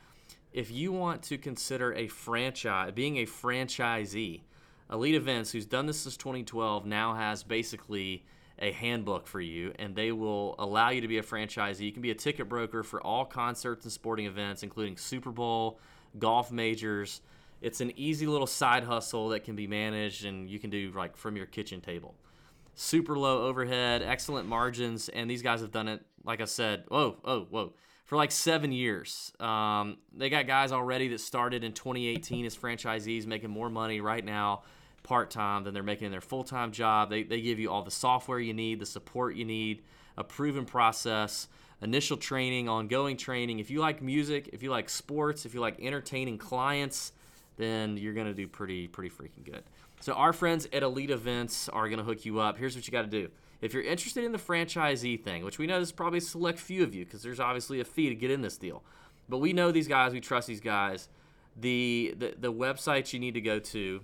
[0.52, 4.42] If you want to consider a franchise, being a franchisee,
[4.92, 8.26] Elite Events, who's done this since 2012, now has basically
[8.60, 11.82] a handbook for you, and they will allow you to be a franchisee.
[11.82, 15.80] You can be a ticket broker for all concerts and sporting events, including Super Bowl,
[16.18, 17.22] golf majors.
[17.62, 21.16] It's an easy little side hustle that can be managed, and you can do like
[21.16, 22.16] from your kitchen table.
[22.74, 26.02] Super low overhead, excellent margins, and these guys have done it.
[26.24, 27.74] Like I said, whoa, oh, whoa,
[28.06, 29.34] for like seven years.
[29.40, 34.24] Um, they got guys already that started in 2018 as franchisees, making more money right
[34.24, 34.64] now
[35.04, 37.10] part time than they're making in their full time job.
[37.10, 39.84] They, they give you all the software you need, the support you need,
[40.18, 41.48] a proven process.
[41.82, 43.60] Initial training, ongoing training.
[43.60, 47.14] If you like music, if you like sports, if you like entertaining clients,
[47.58, 49.64] then you're gonna do pretty pretty freaking good.
[50.00, 52.58] So our friends at Elite Events are gonna hook you up.
[52.58, 53.30] Here's what you got to do.
[53.62, 56.84] If you're interested in the franchisee thing, which we know there's probably a select few
[56.84, 58.84] of you because there's obviously a fee to get in this deal,
[59.30, 61.10] but we know these guys, we trust these guys.
[61.56, 64.02] The the, the website you need to go to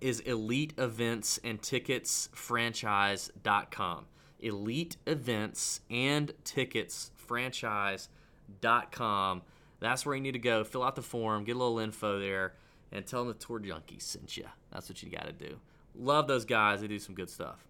[0.00, 0.74] is Elite
[4.42, 9.42] Elite Events and Tickets Franchise.com.
[9.80, 10.64] That's where you need to go.
[10.64, 12.54] Fill out the form, get a little info there,
[12.92, 14.46] and tell them the Tour Junkies sent you.
[14.70, 15.56] That's what you got to do.
[15.94, 16.80] Love those guys.
[16.80, 17.66] They do some good stuff.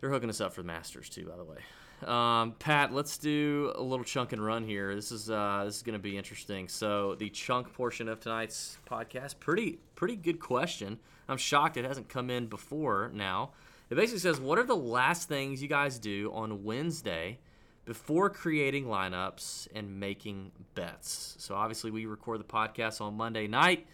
[0.00, 1.58] They're hooking us up for the Masters too, by the way.
[2.06, 4.94] Um, Pat, let's do a little chunk and run here.
[4.94, 6.68] This is uh, this is going to be interesting.
[6.68, 11.00] So the chunk portion of tonight's podcast, pretty pretty good question.
[11.28, 13.50] I'm shocked it hasn't come in before now.
[13.90, 17.38] It basically says, "What are the last things you guys do on Wednesday
[17.84, 23.86] before creating lineups and making bets?" So obviously we record the podcast on Monday night.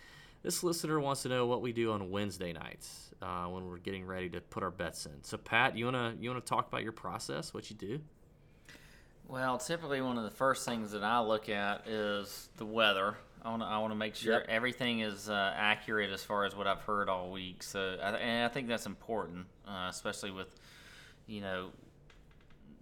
[0.43, 4.05] This listener wants to know what we do on Wednesday nights uh, when we're getting
[4.05, 5.23] ready to put our bets in.
[5.23, 8.01] So Pat, you wanna you wanna talk about your process, what you do?
[9.27, 13.17] Well, typically one of the first things that I look at is the weather.
[13.45, 14.47] I want to I want to make sure Yep.
[14.49, 17.63] everything is uh, accurate as far as what I've heard all week.
[17.63, 20.49] So, I, and I think that's important, uh, especially with
[21.27, 21.71] you know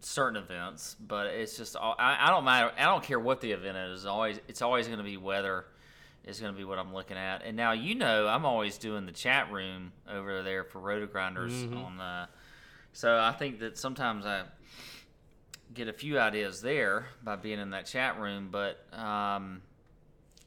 [0.00, 0.96] certain events.
[1.00, 2.72] But it's just all- I, I don't matter.
[2.78, 4.06] I don't care what the event is.
[4.06, 5.66] Always it's always going to be weather.
[6.24, 7.42] Is going to be what I'm looking at.
[7.44, 12.00] And now you know I'm always doing the chat room over there for RotoGrinders on.
[12.00, 12.26] Uh,
[12.92, 14.44] so I think that sometimes I
[15.74, 18.50] get a few ideas there by being in that chat room.
[18.52, 19.62] But um,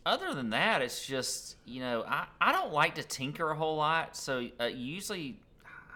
[0.06, 3.78] other than that, it's just you know I, I don't like to tinker a whole
[3.78, 4.16] lot.
[4.16, 5.40] So uh, usually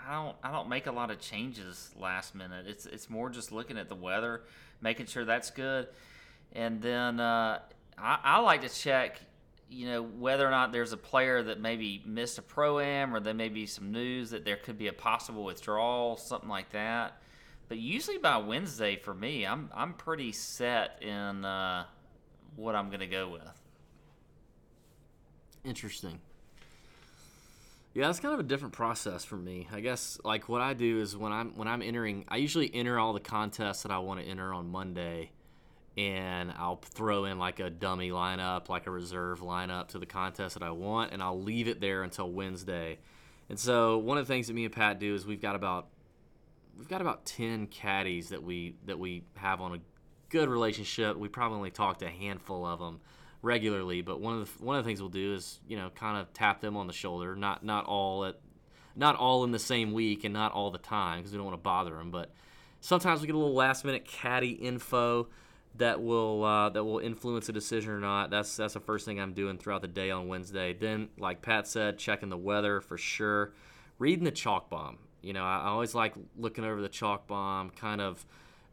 [0.07, 2.65] I don't I don't make a lot of changes last minute.
[2.67, 4.41] It's it's more just looking at the weather,
[4.81, 5.87] making sure that's good,
[6.53, 7.59] and then uh,
[7.97, 9.21] I, I like to check.
[9.71, 13.19] You know whether or not there's a player that maybe missed a pro am, or
[13.19, 17.21] there may be some news that there could be a possible withdrawal, something like that.
[17.67, 21.85] But usually by Wednesday for me, I'm I'm pretty set in uh,
[22.55, 23.58] what I'm gonna go with.
[25.63, 26.19] Interesting.
[27.93, 29.67] Yeah, that's kind of a different process for me.
[29.73, 32.99] I guess like what I do is when I'm when I'm entering, I usually enter
[32.99, 35.31] all the contests that I want to enter on Monday,
[35.97, 40.53] and I'll throw in like a dummy lineup, like a reserve lineup to the contest
[40.53, 42.99] that I want, and I'll leave it there until Wednesday.
[43.49, 45.87] And so one of the things that me and Pat do is we've got about
[46.77, 49.79] we've got about ten caddies that we that we have on a
[50.29, 51.17] good relationship.
[51.17, 53.01] We probably only talk to a handful of them
[53.41, 56.17] regularly, but one of the one of the things we'll do is you know kind
[56.17, 57.35] of tap them on the shoulder.
[57.35, 58.35] Not not all at
[58.95, 61.57] not all in the same week and not all the time because we don't want
[61.57, 62.11] to bother them.
[62.11, 62.31] But
[62.81, 65.29] sometimes we get a little last minute caddy info
[65.75, 68.29] that will uh, that will influence a decision or not.
[68.29, 70.73] That's that's the first thing I'm doing throughout the day on Wednesday.
[70.73, 73.53] Then, like Pat said, checking the weather for sure.
[73.97, 74.97] Reading the chalk bomb.
[75.21, 78.25] You know, I I always like looking over the chalk bomb, kind of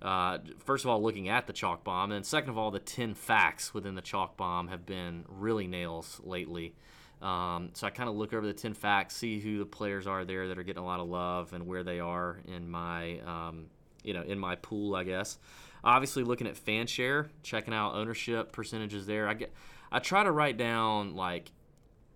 [0.02, 3.14] uh, first of all, looking at the chalk bomb, and second of all, the 10
[3.14, 6.74] facts within the chalk bomb have been really nails lately.
[7.23, 10.24] Um, so I kind of look over the 10 facts, see who the players are
[10.24, 13.66] there that are getting a lot of love and where they are in my, um,
[14.05, 15.39] you know, in my pool, I guess.
[15.82, 19.28] Obviously, looking at Fanshare, checking out ownership percentages there.
[19.28, 19.52] I get,
[19.90, 21.51] I try to write down like,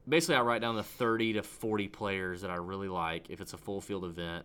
[0.07, 3.55] basically, I write down the 30 to 40 players that I really like if it's
[3.55, 4.45] a full field event,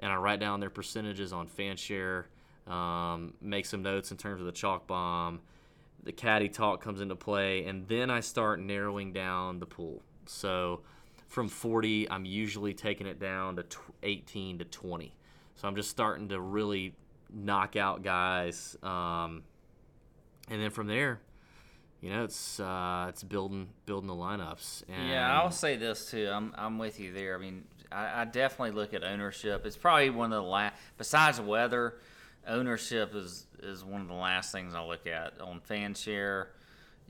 [0.00, 2.24] and I write down their percentages on Fanshare
[2.66, 5.40] um, make some notes in terms of the chalk bomb.
[6.04, 10.02] The caddy talk comes into play, and then I start narrowing down the pool.
[10.26, 10.80] So
[11.28, 13.64] from 40, I'm usually taking it down to
[14.02, 15.14] 18 to 20.
[15.56, 16.94] So I'm just starting to really
[17.32, 19.44] knock out guys, um,
[20.48, 21.20] and then from there,
[22.00, 24.82] you know, it's uh, it's building building the lineups.
[24.88, 26.28] And Yeah, I'll say this too.
[26.32, 27.36] I'm I'm with you there.
[27.36, 29.64] I mean, I, I definitely look at ownership.
[29.64, 31.94] It's probably one of the last, besides weather,
[32.46, 36.46] ownership is is one of the last things I look at on Fanshare.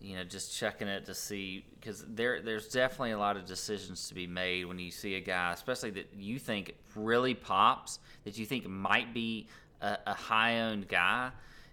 [0.01, 4.09] You know, just checking it to see because there there's definitely a lot of decisions
[4.09, 8.37] to be made when you see a guy, especially that you think really pops, that
[8.37, 9.47] you think might be
[9.81, 11.31] a, a high owned guy,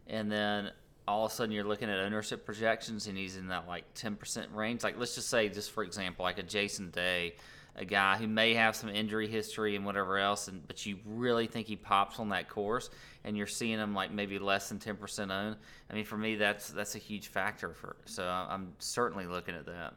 [0.07, 0.71] and then
[1.09, 4.53] all of a sudden you're looking at ownership projections and he's in that like 10%
[4.53, 4.83] range.
[4.83, 7.33] Like let's just say, just for example, like a Jason Day,
[7.75, 11.47] a guy who may have some injury history and whatever else, and but you really
[11.47, 12.89] think he pops on that course,
[13.29, 15.55] and you're seeing them like maybe less than 10% owned.
[15.89, 17.95] I mean, for me, that's that's a huge factor for.
[18.05, 19.93] So I'm certainly looking at that.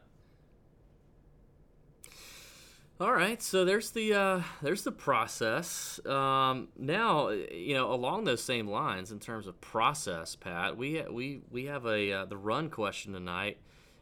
[2.99, 5.99] All right, so there's the uh, there's the process.
[6.05, 11.41] Um, now, you know, along those same lines, in terms of process, Pat, we we
[11.49, 13.57] we have a uh, the run question tonight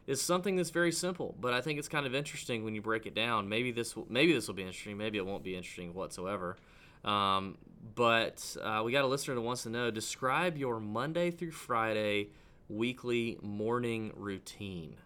[0.06, 3.06] is something that's very simple, but I think it's kind of interesting when you break
[3.06, 3.48] it down.
[3.48, 4.98] Maybe this will, maybe this will be interesting.
[4.98, 6.58] Maybe it won't be interesting whatsoever.
[7.04, 7.58] Um,
[7.94, 12.28] but uh, we got a listener that wants to know: describe your Monday through Friday
[12.68, 14.96] weekly morning routine.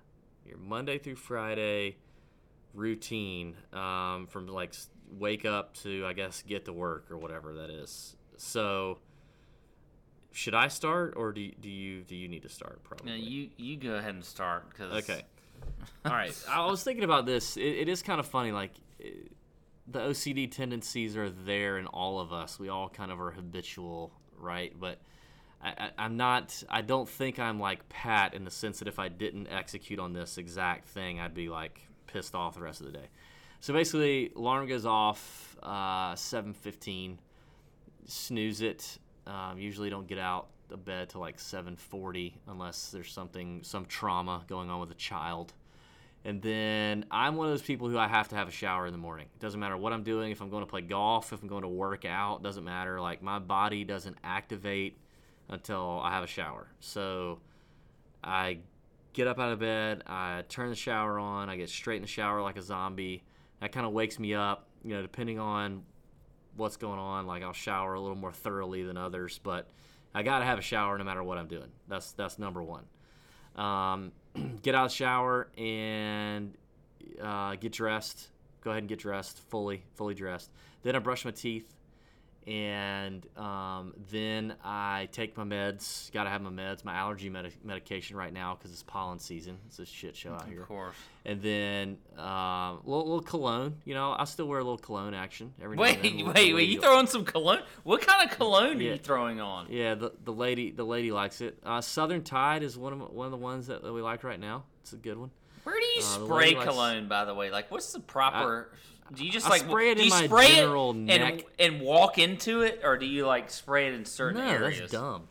[0.45, 1.97] Your Monday through Friday
[2.75, 4.75] routine um, from like
[5.11, 8.17] wake up to I guess get to work or whatever that is.
[8.37, 8.99] So
[10.33, 13.11] should I start or do you, do you do you need to start probably?
[13.11, 15.23] Now you you go ahead and start because Okay.
[16.05, 16.37] All right.
[16.51, 17.57] I was thinking about this.
[17.57, 18.53] It, it is kind of funny.
[18.53, 18.73] Like,
[19.89, 22.59] the OCD tendencies are there in all of us.
[22.59, 24.73] We all kind of are habitual, right?
[24.79, 24.99] But
[25.63, 26.63] I, I'm not.
[26.69, 30.13] I don't think I'm like Pat in the sense that if I didn't execute on
[30.13, 33.07] this exact thing, I'd be like pissed off the rest of the day.
[33.61, 37.19] So basically, alarm goes off uh, 7:15.
[38.07, 38.99] Snooze it.
[39.27, 44.45] Um, usually don't get out of bed till like 7:40 unless there's something, some trauma
[44.47, 45.53] going on with a child.
[46.27, 48.93] And then I'm one of those people who I have to have a shower in
[48.93, 49.29] the morning.
[49.33, 50.33] It doesn't matter what I'm doing.
[50.33, 53.01] If I'm going to play golf, if I'm going to work out, doesn't matter.
[53.01, 54.99] Like my body doesn't activate
[55.49, 56.67] until I have a shower.
[56.81, 57.39] So
[58.25, 58.59] I
[59.13, 62.09] get up out of bed, I turn the shower on, I get straight in the
[62.09, 63.23] shower like a zombie.
[63.61, 64.67] That kind of wakes me up.
[64.83, 65.85] You know, depending on
[66.57, 69.69] what's going on, like I'll shower a little more thoroughly than others, but
[70.13, 71.71] I gotta have a shower no matter what I'm doing.
[71.87, 72.83] That's that's number one.
[73.57, 74.13] Um,
[74.63, 76.55] get out of the shower and
[77.23, 78.29] uh, get dressed.
[78.63, 80.51] Go ahead and get dressed, fully, fully dressed.
[80.83, 81.73] Then I brush my teeth,
[82.47, 86.13] and um, then I take my meds.
[86.13, 89.59] Got to have my meds, my allergy medi- medication right now because it's pollen season.
[89.67, 90.63] It's a shit show out here.
[90.63, 90.95] of course.
[91.25, 93.75] And then uh, a little, little cologne.
[93.85, 96.17] You know, I still wear a little cologne action every Wait, then.
[96.27, 96.55] wait, wait!
[96.55, 97.63] lady- You throwing some cologne?
[97.83, 98.91] What kind of cologne Yeah.
[98.91, 99.67] are you throwing on?
[99.69, 101.59] Yeah, the, the lady the lady likes it.
[101.65, 104.39] Uh, Southern Tide is one of one of the ones that, that we like right
[104.39, 104.65] now.
[104.83, 105.31] It's a good one.
[105.65, 107.09] Where do you Uh, spray lady likes- cologne?
[107.09, 108.71] By the way, like what's the proper?
[109.15, 111.41] Do you just I like spray it in my general it and neck.
[111.59, 114.61] and walk into it, or do you like spray it in certain areas?
[114.61, 114.79] no, areas?
[114.81, 115.29] that's dumb.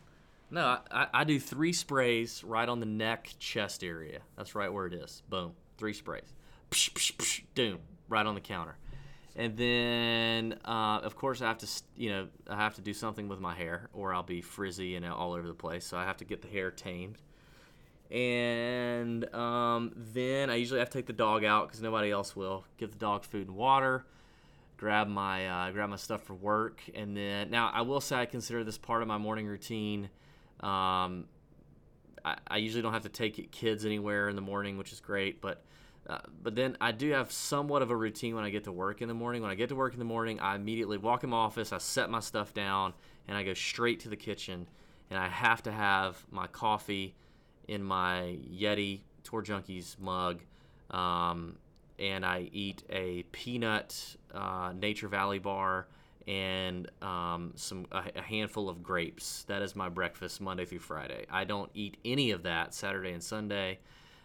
[0.50, 4.20] No, I, I, I do three sprays right on the neck, chest area.
[4.36, 5.22] That's right where it is.
[5.28, 6.34] Boom, three sprays.
[6.70, 7.78] Psh, psh, psh, doom,
[8.08, 8.76] right on the counter.
[9.34, 13.28] And then, uh, of course, I have to, you know, I have to do something
[13.28, 15.84] with my hair, or I'll be frizzy and all over the place.
[15.84, 17.18] So I have to get the hair tamed.
[18.10, 22.64] And um, then I usually have to take the dog out because nobody else will.
[22.78, 24.04] Give the dog food and water
[24.76, 28.26] grab my uh, grab my stuff for work, and then now I will say I
[28.26, 30.10] consider this part of my morning routine.
[30.60, 31.26] Um,
[32.24, 35.40] I, I usually don't have to take kids anywhere in the morning, which is great,
[35.40, 35.62] but.
[36.08, 39.02] Uh, but then I do have somewhat of a routine when I get to work
[39.02, 39.42] in the morning.
[39.42, 41.78] When I get to work in the morning, I immediately walk in my office, I
[41.78, 42.94] set my stuff down,
[43.26, 44.68] and I go straight to the kitchen.
[45.10, 47.16] And I have to have my coffee
[47.68, 50.40] in my Yeti Tour Junkies mug.
[50.90, 51.56] Um,
[51.98, 55.86] and I eat a peanut uh, Nature Valley bar
[56.26, 59.44] and um, some a, a handful of grapes.
[59.44, 61.26] That is my breakfast Monday through Friday.
[61.30, 63.78] I don't eat any of that Saturday and Sunday.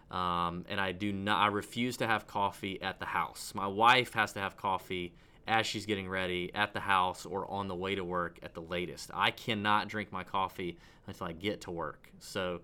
[0.10, 1.40] Um, and I do not.
[1.40, 3.54] I refuse to have coffee at the house.
[3.56, 5.14] My wife has to have coffee
[5.48, 8.62] as she's getting ready at the house or on the way to work at the
[8.62, 9.10] latest.
[9.14, 10.78] I cannot drink my coffee
[11.08, 12.10] until I get to work.
[12.20, 12.62] So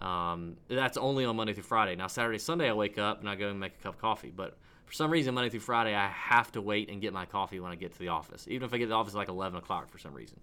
[0.00, 1.94] um, that's only on Monday through Friday.
[1.94, 4.32] Now Saturday, Sunday, I wake up and I go and make a cup of coffee.
[4.34, 4.56] But
[4.86, 7.70] for some reason, Monday through Friday, I have to wait and get my coffee when
[7.70, 9.58] I get to the office, even if I get to the office at like 11
[9.58, 10.40] o'clock for some reason.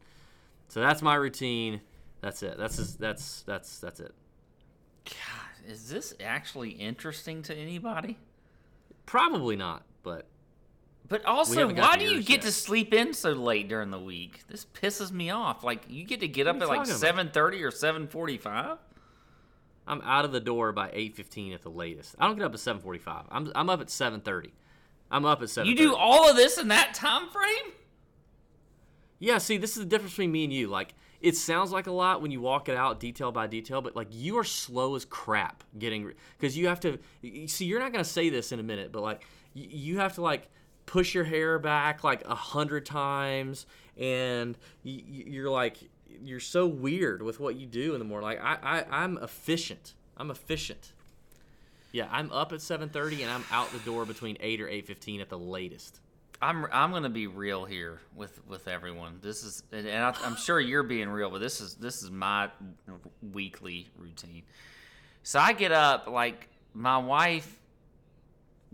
[0.70, 1.82] So that's my routine.
[2.22, 2.58] That's it.
[2.58, 4.14] That's just, that's that's that's it.
[5.06, 8.18] God, is this actually interesting to anybody?
[9.06, 10.26] Probably not, but
[11.08, 12.42] But also, why do you get yet.
[12.42, 14.42] to sleep in so late during the week?
[14.50, 15.64] This pisses me off.
[15.64, 18.78] Like you get to get up at like seven thirty or seven forty-five.
[19.88, 22.16] I'm out of the door by 8:15 at the latest.
[22.20, 23.26] I don't get up at 7:45.
[23.30, 24.52] I'm I'm up at 7:30.
[25.10, 25.70] I'm up at 7.
[25.70, 27.74] You do all of this in that time frame?
[29.20, 30.68] Yeah, see, this is the difference between me and you.
[30.68, 33.96] Like, it sounds like a lot when you walk it out detail by detail, but
[33.96, 37.00] like you are slow as crap getting because you have to.
[37.48, 39.22] See, you're not gonna say this in a minute, but like
[39.56, 40.50] y- you have to like
[40.86, 43.66] push your hair back like a hundred times,
[43.98, 45.78] and you're like
[46.24, 48.30] you're so weird with what you do in the morning.
[48.30, 49.94] Like I, I I'm efficient.
[50.18, 50.94] I'm efficient.
[51.92, 55.30] Yeah, I'm up at 7:30 and I'm out the door between 8 or 8:15 at
[55.30, 56.00] the latest.
[56.42, 59.20] I'm I'm gonna be real here with with everyone.
[59.22, 62.50] This is and I, I'm sure you're being real, but this is this is my
[63.34, 64.44] weekly routine.
[65.24, 67.60] So I get up like my wife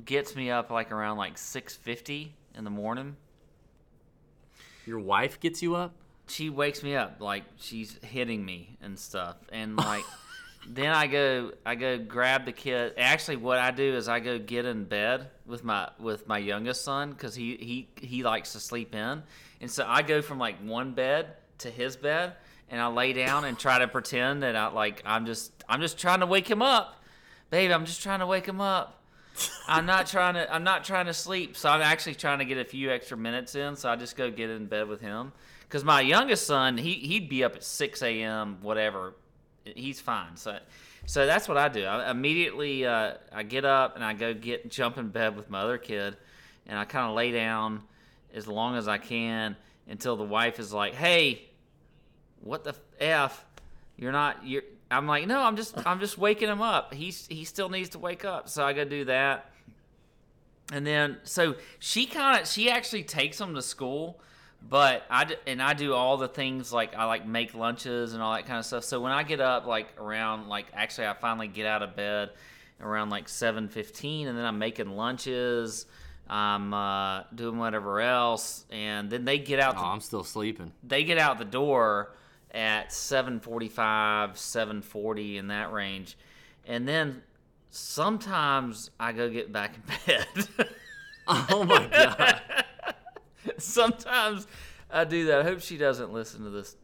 [0.04, 3.16] gets me up like around like 6:50 in the morning.
[4.86, 5.96] Your wife gets you up?
[6.28, 10.06] She wakes me up like she's hitting me and stuff, and like
[10.68, 12.94] then I go I go grab the kid.
[12.98, 16.84] Actually, what I do is I go get in bed with my with my youngest
[16.84, 19.24] son because he he he likes to sleep in,
[19.62, 22.34] and so I go from like one bed to his bed,
[22.70, 25.98] and I lay down and try to pretend that I like I'm just I'm just
[25.98, 27.02] trying to wake him up,
[27.50, 27.74] baby.
[27.74, 29.02] I'm just trying to wake him up.
[29.68, 32.58] I'm not trying to I'm not trying to sleep, so I'm actually trying to get
[32.58, 33.76] a few extra minutes in.
[33.76, 35.34] So I just go get in bed with him
[35.74, 38.60] because my youngest son he he'd be up at 6 a.m.
[38.62, 39.16] whatever
[39.66, 40.36] he's fine.
[40.36, 40.60] So,
[41.08, 41.84] so that's what I do.
[41.84, 45.62] I immediately uh, I get up and I go get jump in bed with my
[45.62, 46.16] other kid,
[46.68, 47.82] and I kind of lay down
[48.36, 49.56] as long as I can
[49.88, 51.42] until the wife is like, "Hey,
[52.42, 53.44] what the f?
[53.98, 56.94] You're not you're." I'm like, "No, I'm just I'm just waking him up.
[56.94, 59.50] He's he still needs to wake up." So I go do that.
[60.72, 64.20] And then so she kind of she actually takes him to school
[64.70, 68.22] but I d- and I do all the things like I like make lunches and
[68.22, 68.84] all that kind of stuff.
[68.84, 72.32] So when I get up like around like actually I finally get out of bed
[72.82, 75.86] around like seven fifteen, and then I'm making lunches.
[76.28, 79.76] I'm uh, doing whatever else, and then they get out.
[79.78, 80.72] Oh, I'm still sleeping.
[80.82, 82.16] They get out the door
[82.52, 86.18] at seven forty-five, seven forty in that range,
[86.66, 87.22] and then
[87.70, 90.28] sometimes I go get back in bed.
[91.26, 92.42] Oh my god.
[93.58, 94.48] Sometimes
[94.90, 95.40] I do that.
[95.40, 96.76] I hope she doesn't listen to this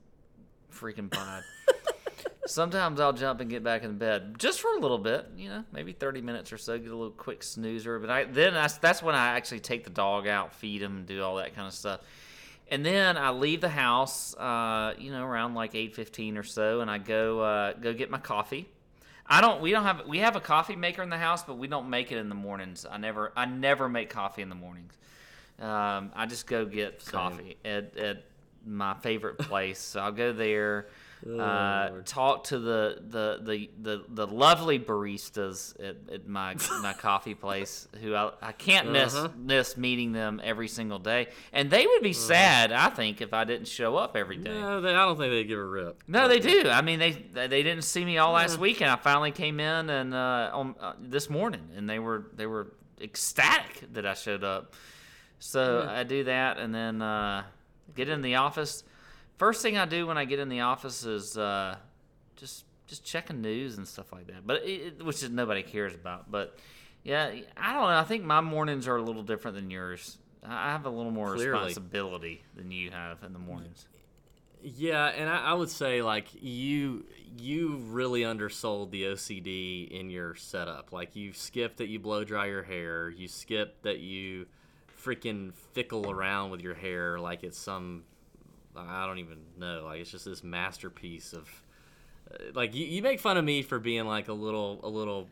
[0.74, 1.44] freaking pod.
[2.46, 5.64] Sometimes I'll jump and get back in bed just for a little bit, you know,
[5.72, 8.00] maybe 30 minutes or so, get a little quick snoozer.
[8.00, 11.22] But I then that's, that's when I actually take the dog out, feed him, do
[11.22, 12.02] all that kind of stuff.
[12.72, 16.90] And then I leave the house, uh, you know, around like 8:15 or so, and
[16.90, 18.70] I go uh, go get my coffee.
[19.26, 19.62] I don't.
[19.62, 20.06] We don't have.
[20.08, 22.36] We have a coffee maker in the house, but we don't make it in the
[22.36, 22.86] mornings.
[22.90, 23.32] I never.
[23.36, 24.98] I never make coffee in the mornings.
[25.60, 28.24] Um, I just go get coffee at, at
[28.66, 29.80] my favorite place.
[29.80, 30.88] so I'll go there,
[31.38, 37.34] uh, talk to the, the, the, the, the lovely baristas at, at my my coffee
[37.36, 39.28] place, who I, I can't miss Uh-huh.
[39.38, 43.44] miss meeting them every single day, and they would be sad, I think, if I
[43.44, 44.50] didn't show up every day.
[44.62, 46.02] No, they, I don't think they give a rip.
[46.08, 46.70] No, they do.
[46.70, 49.90] I mean, they they didn't see me all last week, and I finally came in
[49.90, 52.72] and uh, on uh, this morning, and they were they were
[53.02, 54.74] ecstatic that I showed up.
[55.40, 57.44] So I do that, and then uh,
[57.96, 58.84] get in the office.
[59.38, 61.78] First thing I do when I get in the office is uh,
[62.36, 64.46] just just checking news and stuff like that.
[64.46, 66.30] But it, which is nobody cares about.
[66.30, 66.58] But
[67.04, 67.98] yeah, I don't know.
[67.98, 70.18] I think my mornings are a little different than yours.
[70.44, 71.52] I I have a little more Clearly.
[71.52, 73.88] responsibility than you have in the mornings.
[74.62, 77.06] Yeah, and I, I would say like you
[77.38, 80.92] you really undersold the OCD in your setup.
[80.92, 83.10] Like you skipped that you blow dry your hair.
[83.10, 84.48] You skipped that you
[85.04, 88.04] freaking fickle around with your hair like it's some
[88.76, 89.84] I don't even know.
[89.86, 91.50] Like it's just this masterpiece of
[92.32, 95.28] uh, like you, you make fun of me for being like a little a little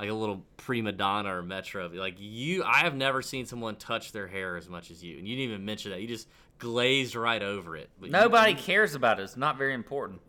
[0.00, 1.88] like a little prima donna or metro.
[1.88, 5.28] Like you, I have never seen someone touch their hair as much as you, and
[5.28, 6.00] you didn't even mention that.
[6.00, 6.28] You just
[6.58, 7.88] glazed right over it.
[8.00, 9.22] But you- Nobody cares about it.
[9.22, 10.20] It's not very important.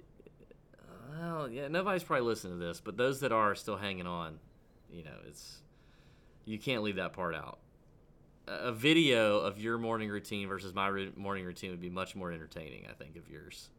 [1.19, 4.37] well, yeah, nobody's probably listening to this, but those that are still hanging on,
[4.91, 5.57] you know, it's
[6.45, 7.57] you can't leave that part out.
[8.45, 12.85] A video of your morning routine versus my morning routine would be much more entertaining,
[12.89, 13.69] I think, of yours.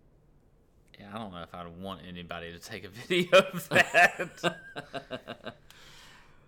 [0.98, 5.54] Yeah, I don't know if I'd want anybody to take a video of that.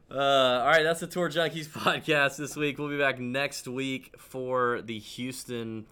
[0.09, 2.78] Uh, all right, that's the Tour Junkies podcast this week.
[2.78, 5.84] We'll be back next week for the Houston,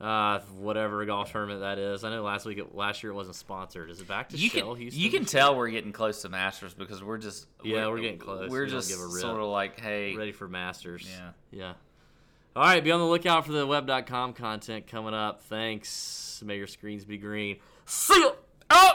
[0.00, 2.04] uh, whatever golf tournament that is.
[2.04, 3.90] I know last week, it, last year it wasn't sponsored.
[3.90, 5.02] Is it back to you Shell can Houston?
[5.02, 8.50] you can tell we're getting close to Masters because we're just Yeah, we're getting close.
[8.50, 11.06] We're We just give a sort of like, hey, ready for Masters.
[11.08, 11.30] Yeah.
[11.50, 11.72] Yeah.
[12.56, 15.42] All right, be on the lookout for the web.com content coming up.
[15.42, 16.42] Thanks.
[16.44, 17.58] May your screens be green.
[17.86, 18.32] See you.
[18.70, 18.94] Out.